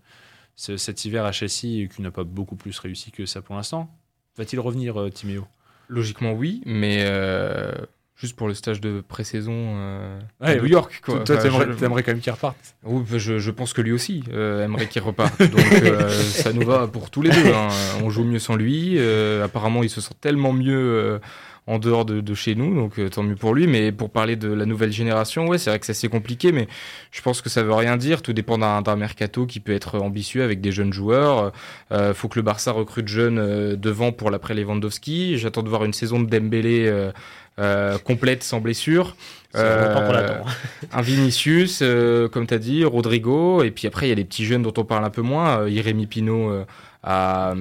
ce- 0.57 0.77
cet 0.79 1.05
hiver 1.05 1.25
à 1.27 1.33
Chelsea, 1.33 1.89
qui 1.89 2.01
n'a 2.01 2.11
pas 2.11 2.25
beaucoup 2.25 2.57
plus 2.57 2.79
réussi 2.79 3.11
que 3.11 3.27
ça 3.27 3.43
pour 3.43 3.55
l'instant. 3.57 3.91
Va-t-il 4.39 4.61
revenir, 4.61 4.99
euh, 4.99 5.11
Timéo? 5.11 5.47
Logiquement, 5.89 6.33
oui, 6.33 6.63
mais 6.65 7.05
euh, 7.07 7.73
juste 8.23 8.35
pour 8.37 8.49
le 8.49 8.55
stage 8.55 8.81
de 8.81 9.03
pré-saison 9.07 9.53
euh, 9.55 10.19
à 10.41 10.55
New. 10.55 10.65
York. 10.67 11.03
Quoi. 11.05 11.19
Toi, 11.21 11.35
Enfin, 11.37 11.43
t'aimerais 11.43 11.67
je- 12.01 12.05
quand 12.07 12.13
même 12.13 12.21
qu'il 12.21 12.33
reparte. 12.33 12.57
Oui, 12.85 13.03
bah, 13.11 13.19
je, 13.19 13.39
je 13.39 13.51
pense 13.51 13.73
que 13.75 13.83
lui 13.83 13.93
aussi 13.93 14.25
euh, 14.33 14.65
aimerait 14.65 14.87
qu'il 14.87 15.03
reparte. 15.03 15.39
Donc 15.51 15.73
euh, 15.83 16.09
ça 16.09 16.53
nous 16.55 16.65
va 16.67 16.87
pour 16.87 17.11
tous 17.11 17.21
les 17.23 17.31
deux. 17.31 17.53
hein. 17.53 17.69
On 18.03 18.09
joue 18.11 18.25
mieux 18.25 18.39
sans 18.39 18.57
lui. 18.57 18.99
Apparemment, 19.45 19.83
il 19.83 19.91
se 19.91 20.01
sent 20.01 20.15
tellement 20.21 20.53
mieux 20.55 21.21
en 21.69 21.79
dehors 21.79 22.05
de, 22.05 22.21
de 22.21 22.35
chez 22.35 22.57
nous, 22.57 22.75
donc 22.75 22.99
euh, 22.99 23.09
tant 23.09 23.23
mieux 23.23 23.37
pour 23.37 23.55
lui. 23.55 23.69
Mais 23.69 23.93
pour 23.93 24.11
parler 24.11 24.35
de 24.35 24.49
la 24.53 24.67
nouvelle 24.67 24.91
génération, 24.91 25.47
ouais, 25.47 25.59
c'est 25.59 25.71
vrai 25.71 25.79
que 25.79 25.87
c'est 25.87 25.93
assez 25.93 26.09
compliqué, 26.09 26.51
mais 26.51 26.67
je 27.13 27.23
pense 27.23 27.41
que 27.41 27.49
ça 27.49 27.63
veut 27.63 27.73
rien 27.73 27.97
dire. 27.97 28.21
Tout 28.21 28.33
dépend 28.33 28.59
d'un 28.59 28.83
d'un 28.83 28.97
mercato 28.97 29.47
qui 29.47 29.61
peut 29.61 29.73
être 29.73 30.01
ambitieux 30.01 30.43
avec 30.43 30.61
des 30.61 30.73
jeunes 30.73 30.93
joueurs. 30.93 31.53
Euh, 31.93 32.15
faut 32.15 32.27
que 32.29 32.37
le 32.39 32.43
Barça 32.43 32.73
recrute 32.73 33.07
jeunes 33.07 33.39
euh, 33.39 33.77
devant 33.77 34.11
pour 34.11 34.33
l'après 34.33 34.55
Lewandowski. 34.55 35.39
J'attends 35.39 35.63
de 35.63 35.69
voir 35.69 35.85
une 35.85 35.93
saison 35.93 36.19
de 36.21 36.29
Dembélé. 36.29 37.11
Euh, 37.59 37.99
complète 37.99 38.43
sans 38.43 38.61
blessure. 38.61 39.17
Euh, 39.55 40.41
un 40.93 41.03
Vinicius, 41.03 41.81
euh, 41.83 42.29
comme 42.29 42.47
tu 42.47 42.55
as 42.55 42.59
dit, 42.59 42.85
Rodrigo, 42.85 43.63
et 43.63 43.71
puis 43.71 43.87
après 43.87 44.07
il 44.07 44.09
y 44.09 44.13
a 44.13 44.17
des 44.17 44.25
petits 44.25 44.45
jeunes 44.45 44.63
dont 44.63 44.73
on 44.77 44.85
parle 44.85 45.05
un 45.05 45.11
peu 45.11 45.23
moins, 45.23 45.69
Jérémy 45.69 46.07
Pino 46.07 46.65
à, 47.03 47.55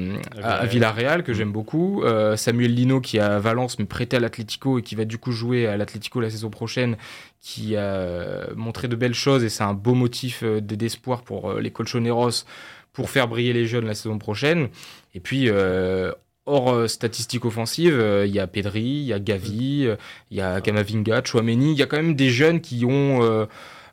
Villarreal. 0.63 1.23
Que 1.23 1.33
j'aime 1.33 1.51
beaucoup, 1.51 2.03
Samuel 2.35 2.73
Lino 2.73 3.01
qui 3.01 3.17
est 3.17 3.21
à 3.21 3.39
Valence 3.39 3.79
mais 3.79 3.85
prêté 3.85 4.17
à 4.17 4.19
l'Atlético 4.19 4.79
et 4.79 4.81
qui 4.81 4.95
va 4.95 5.05
du 5.05 5.17
coup 5.17 5.31
jouer 5.31 5.67
à 5.67 5.77
l'Atlético 5.77 6.21
la 6.21 6.29
saison 6.29 6.49
prochaine, 6.49 6.95
qui 7.41 7.75
a 7.75 8.47
montré 8.55 8.87
de 8.87 8.95
belles 8.95 9.13
choses 9.13 9.43
et 9.43 9.49
c'est 9.49 9.63
un 9.63 9.73
beau 9.73 9.93
motif 9.93 10.43
d'espoir 10.43 11.23
pour 11.23 11.53
les 11.53 11.71
Colchoneros 11.71 12.45
pour 12.93 13.09
faire 13.09 13.27
briller 13.27 13.53
les 13.53 13.65
jeunes 13.65 13.85
la 13.85 13.95
saison 13.95 14.17
prochaine. 14.17 14.69
Et 15.13 15.19
puis 15.19 15.49
euh, 15.49 16.11
hors 16.45 16.73
euh, 16.73 16.87
statistiques 16.87 17.45
offensives, 17.45 17.93
euh, 17.97 18.25
il 18.25 18.33
y 18.33 18.39
a 18.39 18.47
Pedri, 18.47 18.81
il 18.81 19.03
y 19.05 19.13
a 19.13 19.19
Gavi, 19.19 19.85
euh, 19.85 19.95
il 20.31 20.37
y 20.37 20.41
a 20.41 20.59
Kamavinga, 20.61 21.21
Chouameni, 21.23 21.71
il 21.73 21.77
y 21.77 21.83
a 21.83 21.85
quand 21.85 21.97
même 21.97 22.15
des 22.15 22.29
jeunes 22.29 22.61
qui 22.61 22.83
ont 22.85 23.47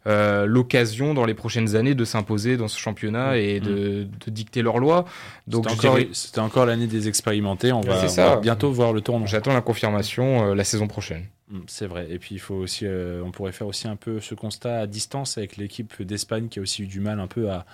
euh, 0.07 0.47
l'occasion 0.47 1.13
dans 1.13 1.27
les 1.27 1.35
prochaines 1.35 1.77
années 1.77 1.95
de 1.95 2.05
s'imposer 2.05 2.57
dans 2.57 2.69
ce 2.69 2.79
championnat 2.79 3.37
et 3.37 3.61
de, 3.61 4.07
de 4.25 4.31
dicter 4.31 4.63
leurs 4.63 4.79
lois. 4.79 5.05
Donc 5.47 5.69
C'était 5.69 5.87
encore, 5.87 5.99
dirais- 5.99 6.09
c'était 6.13 6.39
encore 6.41 6.65
l'année 6.67 6.87
des 6.87 7.09
expérimentés. 7.09 7.73
On 7.73 7.81
va, 7.83 8.07
on 8.37 8.41
bientôt 8.41 8.71
voir 8.73 8.93
le 8.95 9.01
tournant. 9.03 9.27
j'attends 9.27 9.53
la 9.53 9.61
confirmation 9.61 10.51
euh, 10.51 10.55
la 10.55 10.65
saison 10.65 10.87
prochaine. 10.87 11.27
Mm, 11.51 11.59
C'est 11.67 11.87
vrai. 11.87 12.07
Et 12.11 12.19
puis 12.19 12.35
il 12.37 12.39
faut 12.39 12.55
aussi, 12.55 12.87
euh, 12.87 13.23
on 13.25 13.33
pourrait 13.33 13.53
faire 13.53 13.67
aussi 13.67 13.87
un 13.87 13.97
peu 13.97 14.21
ce 14.21 14.35
constat 14.35 14.81
à 14.81 14.87
distance 14.87 15.37
avec 15.37 15.59
l'équipe 15.59 16.01
d'Espagne 16.03 16.49
qui 16.49 16.59
a 16.59 16.63
aussi 16.63 16.85
eu 16.85 16.87
du 16.87 17.01
mal 17.01 17.21
un 17.21 17.27
peu 17.27 17.51
à, 17.51 17.67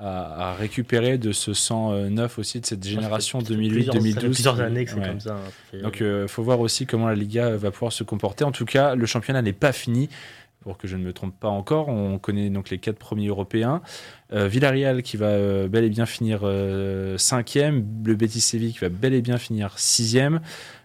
à, 0.00 0.50
à 0.50 0.54
récupérer 0.54 1.18
de 1.18 1.30
ce 1.32 1.52
sang 1.54 1.92
euh, 1.92 2.08
neuf 2.08 2.38
aussi 2.38 2.60
de 2.60 2.66
cette 2.66 2.84
génération 2.86 3.40
Ça 3.40 3.46
fait 3.46 3.54
plusieurs- 3.54 3.94
ça 3.94 4.00
fait 4.00 4.08
2008-2012. 4.10 4.20
Plusieurs 4.32 4.60
années 4.60 4.84
que 4.86 4.90
c'est 4.92 4.96
Ouais. 4.98 5.06
comme 5.08 5.20
ça. 5.20 5.34
hein. 5.74 5.78
Donc 5.82 6.00
il 6.00 6.26
faut 6.28 6.42
voir 6.42 6.60
aussi 6.60 6.86
comment 6.86 7.08
la 7.08 7.14
Liga 7.14 7.56
va 7.56 7.70
pouvoir 7.70 7.92
se 7.92 8.02
comporter. 8.04 8.44
En 8.44 8.52
tout 8.52 8.64
cas, 8.64 8.94
le 8.94 9.06
championnat 9.06 9.42
n'est 9.42 9.52
pas 9.52 9.72
fini. 9.72 10.08
Pour 10.62 10.76
que 10.76 10.86
je 10.86 10.96
ne 10.98 11.02
me 11.02 11.14
trompe 11.14 11.34
pas 11.40 11.48
encore, 11.48 11.88
on 11.88 12.18
connaît 12.18 12.50
donc 12.50 12.68
les 12.68 12.76
quatre 12.76 12.98
premiers 12.98 13.28
européens. 13.28 13.80
Euh, 14.34 14.46
Villarreal 14.46 15.02
qui 15.02 15.16
va 15.16 15.28
euh, 15.28 15.68
bel 15.68 15.84
et 15.84 15.88
bien 15.88 16.04
finir 16.04 16.40
euh, 16.42 17.16
cinquième, 17.16 17.82
le 18.04 18.14
Betis 18.14 18.42
Séville 18.42 18.74
qui 18.74 18.80
va 18.80 18.90
bel 18.90 19.14
et 19.14 19.22
bien 19.22 19.38
finir 19.38 19.78
sixième. 19.78 20.40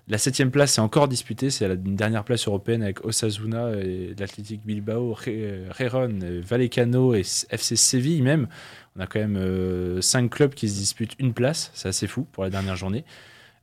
La 0.07 0.17
septième 0.17 0.49
place 0.49 0.77
est 0.77 0.81
encore 0.81 1.09
disputée, 1.09 1.49
c'est 1.49 1.67
la 1.67 1.75
dernière 1.75 2.23
place 2.23 2.47
européenne 2.47 2.83
avec 2.83 3.03
Osasuna 3.03 3.71
et 3.73 4.15
l'Athletic 4.17 4.61
Bilbao, 4.65 5.13
Re- 5.13 5.63
Reron, 5.77 6.19
euh, 6.23 6.41
Vallecano 6.45 7.13
et 7.13 7.23
FC 7.49 7.75
Séville 7.75 8.21
même. 8.21 8.47
On 8.97 9.01
a 9.01 9.07
quand 9.07 9.19
même 9.19 9.37
euh, 9.37 9.99
cinq 10.01 10.29
clubs 10.29 10.53
qui 10.53 10.69
se 10.69 10.75
disputent 10.75 11.15
une 11.19 11.33
place, 11.33 11.71
c'est 11.73 11.89
assez 11.89 12.07
fou 12.07 12.25
pour 12.31 12.43
la 12.43 12.49
dernière 12.49 12.75
journée. 12.75 13.03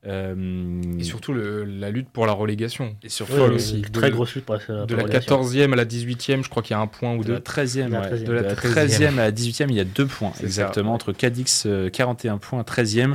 Euh, 0.04 0.82
Et 0.98 1.04
surtout 1.04 1.32
le- 1.32 1.64
la 1.64 1.90
lutte 1.90 2.08
pour 2.08 2.26
la 2.26 2.32
relégation. 2.32 2.96
et 3.04 3.08
surtout 3.08 3.34
Ouais, 3.34 3.40
aussi. 3.50 3.82
Très 3.82 4.08
De- 4.10 4.14
grosse 4.14 4.34
lutte 4.34 4.44
pour 4.44 4.56
la, 4.56 4.84
De 4.84 4.94
la 4.96 5.02
relégation. 5.04 5.36
14e 5.40 5.72
à 5.72 5.76
la 5.76 5.84
18e, 5.84 6.42
je 6.42 6.48
crois 6.50 6.62
qu'il 6.62 6.74
y 6.74 6.76
a 6.76 6.80
un 6.80 6.88
point 6.88 7.14
ou 7.14 7.22
de 7.22 7.32
la 7.34 7.38
deux. 7.38 7.42
13e, 7.44 7.86
De 7.88 7.92
la 7.92 8.00
ouais. 8.00 8.06
13e. 8.08 8.24
De 8.26 8.32
la 8.32 8.42
De 8.42 8.46
la 8.48 8.54
13e 8.56 9.18
à 9.18 9.22
la 9.22 9.30
18e, 9.30 9.70
il 9.70 9.76
y 9.76 9.80
a 9.80 9.84
deux 9.84 10.06
points 10.06 10.32
exactement 10.42 10.90
ça. 10.90 10.94
entre 10.94 11.12
Cadix 11.12 11.64
euh, 11.66 11.88
41 11.88 12.38
points 12.38 12.62
13e 12.62 13.14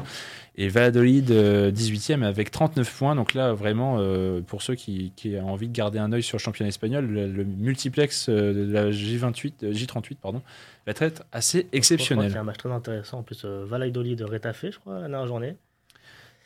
et 0.59 0.69
Valladolid 0.69 1.29
euh, 1.31 1.71
18e 1.71 2.23
avec 2.23 2.49
39 2.51 2.91
points. 2.97 3.15
Donc 3.15 3.33
là 3.33 3.53
vraiment 3.53 3.97
euh, 3.99 4.41
pour 4.41 4.61
ceux 4.61 4.75
qui, 4.75 5.11
qui 5.15 5.35
ont 5.37 5.49
envie 5.51 5.67
de 5.67 5.73
garder 5.73 5.99
un 5.99 6.11
œil 6.11 6.23
sur 6.23 6.37
le 6.37 6.41
championnat 6.41 6.69
espagnol, 6.69 7.05
le, 7.05 7.27
le 7.27 7.43
multiplex 7.43 8.27
euh, 8.29 8.53
de 8.53 8.71
la 8.71 8.89
J28 8.89 9.53
euh, 9.63 9.73
J38 9.73 10.15
pardon, 10.21 10.41
va 10.85 10.93
être 10.99 11.23
assez 11.31 11.67
exceptionnel. 11.73 12.31
C'est 12.31 12.37
un 12.37 12.43
match 12.43 12.57
très 12.57 12.71
intéressant. 12.71 13.19
En 13.19 13.23
plus, 13.23 13.45
Valladolid 13.45 14.21
Retafe, 14.21 14.65
je 14.71 14.79
crois, 14.79 14.95
la 15.01 15.07
dernière 15.07 15.27
journée. 15.27 15.55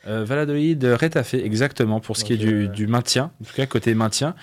Euh, 0.06 0.24
Valladolid, 0.24 0.84
Retafe, 0.84 1.34
exactement, 1.34 2.00
pour 2.00 2.16
ce 2.16 2.24
qui 2.24 2.32
est 2.32 2.36
du, 2.36 2.64
euh, 2.64 2.68
du 2.68 2.86
maintien, 2.88 3.30
en 3.40 3.44
tout 3.44 3.54
cas 3.54 3.66
côté 3.66 3.94
maintien. 3.94 4.34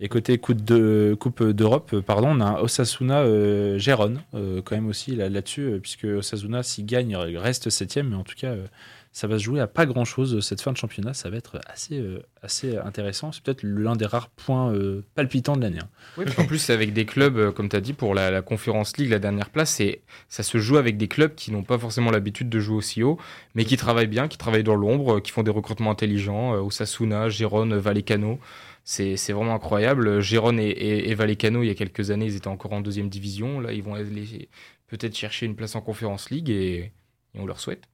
Et 0.00 0.08
côté 0.08 0.36
coupe 0.38 0.64
de, 0.64 1.16
Coupe 1.20 1.44
d'Europe, 1.44 2.00
pardon, 2.00 2.30
on 2.36 2.40
a 2.40 2.44
un 2.44 2.56
Osasuna 2.56 3.20
euh, 3.20 3.78
Gérone, 3.78 4.20
quand 4.32 4.72
même 4.72 4.88
aussi 4.88 5.14
là- 5.14 5.28
là-dessus, 5.28 5.78
puisque 5.80 6.04
Osasuna, 6.04 6.64
s'il 6.64 6.86
gagne, 6.86 7.16
il 7.28 7.38
reste 7.38 7.70
septième, 7.70 8.08
mais 8.08 8.16
en 8.16 8.24
tout 8.24 8.34
cas, 8.36 8.52
ça 9.12 9.26
va 9.26 9.38
se 9.38 9.44
jouer 9.44 9.60
à 9.60 9.66
pas 9.66 9.86
grand-chose 9.86 10.34
euh, 10.34 10.40
cette 10.40 10.60
fin 10.60 10.72
de 10.72 10.76
championnat. 10.76 11.14
Ça 11.14 11.30
va 11.30 11.36
être 11.36 11.60
assez, 11.66 11.98
euh, 11.98 12.22
assez 12.42 12.76
intéressant. 12.78 13.30
C'est 13.30 13.42
peut-être 13.42 13.62
l'un 13.62 13.94
des 13.94 14.06
rares 14.06 14.30
points 14.30 14.72
euh, 14.72 15.04
palpitants 15.14 15.56
de 15.56 15.62
l'année. 15.62 15.80
hein. 15.80 15.88
En 16.38 16.44
plus, 16.46 16.70
avec 16.70 16.92
des 16.92 17.04
clubs, 17.04 17.36
euh, 17.36 17.52
comme 17.52 17.68
tu 17.68 17.76
as 17.76 17.80
dit, 17.80 17.92
pour 17.92 18.14
la, 18.14 18.42
Conférence 18.42 18.96
League, 18.96 19.10
la 19.10 19.18
dernière 19.18 19.50
place, 19.50 19.80
ça 20.28 20.42
se 20.42 20.58
joue 20.58 20.76
avec 20.76 20.96
des 20.96 21.08
clubs 21.08 21.34
qui 21.34 21.52
n'ont 21.52 21.62
pas 21.62 21.78
forcément 21.78 22.10
l'habitude 22.10 22.48
de 22.48 22.58
jouer 22.58 22.76
aussi 22.76 23.02
haut, 23.02 23.18
mais 23.54 23.64
qui 23.64 23.76
travaillent 23.76 24.06
bien, 24.06 24.28
qui 24.28 24.38
travaillent 24.38 24.64
dans 24.64 24.74
l'ombre, 24.74 25.16
euh, 25.16 25.20
qui 25.20 25.30
font 25.30 25.42
des 25.42 25.50
recrutements 25.50 25.90
intelligents. 25.90 26.54
Euh, 26.54 26.60
Osasuna, 26.60 27.28
Gérone, 27.28 27.76
Vallecano. 27.76 28.38
C'est, 28.84 29.14
vraiment 29.32 29.54
incroyable. 29.54 30.20
Gérone 30.20 30.58
et, 30.58 31.10
et, 31.10 31.14
Vallecano, 31.14 31.62
il 31.62 31.68
y 31.68 31.70
a 31.70 31.74
quelques 31.74 32.10
années, 32.10 32.26
ils 32.26 32.36
étaient 32.36 32.48
encore 32.48 32.72
en 32.72 32.80
deuxième 32.80 33.08
division. 33.08 33.60
Là, 33.60 33.72
ils 33.72 33.82
vont 33.82 33.94
aller 33.94 34.48
peut-être 34.88 35.16
chercher 35.16 35.46
une 35.46 35.54
place 35.54 35.76
en 35.76 35.80
Conférence 35.80 36.30
League 36.30 36.50
et 36.50 36.92
on 37.34 37.46
leur 37.46 37.60
souhaite. 37.60 37.91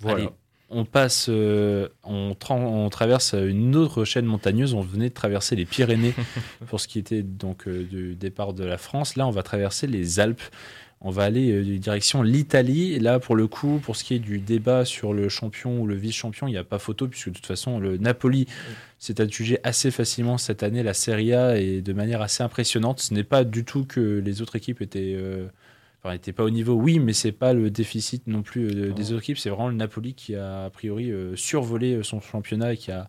Voilà. 0.00 0.18
Allez, 0.24 0.28
on 0.70 0.84
passe, 0.84 1.26
euh, 1.30 1.88
on, 2.04 2.32
tra- 2.32 2.52
on 2.54 2.88
traverse 2.90 3.34
une 3.34 3.74
autre 3.74 4.04
chaîne 4.04 4.26
montagneuse. 4.26 4.74
On 4.74 4.82
venait 4.82 5.08
de 5.08 5.14
traverser 5.14 5.56
les 5.56 5.64
Pyrénées 5.64 6.14
pour 6.66 6.80
ce 6.80 6.88
qui 6.88 6.98
était 6.98 7.22
donc 7.22 7.66
euh, 7.66 7.84
du 7.84 8.14
départ 8.14 8.52
de 8.52 8.64
la 8.64 8.76
France. 8.78 9.16
Là, 9.16 9.26
on 9.26 9.30
va 9.30 9.42
traverser 9.42 9.86
les 9.86 10.20
Alpes. 10.20 10.42
On 11.00 11.10
va 11.10 11.22
aller 11.24 11.50
euh, 11.52 11.78
direction 11.78 12.22
l'Italie. 12.22 12.92
Et 12.92 12.98
Là, 13.00 13.18
pour 13.18 13.34
le 13.34 13.46
coup, 13.46 13.80
pour 13.82 13.96
ce 13.96 14.04
qui 14.04 14.14
est 14.14 14.18
du 14.18 14.40
débat 14.40 14.84
sur 14.84 15.14
le 15.14 15.28
champion 15.28 15.80
ou 15.80 15.86
le 15.86 15.94
vice-champion, 15.94 16.48
il 16.48 16.50
n'y 16.52 16.58
a 16.58 16.64
pas 16.64 16.78
photo, 16.78 17.08
puisque 17.08 17.28
de 17.30 17.34
toute 17.34 17.46
façon, 17.46 17.78
le 17.78 17.96
Napoli 17.96 18.46
s'est 18.98 19.20
adjugé 19.20 19.58
assez 19.64 19.90
facilement 19.90 20.38
cette 20.38 20.62
année 20.62 20.82
la 20.82 20.94
Serie 20.94 21.32
A 21.32 21.56
et 21.58 21.80
de 21.80 21.92
manière 21.92 22.20
assez 22.20 22.42
impressionnante. 22.42 23.00
Ce 23.00 23.14
n'est 23.14 23.24
pas 23.24 23.44
du 23.44 23.64
tout 23.64 23.84
que 23.84 24.20
les 24.24 24.42
autres 24.42 24.56
équipes 24.56 24.82
étaient. 24.82 25.16
Enfin, 26.00 26.12
n'étaient 26.12 26.32
pas 26.32 26.44
au 26.44 26.50
niveau, 26.50 26.74
oui, 26.74 26.98
mais 26.98 27.12
c'est 27.12 27.32
pas 27.32 27.52
le 27.52 27.70
déficit 27.70 28.26
non 28.26 28.42
plus 28.42 28.68
euh, 28.68 28.92
des 28.92 29.12
autres 29.12 29.22
équipes. 29.22 29.38
C'est 29.38 29.50
vraiment 29.50 29.68
le 29.68 29.74
Napoli 29.74 30.14
qui 30.14 30.34
a, 30.36 30.64
a 30.64 30.70
priori, 30.70 31.10
euh, 31.10 31.34
survolé 31.34 31.94
euh, 31.94 32.02
son 32.02 32.20
championnat 32.20 32.74
et 32.74 32.76
qui 32.76 32.92
a, 32.92 33.08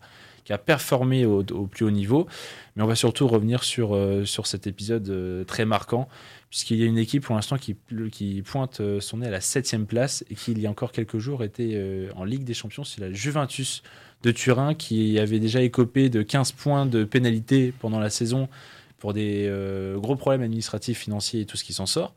qui 0.49 0.53
a 0.53 0.57
performé 0.57 1.27
au, 1.27 1.43
au 1.51 1.67
plus 1.67 1.85
haut 1.85 1.91
niveau. 1.91 2.27
Mais 2.75 2.81
on 2.81 2.87
va 2.87 2.95
surtout 2.95 3.27
revenir 3.27 3.63
sur, 3.63 3.95
euh, 3.95 4.25
sur 4.25 4.47
cet 4.47 4.65
épisode 4.65 5.07
euh, 5.09 5.43
très 5.43 5.63
marquant, 5.63 6.09
puisqu'il 6.49 6.77
y 6.77 6.83
a 6.83 6.87
une 6.87 6.97
équipe 6.97 7.23
pour 7.23 7.35
l'instant 7.35 7.59
qui, 7.59 7.75
qui 8.11 8.41
pointe 8.41 8.81
euh, 8.81 8.99
son 8.99 9.17
nez 9.17 9.27
à 9.27 9.29
la 9.29 9.41
septième 9.41 9.85
place 9.85 10.25
et 10.27 10.33
qui, 10.33 10.53
il 10.53 10.59
y 10.59 10.65
a 10.65 10.69
encore 10.71 10.91
quelques 10.91 11.19
jours, 11.19 11.43
était 11.43 12.09
en 12.15 12.23
Ligue 12.23 12.45
des 12.45 12.55
Champions. 12.55 12.83
C'est 12.83 12.99
la 12.99 13.13
Juventus 13.13 13.83
de 14.23 14.31
Turin 14.31 14.73
qui 14.73 15.19
avait 15.19 15.39
déjà 15.39 15.61
écopé 15.61 16.09
de 16.09 16.23
15 16.23 16.53
points 16.53 16.87
de 16.87 17.03
pénalité 17.03 17.71
pendant 17.79 17.99
la 17.99 18.09
saison 18.09 18.49
pour 18.97 19.13
des 19.13 19.49
gros 19.97 20.15
problèmes 20.15 20.41
administratifs, 20.41 20.97
financiers 20.97 21.41
et 21.41 21.45
tout 21.45 21.57
ce 21.57 21.63
qui 21.63 21.73
s'en 21.73 21.85
sort. 21.85 22.15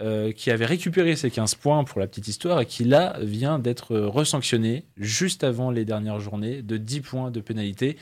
Euh, 0.00 0.32
qui 0.32 0.50
avait 0.50 0.66
récupéré 0.66 1.14
ces 1.14 1.30
15 1.30 1.54
points 1.54 1.84
pour 1.84 2.00
la 2.00 2.08
petite 2.08 2.26
histoire 2.26 2.60
et 2.60 2.66
qui 2.66 2.82
là 2.82 3.16
vient 3.20 3.60
d'être 3.60 3.94
resanctionné 3.94 4.86
juste 4.96 5.44
avant 5.44 5.70
les 5.70 5.84
dernières 5.84 6.18
journées 6.18 6.62
de 6.62 6.76
10 6.76 7.00
points 7.00 7.30
de 7.30 7.40
pénalité. 7.40 7.96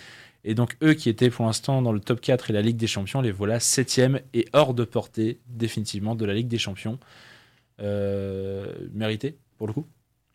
Et 0.45 0.55
donc 0.55 0.75
eux 0.83 0.95
qui 0.95 1.11
étaient 1.11 1.29
pour 1.29 1.45
l'instant 1.45 1.83
dans 1.83 1.93
le 1.93 2.01
top 2.01 2.23
4 2.23 2.49
et 2.49 2.55
la 2.55 2.63
Ligue 2.63 2.79
des 2.79 2.87
Champions, 2.87 3.21
les 3.21 3.31
voilà 3.31 3.61
7 3.61 4.01
et 4.33 4.47
hors 4.55 4.73
de 4.73 4.85
portée 4.85 5.41
définitivement 5.49 6.15
de 6.15 6.25
la 6.25 6.33
Ligue 6.33 6.49
des 6.49 6.57
Champions. 6.57 6.99
Euh, 7.81 8.73
mérité 8.95 9.37
pour 9.59 9.67
le 9.67 9.75
coup? 9.75 9.87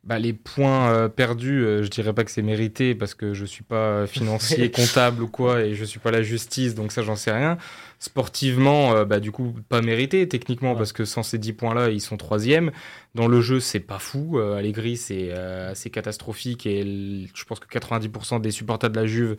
Bah, 0.04 0.20
les 0.20 0.32
points 0.32 0.90
euh, 0.92 1.10
perdus, 1.10 1.66
euh, 1.66 1.84
je 1.84 1.90
dirais 1.90 2.14
pas 2.14 2.24
que 2.24 2.32
c'est 2.32 2.42
mérité 2.42 2.96
parce 2.96 3.14
que 3.14 3.34
je 3.34 3.44
suis 3.44 3.64
pas 3.64 3.76
euh, 3.76 4.08
financier, 4.08 4.72
comptable 4.72 5.22
ou 5.22 5.28
quoi, 5.28 5.62
et 5.64 5.76
je 5.76 5.84
suis 5.84 6.00
pas 6.00 6.12
la 6.12 6.22
justice, 6.22 6.76
donc 6.76 6.94
ça 6.94 7.02
j'en 7.02 7.18
sais 7.18 7.32
rien. 7.32 7.58
Sportivement, 8.00 8.94
euh, 8.94 9.04
bah, 9.04 9.20
du 9.20 9.32
coup, 9.34 9.54
pas 9.68 9.82
mérité 9.82 10.26
techniquement 10.30 10.72
Ouais. 10.72 10.78
parce 10.78 10.94
que 10.94 11.04
sans 11.04 11.24
ces 11.24 11.38
10 11.38 11.54
points-là, 11.54 11.90
ils 11.90 12.00
sont 12.00 12.16
troisième. 12.16 12.72
Dans 13.16 13.28
le 13.28 13.42
jeu, 13.42 13.60
c'est 13.60 13.82
pas 13.82 14.00
fou. 14.00 14.40
Allegri, 14.40 14.96
c'est 14.96 15.32
assez 15.32 15.90
catastrophique 15.90 16.66
et 16.66 17.28
je 17.34 17.44
pense 17.46 17.60
que 17.60 17.68
90% 17.68 18.40
des 18.40 18.52
supporters 18.52 18.90
de 18.90 18.96
la 19.00 19.08
Juve 19.08 19.36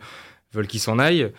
veulent 0.53 0.67
qu'il 0.67 0.79
s'en 0.81 0.99
aille. 0.99 1.31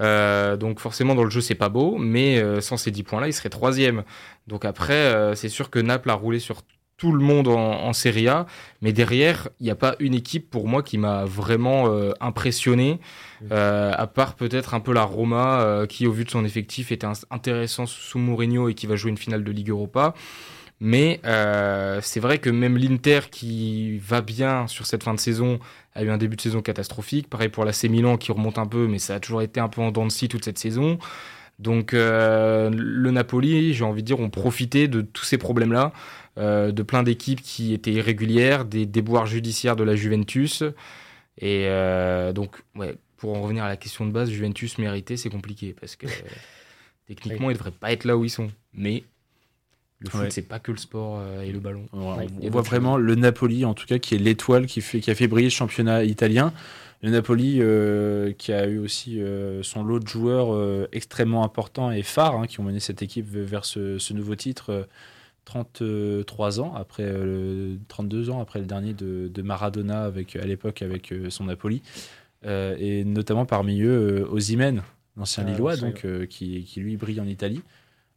Euh, 0.00 0.56
donc 0.56 0.78
forcément 0.78 1.16
dans 1.16 1.24
le 1.24 1.30
jeu 1.30 1.40
c'est 1.40 1.56
pas 1.56 1.68
beau, 1.68 1.98
mais 1.98 2.38
euh, 2.38 2.60
sans 2.60 2.76
ces 2.76 2.92
10 2.92 3.02
points 3.02 3.20
là 3.20 3.26
il 3.26 3.32
serait 3.32 3.48
troisième. 3.48 4.04
Donc 4.46 4.64
après 4.64 4.94
euh, 4.94 5.34
c'est 5.34 5.48
sûr 5.48 5.70
que 5.70 5.80
Naples 5.80 6.10
a 6.10 6.14
roulé 6.14 6.38
sur 6.38 6.62
tout 6.98 7.12
le 7.12 7.24
monde 7.24 7.48
en, 7.48 7.84
en 7.84 7.92
Serie 7.94 8.28
A, 8.28 8.46
mais 8.82 8.92
derrière, 8.92 9.48
il 9.60 9.64
n'y 9.64 9.70
a 9.70 9.76
pas 9.76 9.94
une 10.00 10.14
équipe 10.14 10.50
pour 10.50 10.68
moi 10.68 10.82
qui 10.82 10.98
m'a 10.98 11.24
vraiment 11.24 11.86
euh, 11.86 12.12
impressionné, 12.20 12.98
euh, 13.50 13.92
à 13.96 14.06
part 14.06 14.34
peut-être 14.34 14.74
un 14.74 14.80
peu 14.80 14.92
la 14.92 15.04
Roma, 15.04 15.60
euh, 15.60 15.86
qui 15.86 16.06
au 16.06 16.12
vu 16.12 16.24
de 16.24 16.30
son 16.30 16.44
effectif 16.44 16.92
était 16.92 17.06
intéressant 17.30 17.86
sous 17.86 18.18
Mourinho 18.18 18.68
et 18.68 18.74
qui 18.74 18.86
va 18.86 18.96
jouer 18.96 19.10
une 19.10 19.16
finale 19.16 19.44
de 19.44 19.52
Ligue 19.52 19.70
Europa. 19.70 20.12
Mais 20.80 21.20
euh, 21.24 22.00
c'est 22.02 22.20
vrai 22.20 22.38
que 22.38 22.50
même 22.50 22.76
l'Inter 22.76 23.20
qui 23.30 23.98
va 23.98 24.20
bien 24.20 24.66
sur 24.68 24.86
cette 24.86 25.02
fin 25.02 25.14
de 25.14 25.20
saison 25.20 25.58
a 25.94 26.02
eu 26.02 26.10
un 26.10 26.18
début 26.18 26.36
de 26.36 26.40
saison 26.40 26.62
catastrophique. 26.62 27.28
Pareil 27.28 27.48
pour 27.48 27.64
l'AC 27.64 27.84
Milan 27.84 28.16
qui 28.16 28.30
remonte 28.30 28.58
un 28.58 28.66
peu, 28.66 28.86
mais 28.86 28.98
ça 28.98 29.16
a 29.16 29.20
toujours 29.20 29.42
été 29.42 29.58
un 29.58 29.68
peu 29.68 29.80
en 29.80 29.90
dents 29.90 30.06
de 30.06 30.12
scie 30.12 30.28
toute 30.28 30.44
cette 30.44 30.58
saison. 30.58 30.98
Donc 31.58 31.92
euh, 31.94 32.70
le 32.72 33.10
Napoli, 33.10 33.74
j'ai 33.74 33.84
envie 33.84 34.02
de 34.02 34.06
dire, 34.06 34.20
ont 34.20 34.30
profité 34.30 34.86
de 34.86 35.00
tous 35.00 35.24
ces 35.24 35.38
problèmes-là, 35.38 35.92
euh, 36.38 36.72
de 36.72 36.82
plein 36.82 37.02
d'équipes 37.02 37.42
qui 37.42 37.72
étaient 37.74 37.92
irrégulières, 37.92 38.64
des 38.64 38.86
déboires 38.86 39.26
judiciaires 39.26 39.76
de 39.76 39.84
la 39.84 39.96
Juventus. 39.96 40.62
Et 41.38 41.66
euh, 41.66 42.32
donc, 42.32 42.56
ouais, 42.76 42.96
pour 43.16 43.36
en 43.36 43.42
revenir 43.42 43.64
à 43.64 43.68
la 43.68 43.76
question 43.76 44.06
de 44.06 44.10
base, 44.12 44.30
Juventus 44.30 44.78
mérité, 44.78 45.16
c'est 45.16 45.30
compliqué 45.30 45.74
parce 45.78 45.96
que 45.96 46.06
euh, 46.06 46.10
techniquement, 47.06 47.50
ils 47.50 47.54
devraient 47.54 47.70
pas 47.70 47.92
être 47.92 48.04
là 48.04 48.16
où 48.16 48.24
ils 48.24 48.30
sont. 48.30 48.48
Mais 48.72 49.04
le 50.00 50.10
foot, 50.10 50.20
Ouais. 50.22 50.30
c'est 50.30 50.42
pas 50.42 50.58
que 50.58 50.70
le 50.70 50.78
sport 50.78 51.18
euh, 51.20 51.42
et 51.42 51.50
le 51.52 51.58
ballon. 51.60 51.86
On, 51.92 52.16
Ouais. 52.16 52.26
Voit 52.50 52.62
vraiment 52.62 52.96
le 52.96 53.14
Napoli, 53.14 53.64
en 53.64 53.74
tout 53.74 53.86
cas, 53.86 53.98
qui 53.98 54.14
est 54.14 54.18
l'étoile 54.18 54.66
qui, 54.66 54.80
fait, 54.80 55.00
qui 55.00 55.10
a 55.10 55.14
fait 55.14 55.26
briller 55.26 55.48
le 55.48 55.52
championnat 55.52 56.04
italien. 56.04 56.52
Le 57.02 57.10
Napoli, 57.10 57.58
euh, 57.60 58.32
qui 58.32 58.52
a 58.52 58.66
eu 58.66 58.78
aussi 58.78 59.20
euh, 59.20 59.62
son 59.62 59.84
lot 59.84 60.00
de 60.00 60.08
joueurs 60.08 60.52
euh, 60.52 60.88
extrêmement 60.90 61.44
importants 61.44 61.92
et 61.92 62.02
phares, 62.02 62.34
hein, 62.36 62.46
qui 62.48 62.58
ont 62.58 62.64
mené 62.64 62.80
cette 62.80 63.02
équipe 63.02 63.26
vers 63.28 63.64
ce, 63.64 63.98
ce 63.98 64.12
nouveau 64.14 64.34
titre. 64.34 64.88
Euh, 65.82 66.22
33 66.24 66.60
ans 66.60 66.74
après 66.74 67.02
euh, 67.04 67.24
le- 67.74 67.78
32 67.88 68.30
ans 68.30 68.40
après 68.40 68.58
le 68.58 68.66
dernier 68.66 68.92
de, 68.94 69.28
de 69.28 69.42
Maradona 69.42 70.04
avec 70.04 70.36
à 70.36 70.44
l'époque 70.46 70.82
avec 70.82 71.12
euh, 71.12 71.30
son 71.30 71.44
Napoli 71.44 71.82
Euh, 72.46 72.76
et 72.78 73.04
notamment 73.04 73.46
parmi 73.46 73.80
eux 73.82 74.22
euh, 74.22 74.28
Osimhen 74.30 74.82
l'ancien 75.16 75.44
Ah, 75.44 75.50
Lillois 75.50 75.76
donc 75.76 76.04
euh, 76.04 76.24
qui, 76.26 76.62
qui 76.64 76.78
lui 76.80 76.96
brille 76.96 77.20
en 77.20 77.26
Italie 77.26 77.62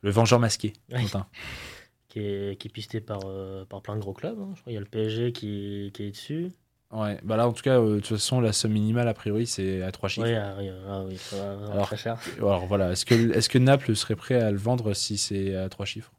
le 0.01 0.11
vengeur 0.11 0.39
masqué 0.39 0.73
Ouais. 0.91 1.01
Qui 2.07 2.19
est, 2.19 2.59
qui 2.59 2.67
est 2.67 2.71
pisté 2.71 2.99
par, 2.99 3.21
euh, 3.25 3.63
par 3.65 3.82
plein 3.82 3.95
de 3.95 4.01
gros 4.01 4.11
clubs. 4.11 4.38
hein. 4.38 4.49
Je 4.55 4.59
crois 4.61 4.65
qu'il 4.65 4.73
y 4.73 4.77
a 4.77 4.82
le 4.82 4.86
PSG 4.86 5.32
qui, 5.32 5.91
qui 5.93 6.03
est 6.03 6.11
dessus. 6.11 6.51
Ouais, 6.91 7.17
bah 7.23 7.38
là 7.38 7.47
en 7.47 7.53
tout 7.53 7.63
cas, 7.63 7.79
euh, 7.79 7.95
de 7.95 7.99
toute 8.01 8.07
façon, 8.17 8.41
la 8.41 8.51
somme 8.51 8.73
minimale 8.73 9.07
a 9.07 9.13
priori 9.13 9.47
c'est 9.47 9.82
à 9.82 9.91
trois 9.93 10.09
chiffres. 10.09 10.27
Oui, 10.27 10.36
ah, 10.36 10.55
oui, 10.59 10.69
ah 10.89 11.03
oui, 11.07 11.15
ça 11.17 11.38
va 11.38 11.55
vraiment 11.55 11.71
Alors, 11.71 11.86
très 11.88 11.95
cher. 11.95 12.17
Alors 12.38 12.65
voilà, 12.65 12.91
est-ce 12.91 13.05
que, 13.05 13.15
est 13.15 13.47
que 13.47 13.57
Naples 13.57 13.95
serait 13.95 14.17
prêt 14.17 14.36
à 14.41 14.51
le 14.51 14.57
vendre 14.57 14.93
si 14.93 15.17
c'est 15.17 15.55
à 15.55 15.69
trois 15.69 15.86
chiffres? 15.86 16.11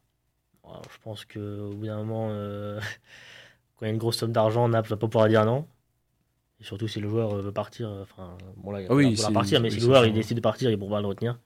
Alors, 0.72 0.84
je 0.92 0.98
pense 1.02 1.24
qu'au 1.26 1.70
bout 1.74 1.86
d'un 1.86 1.98
moment, 1.98 2.28
euh, 2.30 2.80
quand 3.78 3.86
il 3.86 3.88
y 3.88 3.90
a 3.90 3.92
une 3.92 3.98
grosse 3.98 4.18
somme 4.18 4.32
d'argent, 4.32 4.68
Naples 4.68 4.90
va 4.90 4.96
pas 4.96 5.08
pouvoir 5.08 5.28
dire 5.28 5.44
non. 5.44 5.66
Et 6.60 6.64
surtout 6.64 6.88
si 6.88 7.00
le 7.00 7.08
joueur 7.08 7.34
euh, 7.36 7.42
veut 7.42 7.52
partir. 7.52 7.88
euh, 7.88 8.02
Enfin, 8.02 8.36
bon 8.56 8.70
là, 8.72 8.82
il 8.82 8.86
Ah 8.90 8.94
oui, 8.94 9.16
va 9.16 9.26
c'est- 9.28 9.32
partir, 9.32 9.60
mais 9.60 9.70
si 9.70 9.76
le 9.76 9.82
joueur 9.82 10.06
il 10.06 10.14
décide 10.14 10.36
de 10.38 10.42
partir, 10.42 10.70
il 10.70 10.78
pourra 10.78 11.00
le 11.00 11.08
retenir. 11.08 11.38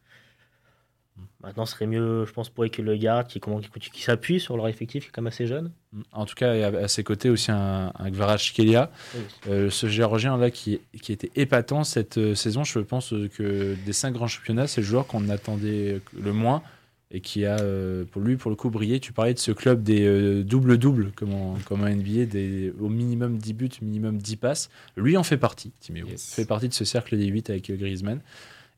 Maintenant, 1.43 1.65
ce 1.65 1.73
serait 1.73 1.87
mieux, 1.87 2.27
je 2.27 2.33
pense, 2.33 2.51
pour 2.51 2.69
que 2.71 2.83
le 2.83 2.97
garde, 2.97 3.27
qui, 3.29 3.41
comment, 3.41 3.61
qui, 3.61 3.91
qui 3.91 4.03
s'appuie 4.03 4.41
sur 4.41 4.57
leur 4.57 4.69
effectif, 4.69 5.05
qui 5.05 5.09
est 5.09 5.13
quand 5.13 5.23
même 5.23 5.29
assez 5.29 5.47
jeune. 5.47 5.71
En 6.13 6.27
tout 6.27 6.35
cas, 6.35 6.55
il 6.55 6.61
y 6.61 6.65
a 6.65 6.69
à 6.69 6.89
ses 6.89 7.05
côtés 7.05 7.31
aussi 7.31 7.51
un, 7.53 7.93
un 7.95 8.11
Oui. 8.11 9.21
euh, 9.49 9.71
ce 9.71 9.87
géorgien 9.87 10.37
là 10.37 10.51
qui, 10.51 10.81
qui 11.03 11.13
était 11.13 11.31
épatant 11.37 11.85
cette 11.85 12.19
euh, 12.19 12.35
saison. 12.35 12.65
Je 12.65 12.81
pense 12.81 13.15
que 13.35 13.77
des 13.87 13.93
cinq 13.93 14.13
grands 14.13 14.27
championnats, 14.27 14.67
c'est 14.67 14.81
le 14.83 14.87
joueur 14.87 15.07
qu'on 15.07 15.29
attendait 15.29 16.01
le 16.19 16.33
moins 16.33 16.63
et 17.11 17.21
qui 17.21 17.45
a 17.45 17.61
euh, 17.61 18.05
pour 18.05 18.21
lui 18.21 18.37
pour 18.37 18.51
le 18.51 18.57
coup 18.57 18.71
brillé. 18.71 19.01
Tu 19.01 19.13
parlais 19.13 19.35
de 19.35 19.39
ce 19.39 19.53
club 19.53 19.83
des 19.83 20.05
euh, 20.05 20.43
double-double 20.43 21.13
comme 21.15 21.33
en, 21.33 21.57
comme 21.65 21.83
en 21.83 21.89
NBA, 21.89 22.27
des, 22.27 22.73
au 22.81 22.89
minimum 22.89 23.39
10 23.39 23.53
buts, 23.55 23.71
minimum 23.83 24.19
10 24.19 24.37
passes. 24.37 24.71
Lui 24.97 25.17
en 25.17 25.23
fait 25.23 25.37
partie, 25.37 25.73
Timéo. 25.81 26.07
Yes. 26.07 26.35
fait 26.35 26.47
partie 26.47 26.69
de 26.69 26.75
ce 26.75 26.85
cercle 26.85 27.17
des 27.17 27.27
8 27.27 27.51
avec 27.51 27.71
euh, 27.71 27.77
Griezmann. 27.77 28.21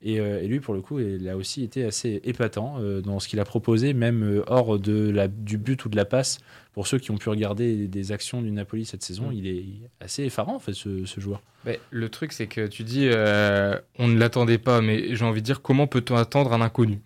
Et, 0.03 0.21
euh, 0.21 0.43
et 0.43 0.47
lui, 0.47 0.61
pour 0.61 0.75
le 0.75 0.81
coup, 0.81 1.01
il 1.01 1.29
a 1.29 1.37
aussi 1.37 1.65
été 1.65 1.85
assez 1.85 2.21
épatant 2.25 2.77
euh, 2.79 3.01
dans 3.01 3.19
ce 3.19 3.27
qu'il 3.29 3.41
a 3.41 3.45
proposé, 3.45 3.95
même 3.95 4.23
euh, 4.23 4.45
hors 4.47 4.79
de 4.79 5.11
la, 5.11 5.27
du 5.27 5.59
but 5.59 5.85
ou 5.85 5.89
de 5.89 5.97
la 5.97 6.05
passe. 6.05 6.39
Pour 6.75 6.87
ceux 6.87 6.99
qui 6.99 7.11
ont 7.11 7.17
pu 7.17 7.29
regarder 7.29 7.89
des 7.89 8.13
actions 8.13 8.41
du 8.41 8.51
Napoli 8.53 8.85
cette 8.85 9.03
saison, 9.03 9.29
Mm. 9.31 9.33
il 9.33 9.47
est 9.49 9.65
assez 10.01 10.25
effarant, 10.25 10.55
en 10.57 10.61
fait, 10.61 10.75
ce, 10.75 11.05
ce 11.07 11.21
joueur. 11.21 11.41
Mais 11.65 11.81
le 11.91 12.09
truc, 12.09 12.33
c'est 12.33 12.47
que 12.47 12.67
tu 12.69 12.85
dis, 12.85 13.09
euh, 13.13 13.77
on 13.99 14.07
ne 14.07 14.19
l'attendait 14.19 14.59
pas, 14.59 14.81
mais 14.81 15.15
j'ai 15.17 15.25
envie 15.25 15.41
de 15.41 15.47
dire, 15.47 15.61
comment 15.61 15.87
peut-on 15.89 16.15
attendre 16.17 16.53
un 16.53 16.61
inconnu? 16.61 17.01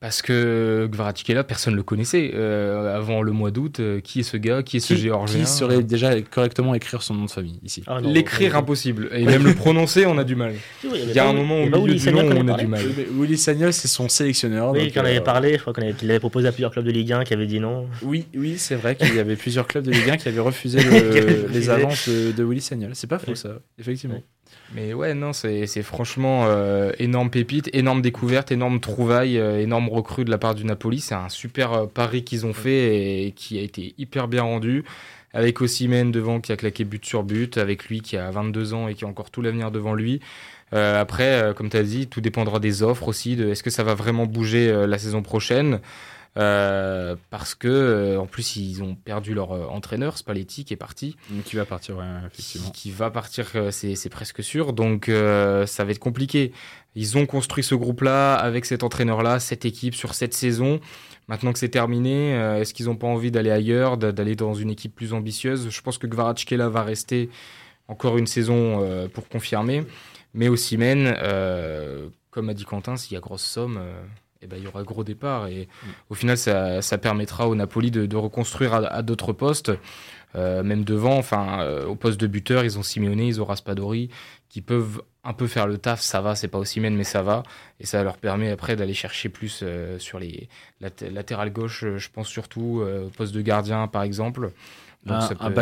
Parce 0.00 0.20
que 0.20 0.86
Kvaratskhelia, 0.92 1.44
personne 1.44 1.72
ne 1.72 1.78
le 1.78 1.82
connaissait 1.82 2.32
euh, 2.34 2.94
avant 2.94 3.22
le 3.22 3.32
mois 3.32 3.50
d'août. 3.50 3.80
euh, 3.80 4.00
qui 4.00 4.20
est 4.20 4.22
ce 4.22 4.36
gars? 4.36 4.62
Qui 4.62 4.76
est 4.76 4.80
ce 4.80 4.92
Qui, 4.92 5.00
géorgien? 5.00 5.40
qui 5.40 5.46
saurait 5.46 5.82
déjà 5.82 6.20
correctement 6.20 6.74
écrire 6.74 7.02
son 7.02 7.14
nom 7.14 7.24
de 7.24 7.30
famille 7.30 7.58
ici? 7.64 7.82
Ah, 7.86 8.00
L'écrire 8.02 8.54
impossible. 8.54 9.08
Et 9.12 9.24
même 9.24 9.44
le 9.44 9.54
prononcer, 9.54 10.04
on 10.04 10.18
a 10.18 10.24
du 10.24 10.34
mal. 10.36 10.52
Oui, 10.84 11.00
Il 11.08 11.14
y 11.14 11.18
a 11.18 11.26
un 11.26 11.32
moment 11.32 11.60
il 11.62 11.70
pas 11.70 11.78
milieu 11.78 11.86
Willy 11.92 11.98
du 11.98 12.04
Sagnol 12.04 12.24
nom 12.26 12.36
où 12.36 12.44
on 12.44 12.48
a 12.52 12.58
du 12.58 12.66
mal. 12.66 12.82
Willy 13.18 13.38
Sagnol, 13.38 13.72
c'est 13.72 13.88
son 13.88 14.10
sélectionneur. 14.10 14.72
Oui, 14.72 14.80
donc, 14.80 14.88
qu'il 14.90 15.00
en 15.00 15.04
avait 15.06 15.22
parlé, 15.22 15.54
je 15.54 15.58
crois 15.60 15.72
avait- 15.78 16.18
proposé 16.18 16.48
à 16.48 16.52
plusieurs 16.52 16.70
clubs 16.72 16.84
de 16.84 16.90
Ligue 16.90 17.12
1 17.12 17.24
qui 17.24 17.32
avaient 17.32 17.46
dit 17.46 17.60
non. 17.60 17.86
Oui, 18.02 18.26
oui, 18.34 18.58
c'est 18.58 18.74
vrai 18.74 18.96
qu'il 19.04 19.16
y 19.16 19.20
avait 19.20 19.36
plusieurs 19.36 19.66
clubs 19.66 19.84
de 19.84 19.90
Ligue 19.90 20.10
1 20.10 20.16
qui 20.16 20.28
avaient 20.28 20.40
refusé 20.40 20.82
le- 20.82 21.46
les 21.52 21.70
avances 21.70 22.08
de, 22.08 22.32
de 22.32 22.44
Willy 22.44 22.60
Sagnol. 22.60 22.90
C'est 22.94 23.06
pas 23.06 23.18
faux, 23.18 23.34
ça, 23.34 23.60
effectivement. 23.78 24.22
Mais 24.74 24.92
ouais, 24.94 25.14
non, 25.14 25.32
c'est 25.32 25.66
franchement 25.82 26.44
euh, 26.46 26.92
énorme 26.98 27.30
pépite, 27.30 27.68
énorme 27.72 28.02
découverte, 28.02 28.50
énorme 28.52 28.80
trouvaille, 28.80 29.38
euh, 29.38 29.60
énorme 29.60 29.88
recrue 29.88 30.24
de 30.24 30.30
la 30.30 30.38
part 30.38 30.54
du 30.54 30.64
Napoli. 30.64 31.00
C'est 31.00 31.14
un 31.14 31.28
super 31.28 31.72
euh, 31.72 31.86
pari 31.86 32.24
qu'ils 32.24 32.46
ont 32.46 32.52
fait 32.54 33.26
et 33.26 33.32
qui 33.32 33.58
a 33.58 33.62
été 33.62 33.94
hyper 33.98 34.28
bien 34.28 34.42
rendu. 34.42 34.84
Avec 35.32 35.60
Osimhen 35.60 36.12
devant 36.12 36.40
qui 36.40 36.52
a 36.52 36.56
claqué 36.56 36.84
but 36.84 37.04
sur 37.04 37.24
but, 37.24 37.58
avec 37.58 37.86
lui 37.86 38.00
qui 38.02 38.16
a 38.16 38.30
22 38.30 38.72
ans 38.74 38.86
et 38.88 38.94
qui 38.94 39.04
a 39.04 39.08
encore 39.08 39.30
tout 39.30 39.42
l'avenir 39.42 39.70
devant 39.72 39.94
lui. 39.94 40.20
Après, 40.70 41.52
comme 41.56 41.70
tu 41.70 41.76
as 41.76 41.82
dit, 41.82 42.06
tout 42.06 42.20
dépendra 42.20 42.58
des 42.60 42.82
offres 42.84 43.08
aussi, 43.08 43.34
de 43.36 43.48
est-ce 43.48 43.62
que 43.64 43.70
ça 43.70 43.82
va 43.82 43.94
vraiment 43.94 44.26
bouger 44.26 44.72
la 44.86 44.98
saison 44.98 45.22
prochaine 45.22 45.80
Euh, 46.36 47.14
parce 47.30 47.54
que 47.54 47.68
euh, 47.68 48.18
en 48.20 48.26
plus 48.26 48.56
ils 48.56 48.82
ont 48.82 48.96
perdu 48.96 49.34
leur 49.34 49.52
euh, 49.52 49.66
entraîneur 49.66 50.18
Spalletti 50.18 50.64
qui 50.64 50.74
est 50.74 50.76
parti 50.76 51.16
Donc, 51.30 51.52
il 51.52 51.56
va 51.56 51.64
partir, 51.64 51.96
ouais, 51.98 52.04
effectivement. 52.26 52.70
qui, 52.70 52.82
qui 52.82 52.90
va 52.90 53.08
partir, 53.10 53.46
c'est 53.70 54.08
presque 54.08 54.42
sûr. 54.42 54.72
Donc 54.72 55.06
ça 55.06 55.84
va 55.84 55.90
être 55.90 55.98
compliqué. 56.00 56.52
Ils 56.96 57.16
ont 57.18 57.26
construit 57.26 57.62
ce 57.64 57.74
groupe-là 57.74 58.34
avec 58.34 58.64
cet 58.64 58.82
entraîneur-là, 58.82 59.38
cette 59.40 59.64
équipe 59.64 59.94
sur 59.94 60.14
cette 60.14 60.34
saison. 60.34 60.80
Maintenant 61.28 61.52
que 61.52 61.58
c'est 61.58 61.68
terminé, 61.68 62.30
est-ce 62.60 62.74
qu'ils 62.74 62.86
n'ont 62.86 62.96
pas 62.96 63.06
envie 63.06 63.30
d'aller 63.30 63.50
ailleurs, 63.50 63.96
d'a- 63.96 64.12
d'aller 64.12 64.36
dans 64.36 64.54
une 64.54 64.70
équipe 64.70 64.94
plus 64.94 65.12
ambitieuse? 65.12 65.68
Je 65.70 65.80
pense 65.82 65.98
que 65.98 66.06
Kvaratskhelia 66.06 66.68
va 66.68 66.82
rester 66.82 67.30
encore 67.88 68.18
une 68.18 68.26
saison 68.26 69.08
pour 69.12 69.28
confirmer. 69.28 69.84
Mais 70.34 70.48
euh, 71.22 72.08
comme 72.30 72.48
a 72.48 72.54
dit 72.54 72.64
Quentin, 72.64 72.96
s'il 72.96 73.14
y 73.14 73.16
a 73.16 73.20
grosse 73.20 73.44
somme, 73.44 73.80
eh 74.44 74.46
ben, 74.46 74.56
il 74.58 74.64
y 74.64 74.66
aura 74.66 74.82
gros 74.84 75.02
départ. 75.04 75.48
Et 75.48 75.68
au 76.10 76.14
final, 76.14 76.36
ça, 76.36 76.82
ça 76.82 76.98
permettra 76.98 77.48
au 77.48 77.54
Napoli 77.54 77.90
de, 77.90 78.06
de 78.06 78.16
reconstruire 78.16 78.74
à, 78.74 78.78
à 78.86 79.02
d'autres 79.02 79.32
postes. 79.32 79.72
Euh, 80.36 80.62
même 80.64 80.82
devant, 80.84 81.16
enfin, 81.16 81.60
euh, 81.60 81.86
au 81.86 81.94
poste 81.94 82.20
de 82.20 82.26
buteur, 82.26 82.64
ils 82.64 82.76
ont 82.78 82.82
Simeone, 82.82 83.20
ils 83.20 83.40
ont 83.40 83.44
Raspadori, 83.44 84.10
qui 84.48 84.60
peuvent 84.62 85.00
un 85.22 85.32
peu 85.32 85.46
faire 85.46 85.66
le 85.68 85.78
taf. 85.78 86.00
Ça 86.00 86.20
va, 86.20 86.34
c'est 86.34 86.48
pas 86.48 86.58
aussi 86.58 86.80
mais 86.96 87.04
ça 87.04 87.22
va. 87.22 87.44
Et 87.78 87.86
ça 87.86 88.02
leur 88.02 88.16
permet 88.16 88.50
après 88.50 88.74
d'aller 88.74 88.94
chercher 88.94 89.28
plus 89.28 89.60
euh, 89.62 89.98
sur 90.00 90.18
les 90.18 90.48
lat- 90.80 90.90
latérales 91.12 91.52
gauche, 91.52 91.84
je 91.96 92.08
pense 92.12 92.26
surtout, 92.28 92.80
euh, 92.82 93.06
au 93.06 93.10
poste 93.10 93.32
de 93.32 93.42
gardien 93.42 93.86
par 93.86 94.02
exemple. 94.02 94.50
Donc, 95.06 95.18
un 95.38 95.50
peut- 95.50 95.54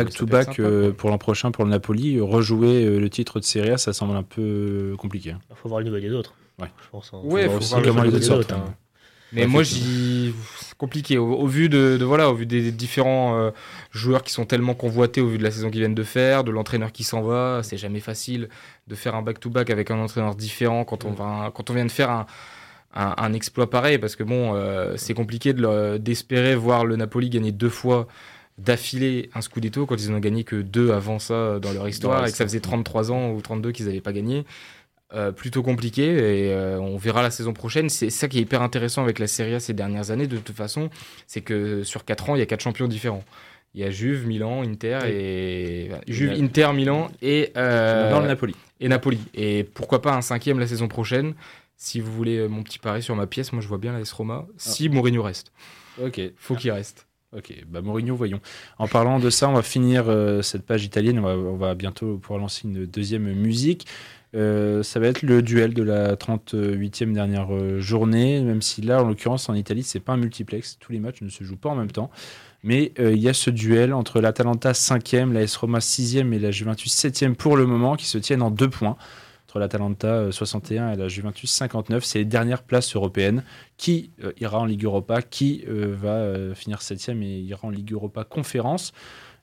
sympa, 0.45 0.63
euh, 0.63 0.87
quoi. 0.87 0.97
pour 0.97 1.09
l'an 1.11 1.17
prochain 1.17 1.51
pour 1.51 1.65
le 1.65 1.69
Napoli, 1.69 2.19
rejouer 2.19 2.85
euh, 2.85 2.97
le 2.99 3.09
titre 3.09 3.39
de 3.39 3.45
Serie 3.45 3.71
A, 3.71 3.77
ça 3.77 3.91
semble 3.93 4.15
un 4.15 4.23
peu 4.23 4.95
compliqué. 4.97 5.31
hein. 5.31 5.39
Il 5.51 5.55
faut 5.57 5.67
voir 5.69 5.81
le 5.81 5.85
niveau 5.85 5.99
des 5.99 6.11
autres. 6.13 6.33
Ouais. 6.59 6.67
Je 6.83 6.89
pense. 6.91 7.11
hein. 7.13 7.19
Ouais, 7.23 7.45
Faut 7.45 7.51
faut 7.51 7.57
aussi 7.57 7.69
voir 7.69 7.81
le 7.81 7.87
comment 7.89 8.03
niveau 8.03 8.17
les 8.17 8.29
autres. 8.31 8.53
hein. 8.55 8.63
hein. 8.69 8.73
Mais 9.35 9.47
moi, 9.47 9.63
j'y. 9.63 10.31
C'est 10.59 10.77
compliqué. 10.77 11.17
Au, 11.17 11.25
au 11.33 11.47
vu 11.47 11.67
de, 11.67 11.97
de- 11.99 12.05
voilà, 12.05 12.29
au 12.29 12.35
vu 12.35 12.45
des 12.45 12.71
différents 12.71 13.35
euh, 13.39 13.49
joueurs 13.91 14.21
qui 14.21 14.31
sont 14.31 14.45
tellement 14.45 14.75
convoités, 14.75 15.21
au 15.21 15.27
vu 15.27 15.39
de 15.39 15.43
la 15.43 15.49
saison 15.49 15.71
qu'ils 15.71 15.79
viennent 15.79 15.95
de 15.95 16.03
faire, 16.03 16.43
de 16.43 16.51
l'entraîneur 16.51 16.91
qui 16.91 17.03
s'en 17.03 17.23
va, 17.23 17.61
c'est 17.63 17.77
jamais 17.77 17.99
facile 17.99 18.49
de 18.87 18.93
faire 18.95 19.15
un 19.15 19.23
back-to-back 19.23 19.71
avec 19.71 19.89
un 19.89 19.97
entraîneur 19.97 20.35
différent 20.35 20.83
quand 20.85 21.03
on, 21.05 21.11
va, 21.11 21.51
quand 21.55 21.71
on 21.71 21.73
vient 21.73 21.85
de 21.85 21.91
faire 21.91 22.11
un, 22.11 22.25
un, 22.93 23.15
un 23.17 23.33
exploit 23.33 23.67
pareil. 23.71 23.97
Parce 23.97 24.15
que 24.15 24.23
bon, 24.23 24.53
euh, 24.53 24.93
c'est 24.97 25.15
compliqué 25.15 25.53
de 25.53 25.97
d'espérer 25.97 26.55
voir 26.55 26.85
le 26.85 26.95
Napoli 26.95 27.31
gagner 27.31 27.51
deux 27.51 27.69
fois 27.69 28.07
d'affilée 28.59 29.31
un 29.33 29.41
Scudetto 29.41 29.87
quand 29.87 29.95
ils 29.95 30.11
n'ont 30.11 30.19
gagné 30.19 30.43
que 30.43 30.57
deux 30.57 30.91
avant 30.91 31.17
ça 31.17 31.59
dans 31.59 31.71
leur 31.73 31.87
histoire 31.87 32.19
et 32.27 32.31
que 32.31 32.37
ça 32.37 32.43
faisait 32.45 32.59
33 32.59 33.11
ans 33.11 33.31
ou 33.31 33.41
32 33.41 33.71
qu'ils 33.71 33.87
n'avaient 33.87 33.99
pas 34.01 34.13
gagné. 34.13 34.45
Euh, 35.13 35.31
plutôt 35.31 35.61
compliqué 35.61 36.05
et 36.05 36.53
euh, 36.53 36.79
on 36.79 36.97
verra 36.97 37.21
la 37.21 37.29
saison 37.29 37.53
prochaine. 37.53 37.87
C'est 37.89 38.09
ça 38.09 38.27
qui 38.27 38.39
est 38.39 38.41
hyper 38.41 38.63
intéressant 38.63 39.03
avec 39.03 39.19
la 39.19 39.27
Serie 39.27 39.53
A 39.53 39.59
ces 39.59 39.73
dernières 39.73 40.09
années 40.09 40.25
de 40.25 40.37
toute 40.37 40.55
façon, 40.55 40.89
c'est 41.27 41.41
que 41.41 41.83
sur 41.83 42.03
4 42.03 42.31
ans, 42.31 42.35
il 42.35 42.39
y 42.39 42.41
a 42.41 42.47
quatre 42.47 42.61
champions 42.63 42.87
différents. 42.87 43.23
Il 43.75 43.81
y 43.81 43.83
a 43.83 43.91
Juve, 43.91 44.25
Milan, 44.25 44.63
Inter 44.63 44.99
et 45.07 45.89
enfin, 45.91 46.01
Juve, 46.07 46.31
Inter, 46.31 46.69
Milan 46.73 47.11
et 47.21 47.51
euh, 47.57 48.09
Dans 48.09 48.21
le 48.21 48.27
Napoli. 48.27 48.55
et 48.79 48.87
Napoli. 48.87 49.19
Et 49.35 49.63
pourquoi 49.63 50.01
pas 50.01 50.15
un 50.15 50.21
cinquième 50.21 50.57
la 50.57 50.65
saison 50.67 50.87
prochaine? 50.87 51.35
Si 51.77 51.99
vous 51.99 52.11
voulez 52.11 52.47
mon 52.47 52.63
petit 52.63 52.79
pari 52.79 53.03
sur 53.03 53.15
ma 53.15 53.27
pièce, 53.27 53.51
moi 53.53 53.61
je 53.61 53.67
vois 53.67 53.77
bien 53.77 53.93
la 53.93 53.99
S 53.99 54.11
Roma. 54.13 54.47
Si 54.57 54.89
Mourinho 54.89 55.21
reste, 55.21 55.51
Ok. 56.03 56.19
faut 56.37 56.55
qu'il 56.55 56.71
reste. 56.71 57.05
Ok, 57.37 57.53
bah 57.67 57.81
Mourinho, 57.81 58.15
voyons. 58.15 58.39
En 58.79 58.87
parlant 58.87 59.19
de 59.19 59.29
ça, 59.29 59.47
on 59.49 59.53
va 59.53 59.63
finir 59.63 60.05
euh, 60.07 60.41
cette 60.43 60.63
page 60.65 60.85
italienne. 60.85 61.19
On 61.19 61.23
va, 61.23 61.35
on 61.35 61.55
va 61.55 61.75
bientôt 61.75 62.17
pouvoir 62.17 62.39
lancer 62.39 62.61
une 62.67 62.85
deuxième 62.85 63.31
musique. 63.33 63.85
Euh, 64.35 64.81
ça 64.81 64.99
va 64.99 65.07
être 65.07 65.21
le 65.21 65.41
duel 65.41 65.73
de 65.73 65.83
la 65.83 66.15
38e 66.15 67.13
dernière 67.13 67.53
euh, 67.53 67.79
journée, 67.79 68.41
même 68.41 68.61
si 68.61 68.81
là, 68.81 69.03
en 69.03 69.07
l'occurrence, 69.07 69.47
en 69.47 69.53
Italie, 69.53 69.83
c'est 69.83 69.99
pas 69.99 70.13
un 70.13 70.17
multiplex. 70.17 70.77
Tous 70.79 70.91
les 70.91 70.99
matchs 70.99 71.21
ne 71.21 71.29
se 71.29 71.43
jouent 71.43 71.57
pas 71.57 71.69
en 71.69 71.75
même 71.75 71.91
temps. 71.91 72.09
Mais 72.63 72.93
euh, 72.99 73.13
il 73.13 73.21
y 73.21 73.29
a 73.29 73.33
ce 73.33 73.49
duel 73.49 73.93
entre 73.93 74.21
l'Atalanta 74.21 74.71
5e, 74.71 75.31
la 75.33 75.41
S 75.41 75.55
Roma 75.57 75.79
6e 75.79 76.33
et 76.33 76.39
la 76.39 76.49
Juventus 76.49 76.95
7e 76.95 77.35
pour 77.35 77.57
le 77.57 77.65
moment 77.65 77.95
qui 77.95 78.05
se 78.05 78.17
tiennent 78.17 78.41
en 78.41 78.51
deux 78.51 78.69
points. 78.69 78.97
Entre 79.47 79.59
l'Atalanta 79.59 80.07
euh, 80.07 80.31
61 80.31 80.93
et 80.93 80.95
la 80.95 81.07
Juventus 81.09 81.51
59, 81.51 82.03
c'est 82.03 82.19
les 82.19 82.25
dernières 82.25 82.63
places 82.63 82.95
européennes. 82.95 83.43
Qui 83.77 84.11
ira 84.39 84.59
en 84.59 84.65
Ligue 84.65 84.85
Europa? 84.85 85.21
Qui 85.21 85.65
va 85.67 86.55
finir 86.55 86.79
7e 86.79 87.21
et 87.21 87.39
ira 87.41 87.67
en 87.67 87.69
Ligue 87.69 87.91
Europa 87.91 88.23
Conférence? 88.23 88.93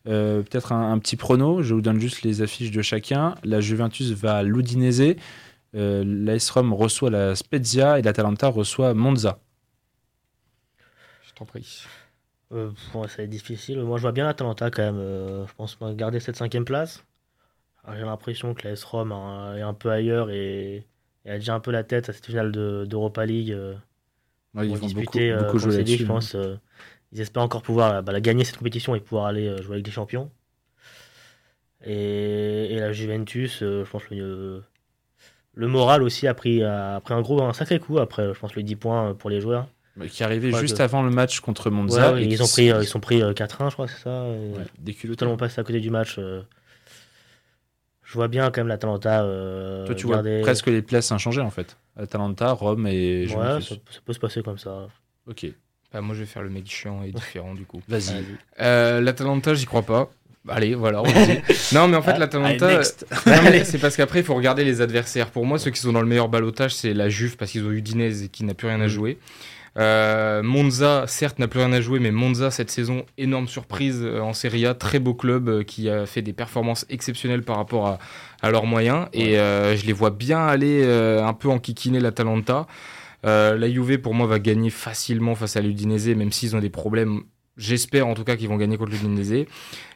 Euh, 0.08 0.42
Peut-être 0.42 0.72
un, 0.72 0.92
un 0.92 0.98
petit 0.98 1.16
prono, 1.16 1.62
je 1.62 1.74
vous 1.74 1.80
donne 1.82 2.00
juste 2.00 2.22
les 2.22 2.42
affiches 2.42 2.70
de 2.70 2.82
chacun. 2.82 3.34
La 3.44 3.60
Juventus 3.60 4.10
va 4.12 4.36
à 4.38 4.42
l'Udinese, 4.42 5.16
euh, 5.76 6.04
l'AS 6.06 6.50
Rome 6.50 6.72
reçoit 6.74 7.10
la 7.10 7.34
Spezia 7.36 7.98
et 7.98 8.02
l'Atalanta 8.02 8.48
reçoit 8.48 8.94
Monza. 8.94 9.40
Je 11.22 11.32
t'en 11.34 11.44
prie. 11.46 11.84
Euh, 12.52 12.72
bon, 12.92 13.06
ça 13.08 13.18
va 13.18 13.22
être 13.24 13.30
difficile. 13.30 13.80
Moi, 13.82 13.96
je 13.98 14.02
vois 14.02 14.12
bien 14.12 14.24
l'Atalanta 14.26 14.70
quand 14.70 14.82
même. 14.82 14.98
euh, 14.98 15.46
je 15.46 15.54
pense 15.54 15.78
garder 15.96 16.20
cette 16.20 16.36
cinquième 16.36 16.64
place. 16.64 17.04
J'ai 17.92 18.00
l'impression 18.02 18.54
que 18.54 18.66
la 18.68 18.72
S 18.74 18.84
Rome 18.84 19.12
hein, 19.12 19.56
est 19.56 19.62
un 19.62 19.74
peu 19.74 19.90
ailleurs 19.90 20.30
et, 20.30 20.86
et 21.24 21.30
a 21.30 21.36
déjà 21.38 21.54
un 21.54 21.60
peu 21.60 21.70
la 21.72 21.84
tête 21.84 22.08
à 22.08 22.12
cette 22.12 22.26
finale 22.26 22.52
de- 22.52 22.86
d'Europa 22.88 23.26
League. 23.26 23.52
euh, 23.52 23.74
Ouais, 24.54 24.68
ils 24.68 24.76
vont 24.76 24.88
beaucoup, 24.88 25.18
disputer, 25.18 25.32
beaucoup 25.32 25.58
comme 25.58 25.70
jouer 25.70 25.72
c'est 25.72 25.84
dit, 25.84 25.96
là-dessus. 25.96 26.02
je 26.02 26.06
pense. 26.06 26.34
euh, 26.34 26.56
ils 27.12 27.20
espèrent 27.20 27.42
encore 27.42 27.62
pouvoir 27.62 27.92
euh, 27.96 28.02
bah, 28.02 28.18
gagner 28.20 28.44
cette 28.44 28.56
compétition 28.58 28.94
et 28.94 29.00
pouvoir 29.00 29.26
aller 29.26 29.46
euh, 29.48 29.62
jouer 29.62 29.74
avec 29.74 29.84
des 29.84 29.90
champions. 29.90 30.30
Et, 31.84 32.74
et 32.74 32.78
la 32.78 32.92
Juventus, 32.92 33.62
euh, 33.62 33.84
je 33.84 33.90
pense 33.90 34.02
le, 34.10 34.62
le 35.54 35.66
moral 35.66 36.02
aussi 36.02 36.26
a 36.26 36.34
pris, 36.34 36.62
a 36.62 37.00
pris 37.00 37.14
un 37.14 37.22
gros, 37.22 37.42
un 37.42 37.52
sacré 37.54 37.78
coup 37.78 37.98
après. 37.98 38.32
Je 38.34 38.38
pense 38.38 38.54
les 38.54 38.62
10 38.62 38.76
points 38.76 39.14
pour 39.14 39.30
les 39.30 39.40
joueurs. 39.40 39.66
Qui 40.08 40.22
est 40.22 40.26
arrivé 40.26 40.52
Ouais, 40.52 40.60
juste 40.60 40.78
que- 40.78 40.82
avant 40.82 41.02
le 41.02 41.10
match 41.10 41.40
contre 41.40 41.68
Monza. 41.70 42.12
ouais, 42.14 42.22
et 42.22 42.26
ils, 42.26 42.42
ont 42.42 42.46
pris, 42.46 42.66
ils 42.66 43.00
pris 43.00 43.22
euh, 43.22 43.32
4-1, 43.32 43.68
je 43.70 43.74
crois, 43.74 43.88
c'est 43.88 44.02
ça. 44.02 44.22
Ouais, 44.24 44.64
des 44.78 44.94
totalement 44.94 45.36
passé 45.36 45.60
à 45.60 45.64
côté 45.64 45.80
du 45.80 45.90
match. 45.90 46.16
euh. 46.18 46.42
Je 48.02 48.14
vois 48.14 48.28
bien 48.28 48.50
quand 48.50 48.60
même 48.60 48.68
l'Atalanta. 48.68 49.22
Euh, 49.24 49.86
Toi, 49.86 49.94
tu 49.94 50.08
garder- 50.08 50.36
vois 50.38 50.42
presque 50.42 50.66
les 50.66 50.82
places 50.82 51.12
inchangées 51.12 51.40
en 51.42 51.50
fait. 51.50 51.76
Atalanta, 51.96 52.52
Rome 52.52 52.86
et 52.86 53.26
Ouais, 53.34 53.60
ça 53.60 53.74
peut 54.04 54.12
se 54.12 54.18
passer 54.18 54.42
comme 54.42 54.58
ça. 54.58 54.88
Ok, 55.26 55.46
Bah, 55.92 56.00
moi, 56.00 56.14
je 56.14 56.20
vais 56.20 56.26
faire 56.26 56.42
le 56.42 56.50
mec 56.50 56.68
chiant 56.68 57.02
et 57.04 57.10
différent 57.10 57.54
du 57.54 57.64
coup. 57.64 57.80
vas-y. 57.88 58.12
Vas-y. 58.14 58.24
Euh, 58.60 59.00
L'Atalanta, 59.00 59.54
j'y 59.54 59.66
crois 59.66 59.82
pas. 59.82 60.10
Allez, 60.48 60.74
voilà, 60.74 61.02
on. 61.02 61.06
Non, 61.74 61.88
mais 61.88 61.96
en 61.96 62.02
fait, 62.02 62.16
l'Atalanta. 62.18 62.80
Non, 63.26 63.42
mais 63.42 63.64
c'est 63.64 63.78
parce 63.78 63.96
qu'après, 63.96 64.20
il 64.20 64.24
faut 64.24 64.34
regarder 64.34 64.64
les 64.64 64.80
adversaires. 64.80 65.30
Pour 65.30 65.44
moi, 65.46 65.58
ceux 65.58 65.70
qui 65.70 65.80
sont 65.80 65.92
dans 65.92 66.00
le 66.00 66.06
meilleur 66.06 66.28
balotage, 66.28 66.74
c'est 66.74 66.94
la 66.94 67.08
Juve 67.08 67.36
parce 67.36 67.50
qu'ils 67.50 67.64
ont 67.64 67.70
Udinese 67.70 68.22
et 68.22 68.28
qui 68.28 68.44
n'a 68.44 68.54
plus 68.54 68.68
rien 68.68 68.80
à 68.80 68.86
Mm. 68.86 68.88
jouer. 68.88 69.18
Euh, 69.78 70.42
Monza, 70.42 71.04
certes, 71.06 71.38
n'a 71.38 71.46
plus 71.46 71.60
rien 71.60 71.72
à 71.72 71.80
jouer, 71.80 72.00
mais 72.00 72.10
Monza, 72.10 72.50
cette 72.50 72.70
saison, 72.70 73.04
énorme 73.18 73.46
surprise 73.48 74.00
euh, 74.02 74.20
en 74.20 74.32
Serie 74.32 74.66
A. 74.66 74.74
Très 74.74 74.98
beau 74.98 75.14
club 75.14 75.48
euh, 75.48 75.62
qui 75.62 75.88
a 75.88 76.06
fait 76.06 76.22
des 76.22 76.32
performances 76.32 76.86
exceptionnelles 76.90 77.42
par 77.42 77.56
rapport 77.56 77.86
à, 77.86 77.98
à 78.42 78.50
leurs 78.50 78.66
moyens. 78.66 79.06
Et 79.12 79.38
euh, 79.38 79.76
je 79.76 79.86
les 79.86 79.92
vois 79.92 80.10
bien 80.10 80.40
aller 80.44 80.84
un 80.84 81.32
peu 81.34 81.48
enquiquiner 81.48 82.00
l'Atalanta. 82.00 82.66
Euh, 83.24 83.56
la 83.56 83.70
Juve, 83.70 83.98
pour 83.98 84.14
moi, 84.14 84.26
va 84.26 84.38
gagner 84.38 84.70
facilement 84.70 85.34
face 85.34 85.56
à 85.56 85.60
l'Udinese, 85.60 86.08
même 86.08 86.32
s'ils 86.32 86.56
ont 86.56 86.60
des 86.60 86.70
problèmes. 86.70 87.22
J'espère 87.56 88.06
en 88.06 88.14
tout 88.14 88.24
cas 88.24 88.36
qu'ils 88.36 88.48
vont 88.48 88.56
gagner 88.56 88.78
contre 88.78 88.92
l'Udinese. 88.92 89.44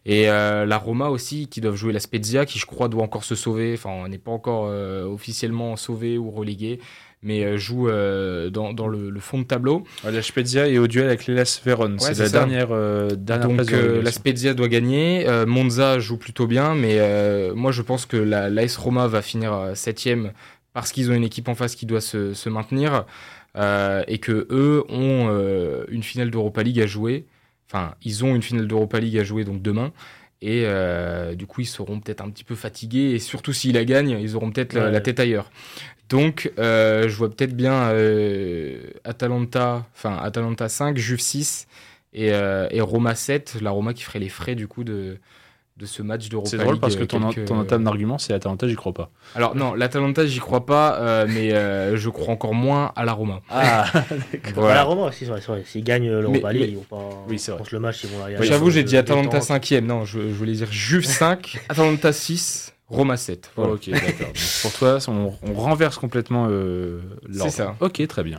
Et 0.04 0.28
euh, 0.28 0.66
la 0.66 0.76
Roma 0.76 1.08
aussi, 1.08 1.46
qui 1.48 1.62
doivent 1.62 1.76
jouer 1.76 1.94
la 1.94 2.00
Spezia, 2.00 2.44
qui 2.44 2.58
je 2.58 2.66
crois 2.66 2.88
doit 2.88 3.02
encore 3.02 3.24
se 3.24 3.34
sauver. 3.34 3.72
Enfin, 3.74 3.90
on 3.90 4.08
n'est 4.08 4.18
pas 4.18 4.32
encore 4.32 4.66
euh, 4.68 5.04
officiellement 5.06 5.76
sauvé 5.76 6.18
ou 6.18 6.30
relégué, 6.30 6.78
mais 7.22 7.56
joue 7.56 7.88
dans, 7.88 8.74
dans 8.74 8.86
le, 8.86 9.08
le 9.08 9.20
fond 9.20 9.38
de 9.38 9.44
tableau. 9.44 9.84
Ouais, 10.04 10.12
La 10.12 10.20
Spezia 10.20 10.68
est 10.68 10.76
au 10.76 10.86
duel 10.88 11.06
avec 11.06 11.26
l'Elas 11.26 11.58
Vérone. 11.64 11.98
c'est 11.98 12.12
c'est 12.12 12.24
la 12.24 12.28
ça. 12.28 12.38
dernière, 12.38 12.68
dernière 13.16 13.48
place 13.48 13.66
Donc 13.66 13.80
de 13.80 14.00
la. 14.00 14.12
Spezia 14.12 14.52
doit 14.52 14.68
gagner. 14.68 15.26
Monza 15.46 15.98
joue 16.00 16.18
plutôt 16.18 16.46
bien, 16.46 16.74
mais 16.74 16.98
moi 17.54 17.72
je 17.72 17.80
pense 17.80 18.04
que 18.04 18.18
la 18.18 18.50
l'AS 18.50 18.76
Roma 18.76 19.06
va 19.06 19.22
finir 19.22 19.70
septième 19.74 20.32
parce 20.74 20.92
qu'ils 20.92 21.10
ont 21.10 21.14
une 21.14 21.24
équipe 21.24 21.48
en 21.48 21.54
face 21.54 21.74
qui 21.76 21.86
doit 21.86 22.02
se, 22.02 22.34
se 22.34 22.48
maintenir 22.50 23.06
euh, 23.56 24.02
et 24.08 24.18
que 24.18 24.46
eux 24.50 24.84
ont 24.90 25.28
euh, 25.30 25.84
une 25.88 26.02
finale 26.02 26.30
d'Europa 26.30 26.62
League 26.62 26.80
à 26.80 26.86
jouer. 26.86 27.24
Enfin, 27.70 27.94
ils 28.02 28.24
ont 28.24 28.34
une 28.34 28.42
finale 28.42 28.66
d'Europa 28.66 29.00
League 29.00 29.16
à 29.16 29.24
jouer 29.24 29.44
donc 29.44 29.62
demain. 29.62 29.92
Et 30.42 30.64
euh, 30.66 31.34
du 31.34 31.46
coup, 31.46 31.62
ils 31.62 31.66
seront 31.66 32.00
peut-être 32.00 32.20
un 32.20 32.28
petit 32.28 32.44
peu 32.44 32.56
fatigués. 32.56 33.12
Et 33.12 33.18
surtout, 33.20 33.52
s'ils 33.54 33.74
la 33.74 33.84
gagnent, 33.84 34.18
ils 34.20 34.36
auront 34.36 34.50
peut-être 34.50 34.74
la, 34.74 34.86
Ouais. 34.86 34.90
la 34.90 35.00
tête 35.00 35.18
ailleurs. 35.20 35.50
Donc, 36.10 36.52
je 36.58 37.14
vois 37.16 37.30
peut-être 37.30 37.56
bien 37.56 37.88
Atalanta, 39.04 39.86
enfin 39.94 40.18
Atalanta 40.22 40.68
5, 40.68 40.98
Juve 40.98 41.20
6 41.20 41.66
et, 42.12 42.26
et 42.26 42.80
Roma 42.82 43.14
7. 43.14 43.56
La 43.62 43.70
Roma 43.70 43.94
qui 43.94 44.02
ferait 44.02 44.18
les 44.18 44.28
frais 44.28 44.54
du 44.54 44.68
coup 44.68 44.84
de, 44.84 45.18
de 45.76 45.86
ce 45.86 46.02
match 46.02 46.28
d'Europa 46.28 46.48
C'est 46.48 46.56
drôle 46.58 46.78
parce 46.78 46.94
que 46.94 47.02
euh, 47.02 47.06
ton, 47.06 47.30
quelques- 47.30 47.48
ton 47.48 47.58
entame 47.58 47.82
d'argument, 47.82 48.16
c'est 48.16 48.32
Atalanta, 48.32 48.68
j'y 48.68 48.76
crois 48.76 48.92
pas. 48.92 49.10
Alors 49.34 49.56
non, 49.56 49.74
l'Atalanta, 49.74 50.24
j'y 50.24 50.38
crois 50.38 50.64
pas, 50.64 51.00
euh, 51.00 51.26
mais 51.28 51.52
euh, 51.52 51.96
je 51.96 52.08
crois 52.10 52.32
encore 52.32 52.54
moins 52.54 52.92
à 52.94 53.04
la 53.04 53.12
Roma. 53.12 53.40
Ah, 53.50 53.86
Voilà. 54.54 54.74
La 54.76 54.82
Roma 54.84 55.06
aussi, 55.08 55.26
c'est 55.26 55.46
vrai. 55.46 55.64
S'ils 55.66 55.82
gagnent 55.82 56.08
euh, 56.08 56.20
l'Europa 56.20 56.52
Mais- 56.52 56.52
League, 56.52 56.62
mais- 56.62 56.68
ils 56.68 56.76
vont 56.76 56.82
pas. 56.82 57.24
Oui, 57.28 57.38
c'est 57.40 57.50
vrai. 57.50 57.62
Le 57.72 57.80
match, 57.80 58.04
ils 58.04 58.10
vont 58.10 58.24
aller. 58.24 58.36
J'avoue, 58.42 58.70
j'ai 58.70 58.84
dit 58.84 58.96
Atalanta 58.96 59.40
détente. 59.40 59.42
5 59.42 59.72
Non, 59.82 60.04
je, 60.04 60.20
je 60.20 60.34
voulais 60.34 60.52
dire 60.52 60.70
Juve 60.70 61.04
5, 61.04 61.58
Atalanta 61.68 62.12
6, 62.12 62.72
Roma 62.88 63.16
7. 63.16 63.46
Oh, 63.48 63.50
Voilà. 63.62 63.72
ok, 63.74 63.90
d'accord. 63.90 64.28
Pour 64.62 64.72
toi, 64.74 64.98
on, 65.08 65.32
on 65.42 65.54
renverse 65.54 65.98
complètement 65.98 66.46
euh, 66.50 67.00
l'ordre. 67.28 67.50
C'est 67.50 67.56
ça. 67.56 67.74
Ok, 67.80 68.06
très 68.06 68.22
bien. 68.22 68.38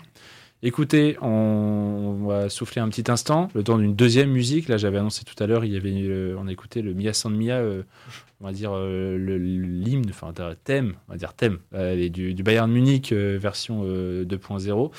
Écoutez, 0.68 1.16
on, 1.22 1.28
on 1.28 2.26
va 2.26 2.50
souffler 2.50 2.82
un 2.82 2.90
petit 2.90 3.10
instant, 3.12 3.50
le 3.54 3.62
temps 3.64 3.78
d'une 3.78 3.94
deuxième 3.96 4.32
musique. 4.32 4.68
Là, 4.68 4.78
j'avais 4.78 4.98
annoncé 4.98 5.24
tout 5.24 5.42
à 5.44 5.46
l'heure, 5.46 5.64
il 5.64 5.72
y 5.72 5.78
avait, 5.78 5.94
euh, 5.94 6.36
on 6.40 6.48
a 6.48 6.52
écouté 6.52 6.82
le 6.82 6.96
Mia 6.96 7.14
San 7.14 7.36
Mia, 7.36 7.58
euh, 7.58 7.84
on 8.42 8.46
va 8.48 8.52
dire 8.52 8.72
euh, 8.74 9.16
le- 9.16 9.38
l'hymne, 9.38 10.08
enfin 10.10 10.34
thème, 10.64 10.94
on 11.08 11.12
va 11.12 11.18
dire 11.20 11.34
thème, 11.34 11.60
euh, 11.76 11.96
et 11.96 12.10
du, 12.10 12.34
du 12.34 12.42
Bayern 12.42 12.72
Munich 12.72 13.14
version 13.14 13.84
euh, 13.86 14.26
2.0. 14.26 14.92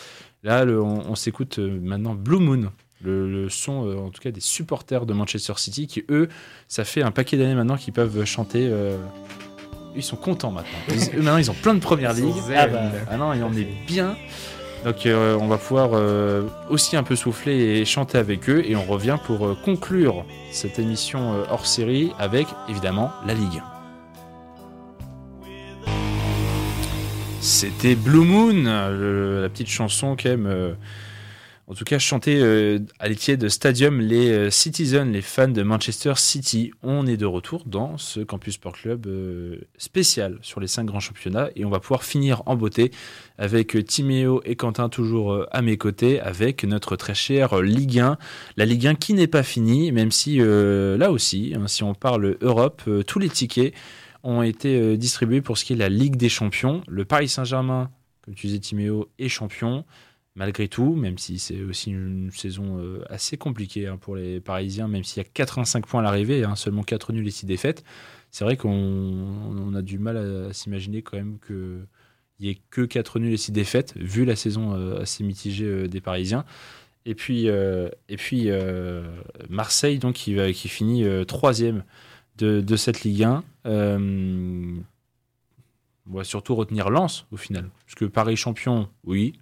Là, 0.44 0.64
le- 0.64 0.80
on, 0.80 1.10
on 1.10 1.14
s'écoute 1.16 1.58
maintenant 1.58 2.14
Blue 2.14 2.38
Moon. 2.38 2.70
Le, 3.02 3.28
le 3.28 3.48
son, 3.48 3.86
euh, 3.88 3.96
en 3.96 4.10
tout 4.10 4.22
cas, 4.22 4.30
des 4.30 4.40
supporters 4.40 5.04
de 5.04 5.12
Manchester 5.14 5.52
City 5.56 5.88
qui, 5.88 6.04
eux, 6.10 6.28
ça 6.68 6.84
fait 6.84 7.02
un 7.02 7.10
paquet 7.10 7.36
d'années 7.36 7.56
maintenant 7.56 7.76
qu'ils 7.76 7.92
peuvent 7.92 8.24
chanter. 8.24 8.68
euh, 8.70 8.96
ils 9.96 10.02
sont 10.04 10.16
contents 10.16 10.52
maintenant. 10.52 10.78
Ils- 10.90 11.10
eux, 11.18 11.22
maintenant, 11.22 11.36
ils 11.38 11.50
ont 11.50 11.54
plein 11.54 11.74
de 11.74 11.80
premières 11.80 12.12
ligues. 12.14 12.34
Ah 12.56 12.68
bah. 12.68 12.82
Ah 13.10 13.16
non, 13.16 13.32
il 13.34 13.42
en 13.42 13.52
est 13.56 13.66
bien. 13.86 14.16
Donc 14.84 15.06
euh, 15.06 15.36
on 15.40 15.48
va 15.48 15.58
pouvoir 15.58 15.90
euh, 15.94 16.42
aussi 16.70 16.96
un 16.96 17.02
peu 17.02 17.16
souffler 17.16 17.80
et 17.80 17.84
chanter 17.84 18.18
avec 18.18 18.48
eux. 18.48 18.62
Et 18.64 18.76
on 18.76 18.84
revient 18.84 19.18
pour 19.24 19.46
euh, 19.46 19.56
conclure 19.64 20.24
cette 20.52 20.78
émission 20.78 21.44
hors 21.50 21.66
série 21.66 22.12
avec 22.18 22.46
évidemment 22.68 23.10
la 23.26 23.34
Ligue. 23.34 23.62
C'était 27.48 27.94
Blue 27.94 28.24
Moon, 28.24 28.64
la 28.64 29.48
petite 29.48 29.68
chanson 29.68 30.16
euh, 30.26 30.74
en 31.68 31.74
tout 31.74 31.82
cas, 31.82 31.98
chantée 31.98 32.40
euh, 32.40 32.78
à 33.00 33.08
l'étier 33.08 33.36
de 33.36 33.48
Stadium, 33.48 34.00
les 34.00 34.30
euh, 34.30 34.50
Citizens, 34.50 35.10
les 35.10 35.20
fans 35.20 35.48
de 35.48 35.64
Manchester 35.64 36.12
City. 36.14 36.70
On 36.84 37.08
est 37.08 37.16
de 37.16 37.26
retour 37.26 37.64
dans 37.66 37.98
ce 37.98 38.20
Campus 38.20 38.54
Sport 38.54 38.74
Club 38.74 39.08
euh, 39.08 39.58
spécial 39.76 40.38
sur 40.42 40.60
les 40.60 40.68
cinq 40.68 40.84
grands 40.84 41.00
championnats 41.00 41.50
et 41.56 41.64
on 41.64 41.70
va 41.70 41.80
pouvoir 41.80 42.04
finir 42.04 42.44
en 42.46 42.54
beauté 42.54 42.92
avec 43.36 43.84
Timéo 43.84 44.42
et 44.44 44.54
Quentin 44.54 44.88
toujours 44.88 45.44
à 45.50 45.60
mes 45.60 45.76
côtés 45.76 46.20
avec 46.20 46.62
notre 46.62 46.94
très 46.94 47.14
cher 47.14 47.54
euh, 47.54 47.62
Ligue 47.62 47.98
1. 47.98 48.16
La 48.56 48.64
Ligue 48.64 48.86
1 48.86 48.94
qui 48.94 49.14
n'est 49.14 49.26
pas 49.26 49.42
finie, 49.42 49.90
même 49.90 50.12
si 50.12 50.38
là 50.38 51.10
aussi, 51.10 51.52
hein, 51.56 51.66
si 51.66 51.82
on 51.82 51.94
parle 51.94 52.36
Europe, 52.42 52.88
tous 53.06 53.18
les 53.18 53.28
tickets 53.28 53.74
ont 54.22 54.42
été 54.42 54.96
distribués 54.96 55.40
pour 55.40 55.58
ce 55.58 55.64
qui 55.64 55.72
est 55.72 55.76
la 55.76 55.88
Ligue 55.88 56.16
des 56.16 56.28
Champions. 56.28 56.82
Le 56.86 57.04
Paris 57.04 57.28
Saint-Germain, 57.28 57.90
comme 58.22 58.34
tu 58.34 58.46
disais 58.46 58.60
Timéo, 58.60 59.08
est 59.18 59.28
champion 59.28 59.84
malgré 60.36 60.68
tout, 60.68 60.94
même 60.94 61.18
si 61.18 61.38
c'est 61.38 61.62
aussi 61.62 61.90
une 61.90 62.30
saison 62.30 62.78
euh, 62.78 63.02
assez 63.10 63.36
compliquée 63.36 63.88
hein, 63.88 63.96
pour 63.96 64.14
les 64.14 64.40
Parisiens, 64.40 64.86
même 64.86 65.02
s'il 65.02 65.22
y 65.22 65.26
a 65.26 65.28
85 65.28 65.86
points 65.86 66.00
à 66.00 66.04
l'arrivée, 66.04 66.44
hein, 66.44 66.54
seulement 66.54 66.82
4 66.82 67.12
nuls 67.12 67.26
et 67.26 67.30
6 67.30 67.46
défaites. 67.46 67.84
C'est 68.30 68.44
vrai 68.44 68.56
qu'on 68.56 68.70
on 68.70 69.74
a 69.74 69.82
du 69.82 69.98
mal 69.98 70.16
à, 70.16 70.52
s'imaginer 70.52 71.02
quand 71.02 71.16
même 71.16 71.38
que 71.38 71.80
il 72.38 72.44
n'y 72.46 72.52
ait 72.52 72.60
que 72.70 72.82
4 72.82 73.18
nuls 73.18 73.32
et 73.32 73.38
6 73.38 73.52
défaites, 73.52 73.94
vu 73.96 74.24
la 74.26 74.36
saison 74.36 74.74
euh, 74.74 75.00
assez 75.00 75.24
mitigée 75.24 75.64
euh, 75.64 75.88
des 75.88 76.02
Parisiens. 76.02 76.44
Et 77.08 77.14
puis, 77.14 77.48
Marseille, 79.48 80.00
donc, 80.00 80.14
qui, 80.14 80.68
finit 80.68 81.04
troisième 81.26 81.84
de, 82.36 82.60
de 82.60 82.76
cette 82.76 83.02
Ligue 83.02 83.22
1. 83.22 83.44
Euh, 83.66 84.76
on 86.08 86.16
va 86.16 86.24
surtout 86.24 86.54
retenir 86.54 86.90
Lens, 86.90 87.26
au 87.32 87.36
final. 87.36 87.70
Parce 87.84 87.94
que 87.94 88.04
Paris 88.04 88.36
champion, 88.36 88.88
oui. 89.04 89.38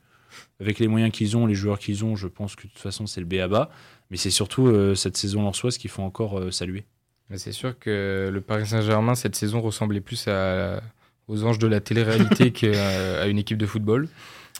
Avec 0.60 0.78
les 0.78 0.88
moyens 0.88 1.12
qu'ils 1.12 1.36
ont, 1.36 1.46
les 1.46 1.54
joueurs 1.54 1.78
qu'ils 1.78 2.04
ont, 2.04 2.16
je 2.16 2.26
pense 2.26 2.56
que 2.56 2.66
de 2.66 2.72
toute 2.72 2.80
façon, 2.80 3.06
c'est 3.06 3.20
le 3.20 3.26
B 3.26 3.34
à 3.34 3.48
bas. 3.48 3.70
Mais 4.10 4.16
c'est 4.16 4.30
surtout 4.30 4.66
euh, 4.66 4.94
cette 4.94 5.16
saison 5.16 5.42
lensoise 5.42 5.78
qu'il 5.78 5.90
faut 5.90 6.02
encore 6.02 6.38
euh, 6.38 6.50
saluer. 6.50 6.84
Mais 7.30 7.38
C'est 7.38 7.52
sûr 7.52 7.78
que 7.78 8.30
le 8.32 8.40
Paris 8.40 8.66
Saint-Germain, 8.66 9.14
cette 9.14 9.34
saison, 9.34 9.60
ressemblait 9.60 10.00
plus 10.00 10.28
à, 10.28 10.82
aux 11.26 11.44
anges 11.44 11.58
de 11.58 11.66
la 11.66 11.80
télé-réalité 11.80 12.50
qu'à 12.52 13.26
une 13.26 13.38
équipe 13.38 13.58
de 13.58 13.66
football. 13.66 14.08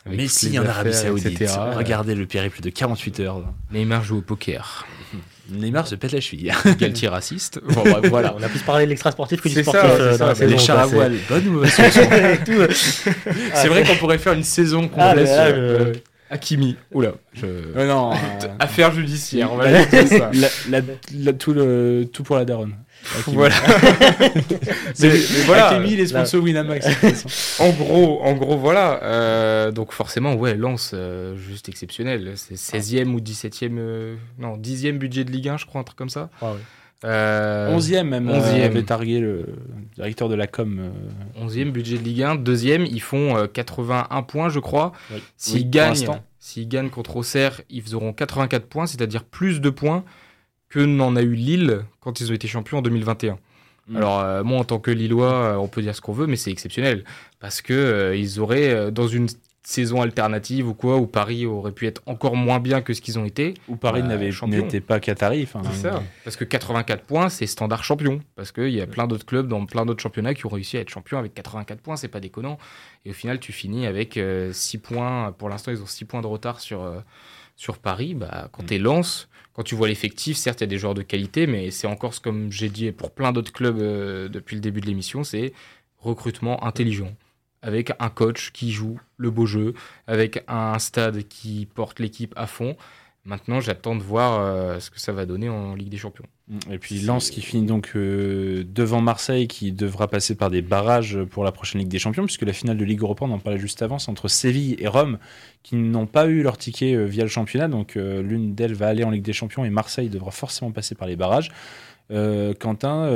Messi 0.06 0.50
les 0.50 0.58
en 0.58 0.66
Arabie 0.66 0.92
Saoudite. 0.92 1.40
etc. 1.40 1.54
Regardez 1.74 2.14
le 2.14 2.26
périple 2.26 2.60
de 2.60 2.70
48 2.70 3.20
heures. 3.20 3.42
Neymar 3.72 4.04
joue 4.04 4.18
au 4.18 4.22
poker. 4.22 4.86
Neymar 5.50 5.86
se 5.86 5.94
pète 5.94 6.12
la 6.12 6.20
cheville. 6.20 6.52
Galtier 6.78 7.08
raciste. 7.08 7.60
Bon, 7.62 7.82
bref, 7.82 8.00
voilà. 8.10 8.34
On 8.38 8.42
a 8.42 8.48
plus 8.48 8.60
parlé 8.62 8.84
de 8.86 8.90
l'extra 8.90 9.10
sportif 9.12 9.40
que 9.40 9.48
du 9.48 9.54
sportif 9.62 9.80
ça, 9.82 9.86
euh, 9.86 10.12
c'est 10.12 10.18
dans 10.18 10.26
la 10.26 10.34
ça. 10.34 10.40
saison. 10.40 10.52
les 10.56 10.58
chars 10.58 10.78
à 10.78 10.86
voile, 10.86 11.14
bonne 11.28 11.48
ou 11.48 11.52
mauvaise 11.52 11.72
C'est 13.54 13.68
vrai 13.68 13.82
qu'on 13.84 13.96
pourrait 13.96 14.18
faire 14.18 14.32
une 14.32 14.42
saison 14.42 14.90
Ah, 14.96 15.10
complète. 15.14 15.28
mais 15.56 15.92
Hakimi. 16.30 16.76
Oula. 16.92 17.12
Je... 17.34 17.46
euh, 17.46 17.86
non, 17.86 18.10
Affaire 18.58 18.92
judiciaire, 18.92 19.52
on 19.52 19.56
va 19.56 19.70
la- 19.70 19.84
dire 19.84 20.08
ça. 20.08 20.30
la- 20.32 20.48
la- 20.80 20.84
la- 21.14 21.32
tout, 21.32 21.52
le, 21.52 22.08
tout 22.12 22.22
pour 22.22 22.36
la 22.36 22.44
daronne. 22.44 22.74
Hakimi. 23.18 23.36
Voilà. 23.36 23.54
Mais- 25.00 25.08
mais 25.08 25.18
voilà. 25.46 25.68
Hakimi, 25.68 25.96
Winamax. 26.42 26.86
En 27.60 27.70
gros, 27.70 28.22
en 28.22 28.32
gros, 28.34 28.56
voilà. 28.56 29.02
Euh, 29.02 29.70
donc 29.72 29.92
forcément, 29.92 30.34
ouais, 30.34 30.54
Lens, 30.54 30.92
euh, 30.94 31.36
juste 31.36 31.68
exceptionnel. 31.68 32.32
C'est 32.36 32.54
16e 32.56 33.08
ou 33.12 33.20
17e, 33.20 33.76
euh, 33.78 34.16
non, 34.38 34.56
10e 34.56 34.98
budget 34.98 35.24
de 35.24 35.30
Ligue 35.30 35.48
1, 35.48 35.58
je 35.58 35.66
crois, 35.66 35.80
un 35.80 35.84
truc 35.84 35.98
comme 35.98 36.08
ça. 36.10 36.30
Ah 36.40 36.52
ouais. 36.52 36.58
Euh, 37.04 37.76
11e 37.76 38.04
même, 38.04 38.28
11e. 38.28 38.40
11e. 38.40 38.62
avait 38.62 38.82
targué 38.82 39.20
le 39.20 39.46
directeur 39.94 40.28
de 40.28 40.34
la 40.34 40.46
com. 40.46 40.78
euh, 40.80 41.46
11e 41.46 41.70
budget 41.70 41.98
de 41.98 42.02
Ligue 42.02 42.22
1. 42.22 42.36
Deuxième, 42.36 42.86
ils 42.86 43.02
font 43.02 43.36
euh, 43.36 43.46
81 43.46 44.22
points, 44.22 44.48
je 44.48 44.58
crois. 44.60 44.92
Oui. 45.12 45.22
S'ils 45.36 45.56
Oui, 45.56 45.64
gagnent, 45.66 46.08
s'ils 46.38 46.68
gagnent 46.68 46.90
contre 46.90 47.16
Auxerre, 47.16 47.60
ils 47.70 47.94
auront 47.94 48.12
84 48.12 48.66
points, 48.66 48.86
c'est-à-dire 48.86 49.24
plus 49.24 49.60
de 49.60 49.70
points 49.70 50.04
que 50.70 50.80
n'en 50.80 51.14
a 51.16 51.22
eu 51.22 51.34
Lille 51.34 51.82
quand 52.00 52.20
ils 52.20 52.30
ont 52.30 52.34
été 52.34 52.48
champions 52.48 52.78
en 52.78 52.82
2021. 52.82 53.38
Mm. 53.86 53.96
Alors 53.96 54.20
euh, 54.20 54.42
moi, 54.42 54.58
en 54.60 54.64
tant 54.64 54.78
que 54.78 54.90
Lillois, 54.90 55.32
euh, 55.32 55.56
on 55.56 55.68
peut 55.68 55.82
dire 55.82 55.94
ce 55.94 56.00
qu'on 56.00 56.12
veut, 56.14 56.26
mais 56.26 56.36
c'est 56.36 56.50
exceptionnel 56.50 57.04
parce 57.38 57.60
que 57.60 57.74
euh, 57.74 58.16
ils 58.16 58.40
auraient 58.40 58.70
euh, 58.72 58.90
dans 58.90 59.06
une 59.06 59.26
saison 59.66 60.02
alternative 60.02 60.68
ou 60.68 60.74
quoi, 60.74 60.98
où 60.98 61.06
Paris 61.06 61.46
aurait 61.46 61.72
pu 61.72 61.86
être 61.86 62.02
encore 62.06 62.36
moins 62.36 62.60
bien 62.60 62.82
que 62.82 62.92
ce 62.92 63.00
qu'ils 63.00 63.18
ont 63.18 63.24
été. 63.24 63.54
Où 63.68 63.76
Paris 63.76 64.02
champion. 64.30 64.58
n'était 64.62 64.80
pas 64.82 65.00
Qatari. 65.00 65.42
enfin, 65.44 65.62
C'est 65.72 65.88
ça. 65.88 66.02
Parce 66.22 66.36
que 66.36 66.44
84 66.44 67.02
points, 67.04 67.28
c'est 67.30 67.46
standard 67.46 67.82
champion. 67.82 68.20
Parce 68.36 68.52
qu'il 68.52 68.68
y 68.70 68.80
a 68.82 68.86
plein 68.86 69.06
d'autres 69.06 69.24
clubs 69.26 69.48
dans 69.48 69.64
plein 69.64 69.86
d'autres 69.86 70.02
championnats 70.02 70.34
qui 70.34 70.44
ont 70.46 70.50
réussi 70.50 70.76
à 70.76 70.80
être 70.80 70.90
champions 70.90 71.18
avec 71.18 71.32
84 71.34 71.80
points, 71.80 71.96
c'est 71.96 72.08
pas 72.08 72.20
déconnant. 72.20 72.58
Et 73.06 73.10
au 73.10 73.14
final, 73.14 73.40
tu 73.40 73.52
finis 73.52 73.86
avec 73.86 74.20
6 74.52 74.78
points. 74.78 75.32
Pour 75.32 75.48
l'instant, 75.48 75.70
ils 75.72 75.82
ont 75.82 75.86
6 75.86 76.04
points 76.04 76.20
de 76.20 76.26
retard 76.26 76.60
sur, 76.60 76.82
euh, 76.82 77.00
sur 77.56 77.78
Paris. 77.78 78.14
Bah, 78.14 78.48
quand 78.52 78.66
tu 78.66 78.78
Lens, 78.78 79.28
quand 79.54 79.62
tu 79.62 79.74
vois 79.74 79.88
l'effectif, 79.88 80.36
certes, 80.36 80.60
il 80.60 80.64
y 80.64 80.64
a 80.64 80.68
des 80.68 80.78
joueurs 80.78 80.94
de 80.94 81.02
qualité, 81.02 81.46
mais 81.46 81.70
c'est 81.70 81.86
encore, 81.86 82.12
ce- 82.12 82.20
comme 82.20 82.52
j'ai 82.52 82.68
dit 82.68 82.92
pour 82.92 83.12
plein 83.12 83.32
d'autres 83.32 83.52
clubs 83.52 83.78
euh, 83.78 84.28
depuis 84.28 84.56
le 84.56 84.60
début 84.60 84.80
de 84.82 84.86
l'émission, 84.86 85.24
c'est 85.24 85.52
recrutement 85.98 86.62
intelligent. 86.64 87.12
Avec 87.64 87.92
un 87.98 88.10
coach 88.10 88.52
qui 88.52 88.70
joue 88.70 89.00
le 89.16 89.30
beau 89.30 89.46
jeu, 89.46 89.72
avec 90.06 90.44
un 90.48 90.78
stade 90.78 91.22
qui 91.24 91.66
porte 91.74 91.98
l'équipe 91.98 92.34
à 92.36 92.46
fond. 92.46 92.76
Maintenant, 93.26 93.58
j'attends 93.62 93.96
de 93.96 94.02
voir 94.02 94.38
euh, 94.38 94.80
ce 94.80 94.90
que 94.90 95.00
ça 95.00 95.10
va 95.12 95.24
donner 95.24 95.48
en 95.48 95.74
Ligue 95.74 95.88
des 95.88 95.96
Champions. 95.96 96.26
Et 96.70 96.76
puis 96.76 97.00
Lens 97.00 97.30
qui 97.30 97.40
finit 97.40 97.64
donc 97.64 97.92
euh, 97.96 98.64
devant 98.68 99.00
Marseille, 99.00 99.48
qui 99.48 99.72
devra 99.72 100.08
passer 100.08 100.34
par 100.34 100.50
des 100.50 100.60
barrages 100.60 101.18
pour 101.30 101.42
la 101.42 101.50
prochaine 101.50 101.80
Ligue 101.80 101.88
des 101.88 101.98
Champions, 101.98 102.26
puisque 102.26 102.42
la 102.42 102.52
finale 102.52 102.76
de 102.76 102.84
Ligue 102.84 103.00
Europa, 103.00 103.24
on 103.24 103.30
en 103.30 103.38
parlait 103.38 103.58
juste 103.58 103.80
avant, 103.80 103.98
c'est 103.98 104.10
entre 104.10 104.28
Séville 104.28 104.76
et 104.78 104.88
Rome, 104.88 105.16
qui 105.62 105.76
n'ont 105.76 106.06
pas 106.06 106.26
eu 106.26 106.42
leur 106.42 106.58
ticket 106.58 106.94
euh, 106.94 107.04
via 107.04 107.22
le 107.22 107.30
championnat. 107.30 107.68
Donc 107.68 107.94
l'une 107.94 108.54
d'elles 108.54 108.74
va 108.74 108.88
aller 108.88 109.04
en 109.04 109.10
Ligue 109.10 109.24
des 109.24 109.32
Champions 109.32 109.64
et 109.64 109.70
Marseille 109.70 110.10
devra 110.10 110.30
forcément 110.30 110.70
passer 110.70 110.94
par 110.94 111.08
les 111.08 111.16
barrages. 111.16 111.50
Quentin, 112.10 113.08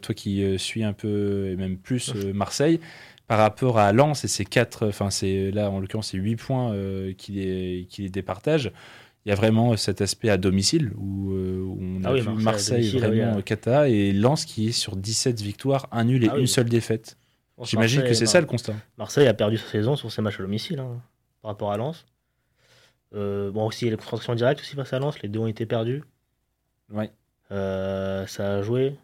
toi 0.00 0.14
qui 0.14 0.58
suis 0.58 0.82
un 0.82 0.94
peu 0.94 1.50
et 1.50 1.56
même 1.56 1.76
plus 1.76 2.14
Marseille, 2.34 2.80
par 3.30 3.38
rapport 3.38 3.78
à 3.78 3.92
Lens 3.92 4.24
et 4.24 4.28
ses 4.28 4.44
quatre, 4.44 4.88
enfin 4.88 5.08
c'est 5.08 5.52
là 5.52 5.70
en 5.70 5.78
l'occurrence 5.78 6.08
c'est 6.08 6.18
8 6.18 6.34
points 6.34 6.72
euh, 6.72 7.12
qui, 7.12 7.30
les, 7.30 7.86
qui 7.88 8.02
les 8.02 8.08
départagent. 8.08 8.72
Il 9.24 9.28
y 9.28 9.32
a 9.32 9.36
vraiment 9.36 9.76
cet 9.76 10.00
aspect 10.00 10.30
à 10.30 10.36
domicile 10.36 10.90
où, 10.96 11.30
euh, 11.34 11.60
où 11.60 11.78
on 11.80 12.02
a 12.02 12.08
Ah 12.08 12.12
oui, 12.12 12.22
vu 12.22 12.26
Marseille 12.26 12.42
Marseille, 12.42 12.74
à 12.74 12.78
domicile, 12.78 13.00
vraiment 13.00 13.36
oui, 13.36 13.44
cata 13.44 13.88
et 13.88 14.12
Lens 14.12 14.44
qui 14.44 14.70
est 14.70 14.72
sur 14.72 14.96
17 14.96 15.42
victoires, 15.42 15.86
un 15.92 16.02
nul 16.02 16.24
et 16.24 16.28
Ah 16.28 16.34
oui. 16.34 16.40
une 16.40 16.46
seule 16.48 16.68
défaite. 16.68 17.18
J'imagine 17.62 18.02
que 18.02 18.14
c'est 18.14 18.26
ça 18.26 18.40
le 18.40 18.48
constat. 18.48 18.74
Marseille 18.98 19.28
a 19.28 19.34
perdu 19.34 19.58
sa 19.58 19.66
saison 19.68 19.94
sur 19.94 20.10
ses 20.10 20.22
matchs 20.22 20.40
à 20.40 20.42
domicile 20.42 20.80
hein, 20.80 21.00
par 21.40 21.52
rapport 21.52 21.70
à 21.70 21.76
Lens. 21.76 22.06
Euh, 23.14 23.52
bon, 23.52 23.64
aussi, 23.64 23.84
il 23.84 23.84
y 23.84 23.90
a 23.90 23.92
les 23.92 23.96
confrontations 23.96 24.34
directes 24.34 24.58
aussi 24.58 24.74
face 24.74 24.92
à 24.92 24.98
Lens, 24.98 25.22
les 25.22 25.28
deux 25.28 25.38
ont 25.38 25.46
été 25.46 25.66
perdus. 25.66 26.02
Ouais. 26.92 27.12
Ça 27.48 28.56
a 28.56 28.62
joué. 28.62 28.96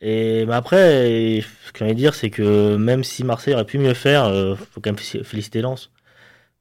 Et 0.00 0.46
mais 0.46 0.54
après, 0.54 1.40
ce 1.66 1.72
que 1.72 1.78
j'ai 1.80 1.84
envie 1.86 1.94
de 1.94 1.98
dire, 1.98 2.14
c'est 2.14 2.30
que 2.30 2.76
même 2.76 3.02
si 3.04 3.24
Marseille 3.24 3.54
aurait 3.54 3.64
pu 3.66 3.78
mieux 3.78 3.94
faire, 3.94 4.28
il 4.32 4.56
faut 4.56 4.80
quand 4.80 4.90
même 4.90 4.98
fé- 4.98 5.24
féliciter 5.24 5.60
Lens. 5.60 5.90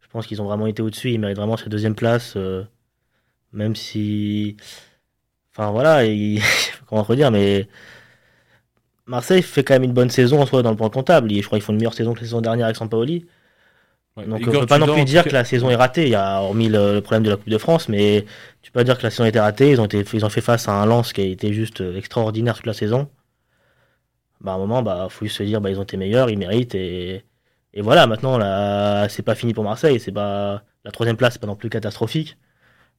Je 0.01 0.07
pense 0.09 0.27
qu'ils 0.27 0.41
ont 0.41 0.45
vraiment 0.45 0.67
été 0.67 0.81
au-dessus, 0.81 1.11
ils 1.11 1.19
méritent 1.19 1.38
vraiment 1.38 1.57
cette 1.57 1.69
deuxième 1.69 1.95
place. 1.95 2.35
euh, 2.38 2.63
même 3.53 3.75
si. 3.75 4.57
Enfin 5.55 5.71
voilà, 5.71 6.05
il- 6.07 6.41
comment 6.88 7.03
redire, 7.03 7.31
mais. 7.31 7.67
Marseille 9.05 9.41
fait 9.41 9.63
quand 9.63 9.73
même 9.75 9.83
une 9.83 9.93
bonne 9.93 10.09
saison 10.09 10.41
en 10.41 10.45
soi 10.45 10.61
dans 10.63 10.71
le 10.71 10.77
point 10.77 10.89
comptable. 10.89 11.31
Ils- 11.31 11.41
Je 11.41 11.47
crois 11.47 11.57
qu'ils 11.57 11.65
font 11.65 11.71
une 11.73 11.77
meilleure 11.79 11.93
saison 11.93 12.13
que 12.13 12.19
la 12.19 12.25
saison 12.25 12.41
dernière 12.41 12.65
avec 12.65 12.75
Sampaoli. 12.77 13.25
Ouais. 14.17 14.25
Donc 14.25 14.41
on 14.47 14.51
peut 14.61 14.65
pas 14.67 14.79
non 14.79 14.88
plus 14.95 15.05
dire 15.05 15.23
que 15.23 15.29
la 15.33 15.45
saison 15.45 15.69
est 15.69 15.75
ratée. 15.75 16.03
Il 16.03 16.09
y 16.09 16.15
a 16.15 16.41
hormis 16.41 16.69
le, 16.69 16.93
le 16.95 17.01
problème 17.01 17.23
de 17.23 17.29
la 17.29 17.38
Coupe 17.38 17.49
de 17.49 17.57
France, 17.57 17.89
mais 17.89 18.25
tu 18.61 18.71
peux 18.71 18.79
pas 18.79 18.83
dire 18.83 18.97
que 18.97 19.03
la 19.03 19.11
saison 19.11 19.23
a 19.25 19.29
été 19.29 19.39
ratée. 19.39 19.71
Ils 19.71 19.81
ont 19.81 19.85
été, 19.85 20.03
ils 20.13 20.25
ont 20.25 20.29
fait 20.29 20.41
face 20.41 20.67
à 20.67 20.73
un 20.73 20.85
Lens 20.85 21.13
qui 21.13 21.21
a 21.21 21.25
été 21.25 21.53
juste 21.53 21.81
euh, 21.81 21.97
extraordinaire 21.97 22.55
toute 22.57 22.65
la 22.67 22.73
saison. 22.73 23.09
Bah 24.41 24.51
à 24.53 24.55
un 24.55 24.57
moment, 24.59 24.83
bah 24.83 25.07
faut 25.09 25.25
juste 25.25 25.38
se 25.38 25.43
dire, 25.43 25.61
bah 25.61 25.69
ils 25.69 25.79
ont 25.79 25.83
été 25.83 25.97
meilleurs, 25.97 26.29
ils 26.29 26.38
méritent 26.38 26.75
et, 26.75 27.25
et 27.73 27.81
voilà. 27.81 28.07
Maintenant, 28.07 28.38
là, 28.38 29.09
c'est 29.09 29.23
pas 29.23 29.35
fini 29.35 29.53
pour 29.53 29.63
Marseille. 29.63 29.99
C'est 29.99 30.11
pas 30.11 30.63
la 30.85 30.91
troisième 30.91 31.17
place, 31.17 31.33
c'est 31.33 31.39
pas 31.41 31.47
non 31.47 31.55
plus 31.55 31.69
catastrophique. 31.69 32.38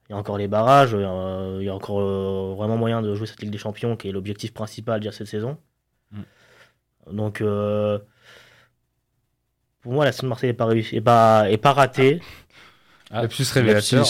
Il 0.09 0.12
y 0.12 0.14
a 0.14 0.18
encore 0.18 0.39
les 0.39 0.49
barrages. 0.49 0.93
euh, 0.95 1.59
il 1.61 1.66
y 1.66 1.68
a 1.68 1.74
encore 1.74 2.01
euh, 2.01 2.55
vraiment 2.57 2.76
moyen 2.76 3.03
de 3.03 3.14
jouer 3.14 3.26
cette 3.26 3.41
Ligue 3.43 3.51
des 3.53 3.59
Champions, 3.59 3.97
qui 3.97 4.09
est 4.09 4.12
l'objectif 4.12 4.53
principal 4.55 5.01
de 5.01 5.11
cette 5.11 5.26
saison. 5.28 5.59
Donc 7.11 7.41
euh, 7.41 7.99
pour 9.82 9.93
moi, 9.93 10.05
la 10.05 10.12
saison 10.12 10.24
de 10.24 10.28
Marseille 10.30 10.51
est 10.51 10.55
pas 10.55 10.66
réussie, 10.66 10.97
est 10.97 11.01
pas, 11.01 11.51
est 11.51 11.57
pas 11.57 11.72
ratée. 11.72 12.20
Ah, 13.11 13.22
le 13.22 13.28
plus 13.28 13.51
révélateur. 13.53 14.05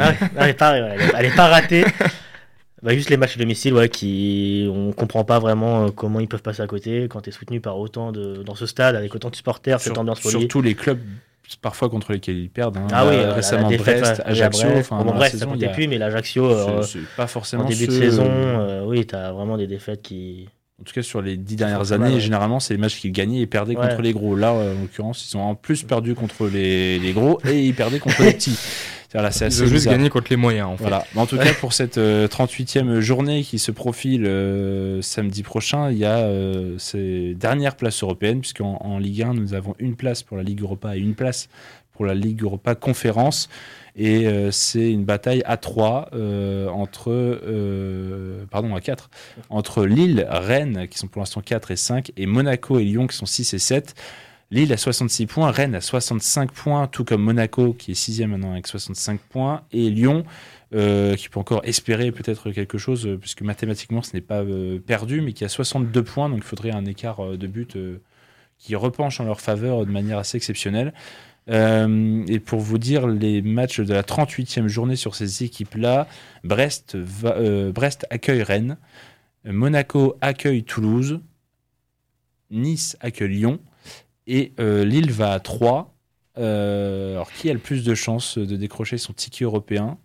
Ah, 0.00 0.12
elle, 0.36 0.48
est 0.50 0.54
pas, 0.54 0.76
elle 0.76 1.00
est- 1.00 1.12
elle 1.16 1.26
est 1.26 1.36
pas 1.36 1.48
ratée. 1.48 1.84
Bah, 2.82 2.94
juste 2.94 3.10
les 3.10 3.16
matchs 3.18 3.36
à 3.36 3.38
domicile, 3.40 3.74
ouais, 3.74 3.88
qui 3.90 4.66
on 4.74 4.92
comprend 4.92 5.24
pas 5.24 5.38
vraiment 5.38 5.84
euh, 5.86 5.88
comment 5.90 6.18
ils 6.20 6.28
peuvent 6.28 6.42
passer 6.42 6.62
à 6.62 6.66
côté 6.66 7.08
quand 7.10 7.20
tu 7.20 7.28
es 7.28 7.32
soutenu 7.32 7.60
par 7.60 7.78
autant 7.78 8.10
de 8.12 8.42
dans 8.42 8.54
ce 8.54 8.64
stade 8.66 8.96
avec 8.96 9.14
autant 9.14 9.28
de 9.30 9.36
supporters, 9.36 9.80
cette 9.80 9.92
Sur- 9.92 10.00
ambiance 10.00 10.20
folie. 10.20 10.38
surtout 10.40 10.62
les 10.62 10.74
clubs 10.74 10.98
parfois 11.60 11.90
contre 11.90 12.12
lesquels 12.12 12.38
ils 12.38 12.48
perdent. 12.48 12.76
hein. 12.78 12.86
Ah 12.92 13.06
oui, 13.08 13.16
euh, 13.16 13.32
récemment 13.34 13.68
la 13.68 13.76
défaite, 13.76 14.00
Brest, 14.00 14.22
Ajaccio. 14.24 14.68
Brest. 14.70 14.92
Enfin, 14.92 15.04
Bon, 15.04 15.12
Brest, 15.12 15.32
ça 15.32 15.38
saison, 15.40 15.50
comptait 15.50 15.66
a- 15.66 15.70
plus, 15.70 15.88
mais 15.88 15.98
l'Ajaccio, 15.98 16.44
euh, 16.48 16.82
pas 17.16 17.26
forcément 17.26 17.64
en 17.64 17.68
début 17.68 17.86
de 17.88 17.92
saison, 17.92 18.24
euh, 18.26 18.84
oui, 18.86 19.04
tu 19.06 19.14
as 19.16 19.32
vraiment 19.32 19.56
des 19.58 19.66
défaites 19.66 20.00
qui. 20.00 20.48
En 20.80 20.84
tout 20.84 20.94
cas, 20.94 21.02
sur 21.02 21.20
les 21.20 21.36
dix 21.36 21.56
dernières 21.56 21.80
mal, 21.80 21.92
années, 21.92 22.14
ouais. 22.14 22.20
généralement, 22.20 22.60
c'est 22.60 22.72
les 22.72 22.80
matchs 22.80 22.98
qu'ils 23.00 23.12
gagnaient 23.12 23.40
et 23.40 23.46
perdaient 23.46 23.76
Ouais. 23.76 23.88
contre 23.88 24.00
les 24.00 24.12
gros. 24.14 24.34
Là, 24.36 24.52
en 24.54 24.80
l'occurrence, 24.80 25.28
ils 25.30 25.36
ont 25.36 25.42
en 25.42 25.54
plus 25.54 25.82
perdu 25.82 26.14
contre 26.14 26.46
les, 26.46 26.98
les 26.98 27.12
gros 27.12 27.38
et 27.46 27.66
ils 27.66 27.74
perdaient 27.74 27.98
contre 27.98 28.22
les 28.22 28.32
petits. 28.32 28.56
Là, 29.12 29.30
c'est 29.32 29.46
assez 29.46 29.66
juste 29.66 29.88
gagné 29.88 30.08
contre 30.08 30.28
les 30.30 30.36
moyens, 30.36 30.68
en 30.68 30.76
fait. 30.76 30.84
Voilà. 30.84 31.04
En 31.16 31.26
tout 31.26 31.36
cas, 31.36 31.52
pour 31.54 31.72
cette 31.72 31.98
euh, 31.98 32.28
38e 32.28 33.00
journée 33.00 33.42
qui 33.42 33.58
se 33.58 33.72
profile 33.72 34.24
euh, 34.24 35.02
samedi 35.02 35.42
prochain, 35.42 35.90
il 35.90 35.98
y 35.98 36.04
a 36.04 36.18
euh, 36.18 36.78
ces 36.78 37.34
dernières 37.34 37.74
places 37.76 38.02
européennes, 38.02 38.40
puisqu'en 38.40 38.76
en 38.80 38.98
Ligue 38.98 39.22
1, 39.22 39.34
nous 39.34 39.54
avons 39.54 39.74
une 39.80 39.96
place 39.96 40.22
pour 40.22 40.36
la 40.36 40.44
Ligue 40.44 40.60
Europa 40.62 40.96
et 40.96 41.00
une 41.00 41.14
place 41.16 41.48
pour 41.92 42.06
la 42.06 42.14
Ligue 42.14 42.42
Europa 42.42 42.74
Conférence. 42.76 43.48
Et 43.96 44.28
euh, 44.28 44.50
c'est 44.52 44.92
une 44.92 45.04
bataille 45.04 45.42
à 45.44 45.56
3 45.56 46.10
entre. 46.72 47.10
euh, 47.10 48.44
pardon, 48.50 48.74
à 48.74 48.80
4. 48.80 49.10
Entre 49.50 49.84
Lille, 49.84 50.26
Rennes, 50.30 50.86
qui 50.88 50.98
sont 50.98 51.08
pour 51.08 51.20
l'instant 51.20 51.40
4 51.40 51.72
et 51.72 51.76
5, 51.76 52.12
et 52.16 52.26
Monaco 52.26 52.78
et 52.78 52.84
Lyon, 52.84 53.06
qui 53.08 53.16
sont 53.16 53.26
6 53.26 53.54
et 53.54 53.58
7. 53.58 53.94
Lille 54.52 54.72
à 54.72 54.76
66 54.76 55.26
points, 55.26 55.52
Rennes 55.52 55.76
à 55.76 55.80
65 55.80 56.50
points, 56.50 56.88
tout 56.88 57.04
comme 57.04 57.22
Monaco 57.22 57.72
qui 57.72 57.92
est 57.92 57.94
sixième 57.94 58.30
maintenant 58.30 58.50
avec 58.50 58.66
65 58.66 59.20
points, 59.20 59.62
et 59.70 59.90
Lyon 59.90 60.24
euh, 60.74 61.14
qui 61.14 61.28
peut 61.28 61.38
encore 61.38 61.60
espérer 61.64 62.10
peut-être 62.10 62.50
quelque 62.50 62.76
chose, 62.76 63.06
euh, 63.06 63.16
puisque 63.16 63.42
mathématiquement 63.42 64.02
ce 64.02 64.12
n'est 64.14 64.20
pas 64.20 64.42
euh, 64.42 64.80
perdu, 64.80 65.20
mais 65.20 65.34
qui 65.34 65.44
a 65.44 65.48
62 65.48 66.02
points, 66.02 66.28
donc 66.28 66.38
il 66.38 66.44
faudrait 66.44 66.72
un 66.72 66.84
écart 66.84 67.36
de 67.36 67.46
but 67.46 67.78
qui 68.58 68.74
repenche 68.74 69.20
en 69.20 69.24
leur 69.24 69.40
faveur 69.40 69.86
de 69.86 69.90
manière 69.92 70.18
assez 70.18 70.36
exceptionnelle. 70.36 70.92
Et 71.48 72.38
pour 72.38 72.60
vous 72.60 72.78
dire 72.78 73.08
les 73.08 73.42
matchs 73.42 73.80
de 73.80 73.92
la 73.92 74.02
38e 74.02 74.68
journée 74.68 74.94
sur 74.94 75.16
ces 75.16 75.42
équipes-là, 75.42 76.06
Brest 76.44 76.96
accueille 78.10 78.42
Rennes, 78.44 78.76
Monaco 79.44 80.16
accueille 80.20 80.62
Toulouse, 80.62 81.18
Nice 82.52 82.96
accueille 83.00 83.30
Lyon, 83.30 83.58
et 84.30 84.52
euh, 84.60 84.84
Lille 84.84 85.12
va 85.12 85.32
à 85.32 85.40
3, 85.40 85.94
Euh, 86.38 87.14
alors, 87.14 87.32
qui 87.32 87.50
a 87.50 87.52
le 87.52 87.58
plus 87.58 87.84
de 87.84 87.94
chances 87.94 88.38
de 88.38 88.56
décrocher 88.56 88.98
son 88.98 89.12
ticket 89.12 89.44
européen? 89.44 89.98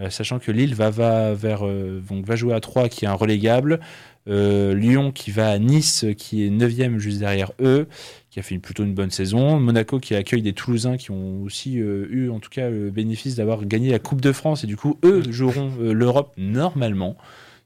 Euh, 0.00 0.08
Sachant 0.10 0.38
que 0.38 0.50
Lille 0.50 0.74
va, 0.74 0.90
va, 0.90 1.34
vers, 1.34 1.60
donc 2.08 2.24
va 2.26 2.34
jouer 2.34 2.54
à 2.54 2.60
3, 2.60 2.88
qui 2.88 3.04
est 3.04 3.08
un 3.08 3.14
relégable. 3.14 3.80
Lyon 4.26 5.12
qui 5.12 5.30
va 5.32 5.50
à 5.50 5.58
Nice, 5.58 6.06
qui 6.16 6.46
est 6.46 6.50
9 6.50 6.98
juste 6.98 7.18
derrière 7.18 7.52
eux, 7.60 7.88
qui 8.30 8.38
a 8.38 8.42
fait 8.42 8.54
une, 8.54 8.60
plutôt 8.60 8.84
une 8.84 8.94
bonne 8.94 9.10
saison. 9.10 9.58
Monaco 9.60 9.98
qui 9.98 10.14
accueille 10.14 10.42
des 10.42 10.52
Toulousains 10.52 10.96
qui 10.96 11.10
ont 11.10 11.42
aussi 11.42 11.74
eu, 11.74 12.30
en 12.30 12.38
tout 12.38 12.50
cas, 12.50 12.70
le 12.70 12.90
bénéfice 12.90 13.34
d'avoir 13.36 13.64
gagné 13.66 13.90
la 13.90 13.98
Coupe 13.98 14.20
de 14.20 14.32
France. 14.32 14.64
Et 14.64 14.66
du 14.66 14.76
coup, 14.76 14.98
eux 15.04 15.22
joueront 15.30 15.72
euh, 15.80 15.92
l'Europe 15.92 16.32
normalement. 16.36 17.16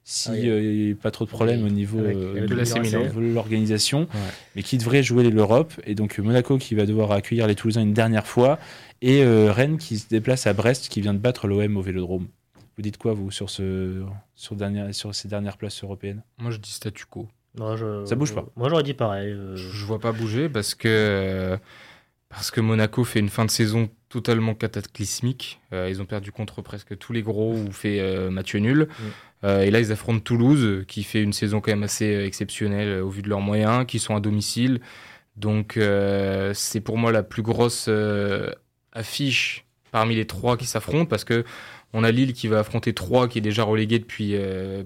Si 0.06 0.28
Ah 0.28 0.32
oui. 0.34 0.48
euh, 0.50 0.62
il 0.62 0.86
n'y 0.86 0.92
a 0.92 0.96
pas 0.96 1.10
trop 1.10 1.24
de 1.24 1.30
problèmes 1.30 1.62
Oui, 1.62 1.70
au 1.70 1.72
niveau 1.72 1.98
avec- 2.00 2.16
euh, 2.16 2.30
avec 2.32 2.50
de 2.50 2.54
l'organisation, 3.34 4.06
mais 4.54 4.62
qui 4.62 4.76
devrait 4.76 5.02
jouer 5.02 5.30
l'Europe. 5.30 5.72
Et 5.86 5.94
donc 5.94 6.18
euh, 6.18 6.22
Monaco 6.22 6.58
qui 6.58 6.74
va 6.74 6.84
devoir 6.84 7.10
accueillir 7.12 7.46
les 7.46 7.54
Toulousains 7.54 7.80
une 7.82 7.94
dernière 7.94 8.26
fois. 8.26 8.58
Et 9.00 9.22
euh, 9.24 9.50
Rennes 9.50 9.78
qui 9.78 9.98
se 9.98 10.08
déplace 10.08 10.46
à 10.46 10.52
Brest, 10.52 10.88
qui 10.88 11.00
vient 11.00 11.14
de 11.14 11.18
battre 11.18 11.46
l'OM 11.48 11.76
au 11.76 11.82
Vélodrome. 11.82 12.26
Vous 12.76 12.82
dites 12.82 12.98
quoi, 12.98 13.12
vous, 13.14 13.30
sur, 13.30 13.48
ce, 13.50 14.02
sur, 14.34 14.56
dernière, 14.56 14.94
sur 14.94 15.14
ces 15.14 15.28
dernières 15.28 15.56
places 15.56 15.82
européennes? 15.84 16.22
Moi, 16.38 16.50
je 16.50 16.58
dis 16.58 16.72
statu 16.72 17.04
quo. 17.06 17.28
Moi, 17.56 17.76
je- 17.76 18.04
Ça 18.04 18.14
bouge 18.16 18.34
pas. 18.34 18.44
Moi, 18.56 18.68
j'aurais 18.68 18.82
dit 18.82 18.94
pareil. 18.94 19.30
euh, 19.30 19.56
Je 19.56 19.68
je 19.70 19.84
vois 19.86 20.00
pas 20.00 20.12
bouger 20.12 20.48
parce 20.48 20.74
que, 20.74 20.88
euh, 20.88 21.56
parce 22.34 22.50
que 22.50 22.60
Monaco 22.60 23.04
fait 23.04 23.20
une 23.20 23.28
fin 23.28 23.44
de 23.44 23.50
saison 23.50 23.88
totalement 24.08 24.54
cataclysmique. 24.54 25.60
Euh, 25.72 25.88
ils 25.88 26.02
ont 26.02 26.04
perdu 26.04 26.32
contre 26.32 26.62
presque 26.62 26.98
tous 26.98 27.12
les 27.12 27.22
gros 27.22 27.54
ou 27.54 27.70
fait 27.70 28.00
euh, 28.00 28.28
match 28.28 28.56
nul. 28.56 28.88
Euh, 29.44 29.62
et 29.62 29.70
là, 29.70 29.78
ils 29.78 29.92
affrontent 29.92 30.18
Toulouse, 30.18 30.84
qui 30.88 31.04
fait 31.04 31.22
une 31.22 31.32
saison 31.32 31.60
quand 31.60 31.70
même 31.70 31.84
assez 31.84 32.12
euh, 32.12 32.26
exceptionnelle 32.26 33.02
au 33.02 33.08
vu 33.08 33.22
de 33.22 33.28
leurs 33.28 33.40
moyens, 33.40 33.86
qui 33.86 34.00
sont 34.00 34.16
à 34.16 34.20
domicile. 34.20 34.80
Donc, 35.36 35.78
c'est 36.54 36.80
pour 36.80 36.96
moi 36.96 37.10
la 37.10 37.24
plus 37.24 37.42
grosse 37.42 37.90
affiche 38.92 39.64
parmi 39.90 40.14
les 40.14 40.26
trois 40.26 40.56
qui 40.56 40.64
s'affrontent 40.64 41.06
parce 41.06 41.24
que 41.24 41.44
on 41.92 42.04
a 42.04 42.12
Lille 42.12 42.34
qui 42.34 42.46
va 42.46 42.60
affronter 42.60 42.92
Troyes, 42.92 43.26
qui 43.26 43.38
est 43.38 43.40
déjà 43.40 43.64
relégué 43.64 43.98
depuis 43.98 44.36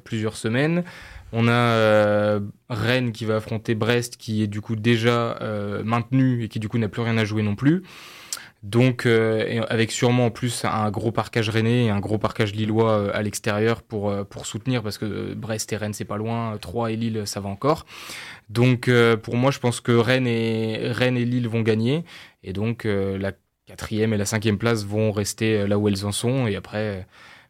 plusieurs 0.04 0.38
semaines. 0.38 0.84
On 1.32 1.46
a 1.48 1.52
euh, 1.52 2.40
Rennes 2.70 3.12
qui 3.12 3.24
va 3.24 3.36
affronter 3.36 3.74
Brest, 3.74 4.16
qui 4.16 4.42
est 4.42 4.46
du 4.46 4.60
coup 4.60 4.76
déjà 4.76 5.36
euh, 5.42 5.82
maintenu 5.84 6.42
et 6.42 6.48
qui 6.48 6.58
du 6.58 6.68
coup 6.68 6.78
n'a 6.78 6.88
plus 6.88 7.02
rien 7.02 7.18
à 7.18 7.24
jouer 7.24 7.42
non 7.42 7.54
plus. 7.54 7.82
Donc, 8.64 9.06
euh, 9.06 9.62
avec 9.68 9.92
sûrement 9.92 10.26
en 10.26 10.30
plus 10.30 10.64
un 10.64 10.90
gros 10.90 11.12
parquage 11.12 11.48
rennais 11.48 11.84
et 11.84 11.90
un 11.90 12.00
gros 12.00 12.18
parquage 12.18 12.54
lillois 12.54 13.14
à 13.14 13.22
l'extérieur 13.22 13.82
pour, 13.82 14.12
soutenir, 14.42 14.82
parce 14.82 14.98
que 14.98 15.34
Brest 15.34 15.72
et 15.72 15.76
Rennes, 15.76 15.92
c'est 15.94 16.04
pas 16.04 16.16
loin, 16.16 16.56
Troyes 16.58 16.90
et 16.90 16.96
Lille, 16.96 17.22
ça 17.24 17.38
va 17.38 17.48
encore. 17.48 17.86
Donc, 18.48 18.90
pour 19.22 19.36
moi, 19.36 19.52
je 19.52 19.60
pense 19.60 19.80
que 19.80 19.92
Rennes 19.92 20.26
et, 20.26 20.90
Rennes 20.90 21.16
et 21.16 21.24
Lille 21.24 21.46
vont 21.46 21.62
gagner. 21.62 22.04
Et 22.42 22.52
donc, 22.52 22.82
la 22.84 23.30
quatrième 23.66 24.12
et 24.12 24.16
la 24.16 24.26
cinquième 24.26 24.58
place 24.58 24.84
vont 24.84 25.12
rester 25.12 25.68
là 25.68 25.78
où 25.78 25.86
elles 25.86 26.04
en 26.04 26.10
sont. 26.10 26.48
Et 26.48 26.56
après, 26.56 27.06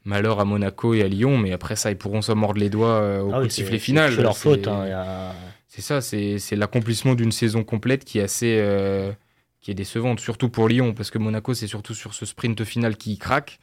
malheur 0.09 0.41
à 0.41 0.45
Monaco 0.45 0.95
et 0.95 1.03
à 1.03 1.09
Lyon. 1.09 1.39
Mais 1.39 1.53
après 1.53 1.77
ça, 1.77 1.91
ils 1.91 1.97
pourront 1.99 2.23
se 2.23 2.33
mordre 2.33 2.59
les 2.59 2.71
doigts 2.71 3.01
euh, 3.01 3.21
au 3.21 3.29
ah 3.31 3.35
coup 3.37 3.41
oui, 3.43 3.47
de 3.47 3.53
c'est- 3.53 3.63
sifflet 3.63 3.79
c'est- 3.79 3.85
final. 3.85 4.13
C'est 4.15 4.23
leur 4.23 4.37
faute. 4.37 4.67
hein, 4.67 4.91
a- 4.93 5.35
c'est 5.69 5.83
ça, 5.83 6.01
c'est 6.01 6.57
l'accomplissement 6.57 7.15
d'une 7.15 7.31
saison 7.33 7.63
complète 7.63 8.05
qui 8.05 8.19
est 8.19 8.23
assez 8.23 8.59
euh, 8.61 9.13
qui 9.61 9.71
est 9.71 9.75
décevante, 9.75 10.19
surtout 10.21 10.49
pour 10.49 10.69
Lyon, 10.69 10.95
parce 10.95 11.11
que 11.11 11.19
Monaco 11.19 11.53
c'est 11.55 11.67
surtout 11.67 11.95
sur 11.95 12.15
ce 12.15 12.25
sprint 12.27 12.65
final 12.65 12.97
qui 12.97 13.19
craque. 13.19 13.59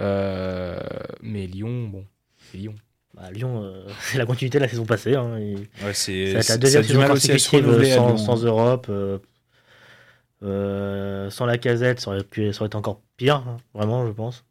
Euh, 0.00 0.80
mais 1.22 1.46
Lyon, 1.46 1.88
bon, 1.88 2.04
c'est 2.38 2.58
Lyon. 2.58 2.74
bah, 3.14 3.30
Lyon, 3.30 3.62
euh, 3.62 3.86
c'est 4.00 4.18
la 4.18 4.26
continuité 4.26 4.58
de 4.58 4.64
la 4.64 4.68
saison 4.68 4.84
passée. 4.86 5.14
hein, 5.14 5.38
Ouais, 5.84 5.92
c'est 5.92 6.32
la 6.48 6.56
deuxième 6.56 6.82
saison 6.82 7.06
consécutive 7.06 7.84
sans, 7.94 8.16
sans 8.16 8.44
Europe. 8.44 8.86
euh, 8.88 9.18
euh, 10.42 11.30
sans 11.30 11.46
la 11.46 11.58
casette, 11.58 12.00
ça 12.00 12.10
aurait, 12.10 12.24
pu, 12.24 12.52
ça 12.52 12.60
aurait 12.60 12.66
été 12.66 12.76
encore 12.76 13.00
pire, 13.16 13.36
hein, 13.46 13.56
vraiment, 13.74 14.06
je 14.06 14.12
pense. 14.12 14.44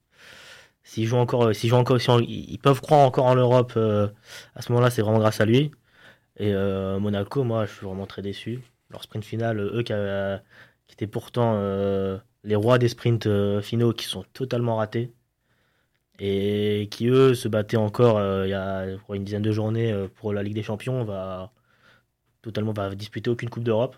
S'ils 0.84 1.08
jouent 1.08 1.18
encore, 1.18 1.46
euh, 1.46 1.54
s'ils 1.54 1.70
jouent 1.70 1.78
encore, 1.78 2.00
ils 2.22 2.60
peuvent 2.60 2.82
croire 2.82 3.02
encore 3.02 3.26
en 3.26 3.36
l'Europe, 3.36 3.74
euh, 3.78 4.08
à 4.56 4.62
ce 4.62 4.72
moment-là, 4.72 4.90
c'est 4.90 5.02
vraiment 5.02 5.20
grâce 5.20 5.42
à 5.42 5.46
lui. 5.46 5.72
Et 6.38 6.54
euh, 6.54 7.00
Monaco, 7.00 7.44
moi, 7.44 7.66
je 7.66 7.74
suis 7.74 7.86
vraiment 7.86 8.06
très 8.06 8.22
déçu. 8.22 8.62
Leur 8.90 9.04
sprint 9.04 9.24
final, 9.24 9.60
eux 9.60 9.84
qui, 9.84 9.94
étaient 10.92 11.08
pourtant 11.08 11.58
les 12.44 12.56
rois 12.56 12.78
des 12.78 12.90
sprints 12.90 13.28
finaux, 13.62 13.94
qui 13.94 14.06
sont 14.06 14.24
totalement 14.34 14.78
ratés. 14.78 15.14
Et 16.20 16.90
qui, 16.92 17.08
eux, 17.08 17.34
se 17.34 17.48
battaient 17.48 17.78
encore 17.78 18.20
il 18.46 18.50
y 18.50 18.54
a 18.54 18.86
une 19.10 19.24
dizaine 19.24 19.42
de 19.42 19.52
journées 19.52 20.08
pour 20.16 20.34
la 20.34 20.44
Ligue 20.44 20.54
des 20.56 20.64
Champions, 20.64 21.04
va 21.04 21.52
totalement 22.42 22.74
va 22.74 22.94
disputer 22.94 23.30
aucune 23.30 23.50
Coupe 23.50 23.64
d'Europe. 23.64 23.96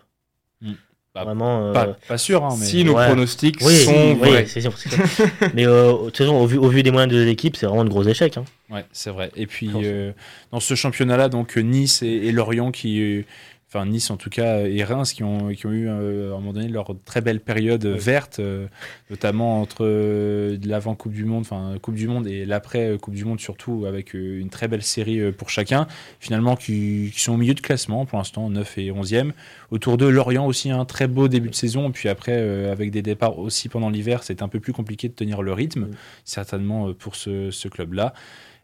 Mm. 0.62 0.72
Bah, 1.16 1.24
Vraiment. 1.24 1.68
euh, 1.68 1.72
Pas, 1.72 1.96
pas 2.08 2.18
sûr, 2.18 2.44
hein, 2.44 2.54
mais 2.60 2.66
Si 2.66 2.84
nos 2.84 2.94
ouais. 2.94 3.06
pronostics 3.06 3.56
oui, 3.62 3.74
sont 3.84 4.16
oui, 4.20 4.28
vrais. 4.28 4.46
c'est 4.46 4.60
sûr, 4.60 4.74
que- 4.74 5.48
mais 5.54 5.66
euh, 5.66 5.92
de 5.92 5.96
toute 6.06 6.18
façon, 6.18 6.34
au 6.34 6.46
vu, 6.46 6.58
au 6.58 6.68
vu 6.68 6.82
des 6.82 6.90
moyens 6.90 7.10
de 7.10 7.18
l'équipe, 7.22 7.56
c'est 7.56 7.64
vraiment 7.64 7.84
de 7.84 7.88
gros 7.88 8.02
échecs. 8.04 8.36
hein. 8.36 8.44
Ouais, 8.70 8.84
c'est 8.92 9.10
vrai. 9.10 9.30
Et 9.34 9.46
puis 9.46 9.70
euh, 9.76 10.12
dans 10.52 10.60
ce 10.60 10.74
championnat-là, 10.74 11.28
donc 11.30 11.56
Nice 11.56 12.02
et, 12.02 12.06
et 12.08 12.32
Lorient 12.32 12.70
qui, 12.70 13.00
euh, 13.00 13.22
enfin 13.68 13.84
Nice 13.86 14.10
en 14.10 14.16
tout 14.16 14.30
cas 14.30 14.60
et 14.60 14.84
Reims 14.84 15.12
qui 15.12 15.24
ont, 15.24 15.48
qui 15.48 15.66
ont 15.66 15.72
eu 15.72 15.88
euh, 15.88 16.32
à 16.32 16.36
un 16.36 16.38
moment 16.38 16.52
donné 16.52 16.68
leur 16.68 16.94
très 17.04 17.20
belle 17.20 17.40
période 17.40 17.84
verte, 17.84 18.38
euh, 18.38 18.66
notamment 19.10 19.60
entre 19.60 19.84
euh, 19.84 20.56
l'avant 20.64 20.94
Coupe 20.94 21.12
du 21.12 21.24
Monde, 21.24 21.40
enfin 21.40 21.74
Coupe 21.82 21.96
du 21.96 22.06
Monde 22.06 22.28
et 22.28 22.44
l'après 22.44 22.96
Coupe 23.00 23.14
du 23.14 23.24
Monde 23.24 23.40
surtout 23.40 23.84
avec 23.86 24.14
une 24.14 24.50
très 24.50 24.68
belle 24.68 24.82
série 24.82 25.32
pour 25.32 25.50
chacun. 25.50 25.86
Finalement 26.20 26.56
qui, 26.56 27.10
qui 27.12 27.20
sont 27.20 27.34
au 27.34 27.36
milieu 27.36 27.54
de 27.54 27.60
classement 27.60 28.06
pour 28.06 28.18
l'instant, 28.18 28.48
9 28.50 28.78
et 28.78 28.92
11e. 28.92 29.32
Autour 29.70 29.96
de 29.96 30.06
Lorient 30.06 30.46
aussi 30.46 30.70
un 30.70 30.84
très 30.84 31.08
beau 31.08 31.26
début 31.26 31.50
de 31.50 31.54
saison. 31.54 31.90
Puis 31.90 32.08
après 32.08 32.36
avec 32.68 32.90
des 32.92 33.02
départs 33.02 33.38
aussi 33.38 33.68
pendant 33.68 33.90
l'hiver, 33.90 34.22
c'est 34.22 34.42
un 34.42 34.48
peu 34.48 34.60
plus 34.60 34.72
compliqué 34.72 35.08
de 35.08 35.14
tenir 35.14 35.42
le 35.42 35.52
rythme, 35.52 35.88
certainement 36.24 36.92
pour 36.92 37.16
ce, 37.16 37.50
ce 37.50 37.68
club-là. 37.68 38.14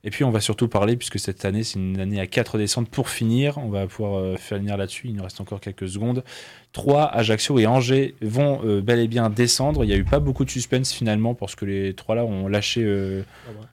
Et 0.05 0.11
puis 0.11 0.25
on 0.25 0.31
va 0.31 0.41
surtout 0.41 0.67
parler, 0.67 0.97
puisque 0.97 1.21
cette 1.21 1.45
année 1.45 1.63
c'est 1.63 1.79
une 1.79 2.01
année 2.01 2.19
à 2.19 2.27
4 2.27 2.59
descentes 2.59 2.89
pour 2.89 3.09
finir, 3.09 3.59
on 3.59 3.69
va 3.69 3.87
pouvoir 3.87 4.19
euh, 4.19 4.37
finir 4.37 4.77
là-dessus, 4.77 5.07
il 5.09 5.15
nous 5.15 5.23
reste 5.23 5.41
encore 5.41 5.61
quelques 5.61 5.89
secondes. 5.89 6.25
3, 6.73 7.05
Ajaccio 7.15 7.57
et 7.61 7.67
Angers 7.69 8.17
vont 8.21 8.61
euh, 8.65 8.81
bel 8.81 8.99
et 8.99 9.07
bien 9.07 9.31
descendre. 9.31 9.85
Il 9.85 9.89
n'y 9.89 9.93
a 9.93 9.97
eu 9.97 10.03
pas 10.05 10.19
beaucoup 10.19 10.45
de 10.45 10.51
suspense 10.51 10.93
finalement, 10.93 11.35
parce 11.35 11.55
que 11.55 11.65
les 11.67 11.95
trois 11.95 12.17
là 12.17 12.25
ont 12.25 12.49
lâché, 12.49 12.83
euh, 12.83 13.23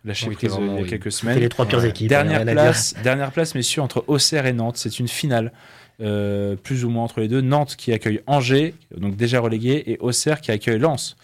lâché 0.06 0.28
Oui, 0.28 0.36
prise 0.36 0.52
euh, 0.52 0.56
vraiment, 0.58 0.74
il 0.74 0.76
y 0.76 0.80
a 0.80 0.84
oui. 0.84 0.90
quelques 0.90 1.12
semaines. 1.12 1.40
les 1.40 1.50
trois 1.50 1.66
pires 1.66 1.80
Ouais. 1.80 1.90
équipes. 1.90 2.10
Dernière 2.10 2.44
place, 2.46 2.94
dernière 3.02 3.32
place, 3.32 3.56
messieurs, 3.56 3.82
entre 3.82 4.04
Auxerre 4.06 4.46
et 4.46 4.54
Nantes. 4.54 4.78
C'est 4.78 5.00
une 5.00 5.08
finale, 5.08 5.52
euh, 6.00 6.56
plus 6.58 6.86
ou 6.86 6.90
moins 6.92 7.06
entre 7.06 7.22
les 7.22 7.28
deux. 7.28 7.42
Nantes 7.42 7.76
qui 7.76 7.92
accueille 7.92 8.22
Angers, 8.28 8.76
donc 8.96 9.16
déjà 9.16 9.40
relégué, 9.40 9.84
et 9.92 9.98
Auxerre 10.00 10.42
qui 10.42 10.52
accueille 10.52 10.78
Lens. 10.78 11.18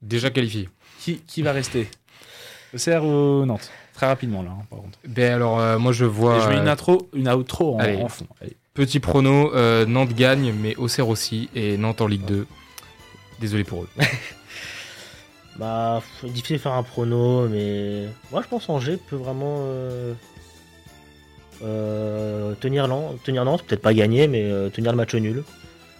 Déjà 0.00 0.30
qualifié. 0.30 0.68
Qui, 1.00 1.16
qui 1.26 1.42
va 1.42 1.52
rester? 1.52 1.88
Auxerre 2.72 3.04
ou 3.04 3.44
Nantes? 3.44 3.70
Très 3.98 4.06
rapidement 4.06 4.42
là, 4.42 4.50
hein, 4.52 4.62
par 4.70 4.78
contre. 4.78 4.96
Ben 5.08 5.32
alors, 5.32 5.58
euh, 5.58 5.76
moi 5.76 5.90
je 5.90 6.04
vois. 6.04 6.38
Et 6.38 6.40
je 6.42 6.48
mets 6.50 6.58
une 6.58 6.68
euh, 6.68 6.72
intro, 6.72 7.08
une 7.14 7.28
outro 7.30 7.74
en, 7.74 7.78
Allez. 7.80 7.96
en 7.96 8.06
fond. 8.08 8.28
Allez. 8.40 8.56
Petit 8.72 9.00
prono, 9.00 9.52
euh, 9.56 9.86
Nantes 9.86 10.14
gagne, 10.14 10.52
mais 10.52 10.76
Auxerre 10.76 11.08
aussi, 11.08 11.48
et 11.56 11.76
Nantes 11.76 12.00
en 12.00 12.06
Ligue 12.06 12.24
2. 12.24 12.46
Désolé 13.40 13.64
pour 13.64 13.82
eux. 13.82 13.88
Bah, 15.58 16.00
difficile 16.22 16.58
de 16.58 16.62
faire 16.62 16.74
un 16.74 16.84
prono, 16.84 17.48
mais 17.48 18.04
moi 18.30 18.40
je 18.44 18.46
pense 18.48 18.68
Angers 18.68 18.96
peut 19.10 19.16
vraiment 19.16 19.56
euh, 19.62 20.12
euh, 21.64 22.54
tenir, 22.60 22.86
Lan- 22.86 23.16
tenir 23.24 23.44
Nantes, 23.44 23.64
peut-être 23.66 23.82
pas 23.82 23.92
gagner, 23.94 24.28
mais 24.28 24.44
euh, 24.44 24.68
tenir 24.68 24.92
le 24.92 24.96
match 24.96 25.16
nul. 25.16 25.42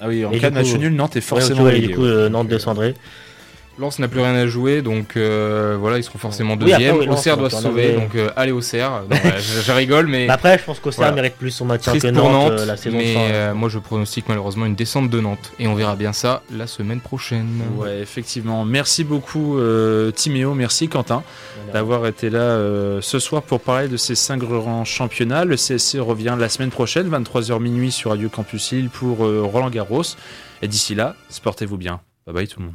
Ah 0.00 0.06
oui, 0.06 0.24
en 0.24 0.30
Et 0.30 0.38
cas 0.38 0.50
de 0.50 0.54
match 0.54 0.72
nul, 0.74 0.94
Nantes 0.94 1.16
est 1.16 1.20
forcément 1.20 1.64
ouais, 1.64 1.80
du 1.80 1.92
coup, 1.92 2.04
euh, 2.04 2.28
Nantes 2.28 2.46
descendrait. 2.46 2.94
Lens 3.78 3.98
n'a 4.00 4.08
plus 4.08 4.20
rien 4.20 4.34
à 4.34 4.46
jouer, 4.46 4.82
donc 4.82 5.16
euh, 5.16 5.76
voilà, 5.78 5.98
ils 5.98 6.02
seront 6.02 6.18
forcément 6.18 6.54
Oui, 6.60 6.72
après, 6.72 6.84
deuxième. 6.86 6.96
oui, 6.98 7.08
Auxerre 7.08 7.36
doit 7.36 7.48
se 7.50 7.62
sauver, 7.62 7.92
donc 7.94 8.14
euh, 8.16 8.28
allez 8.36 8.50
Auxerre. 8.52 9.02
Non, 9.08 9.16
je, 9.38 9.60
je 9.62 9.72
rigole, 9.72 10.06
mais 10.08 10.26
Bah 10.26 10.34
après, 10.38 10.58
je 10.58 10.64
pense 10.64 10.80
qu'Auxerre 10.80 11.06
Voilà. 11.06 11.14
mérite 11.14 11.34
plus 11.36 11.50
son 11.52 11.64
maintien 11.64 11.92
triste 11.92 12.06
que 12.06 12.12
pour 12.18 12.28
Nantes, 12.30 12.50
Nantes. 12.52 12.60
euh, 12.60 12.66
la 12.66 12.76
saison 12.76 12.96
mais 12.98 13.14
euh, 13.16 13.54
moi, 13.54 13.68
je 13.68 13.78
pronostique 13.78 14.24
malheureusement 14.28 14.66
une 14.66 14.74
descente 14.74 15.10
de 15.10 15.20
Nantes, 15.20 15.52
et 15.58 15.68
on 15.68 15.74
verra 15.74 15.94
bien 15.96 16.12
ça 16.12 16.42
la 16.52 16.66
semaine 16.66 17.00
prochaine. 17.00 17.46
Ouais, 17.76 18.00
effectivement. 18.00 18.64
Merci 18.64 19.04
beaucoup, 19.04 19.58
euh, 19.58 20.10
Timéo. 20.10 20.54
Merci, 20.54 20.88
Quentin, 20.88 21.22
d'avoir 21.72 22.06
été 22.06 22.30
là 22.30 22.40
euh, 22.40 23.00
ce 23.00 23.18
soir 23.18 23.42
pour 23.42 23.60
parler 23.60 23.86
de 23.88 23.96
ces 23.96 24.14
cinq 24.16 24.38
grands 24.40 24.84
championnats. 24.84 25.44
Le 25.44 25.56
CSC 25.56 26.00
revient 26.00 26.34
la 26.38 26.48
semaine 26.48 26.70
prochaine, 26.70 27.08
23h 27.08 27.60
minuit 27.60 27.92
sur 27.92 28.10
Radio 28.10 28.28
Campus 28.28 28.72
Lille 28.72 28.88
pour 28.90 29.24
euh, 29.24 29.42
Roland 29.44 29.70
Garros. 29.70 30.02
Et 30.62 30.68
d'ici 30.68 30.94
là, 30.96 31.14
sportez-vous 31.30 31.76
bien. 31.76 32.00
Bye 32.26 32.34
bye 32.34 32.48
tout 32.48 32.58
le 32.58 32.66
monde. 32.66 32.74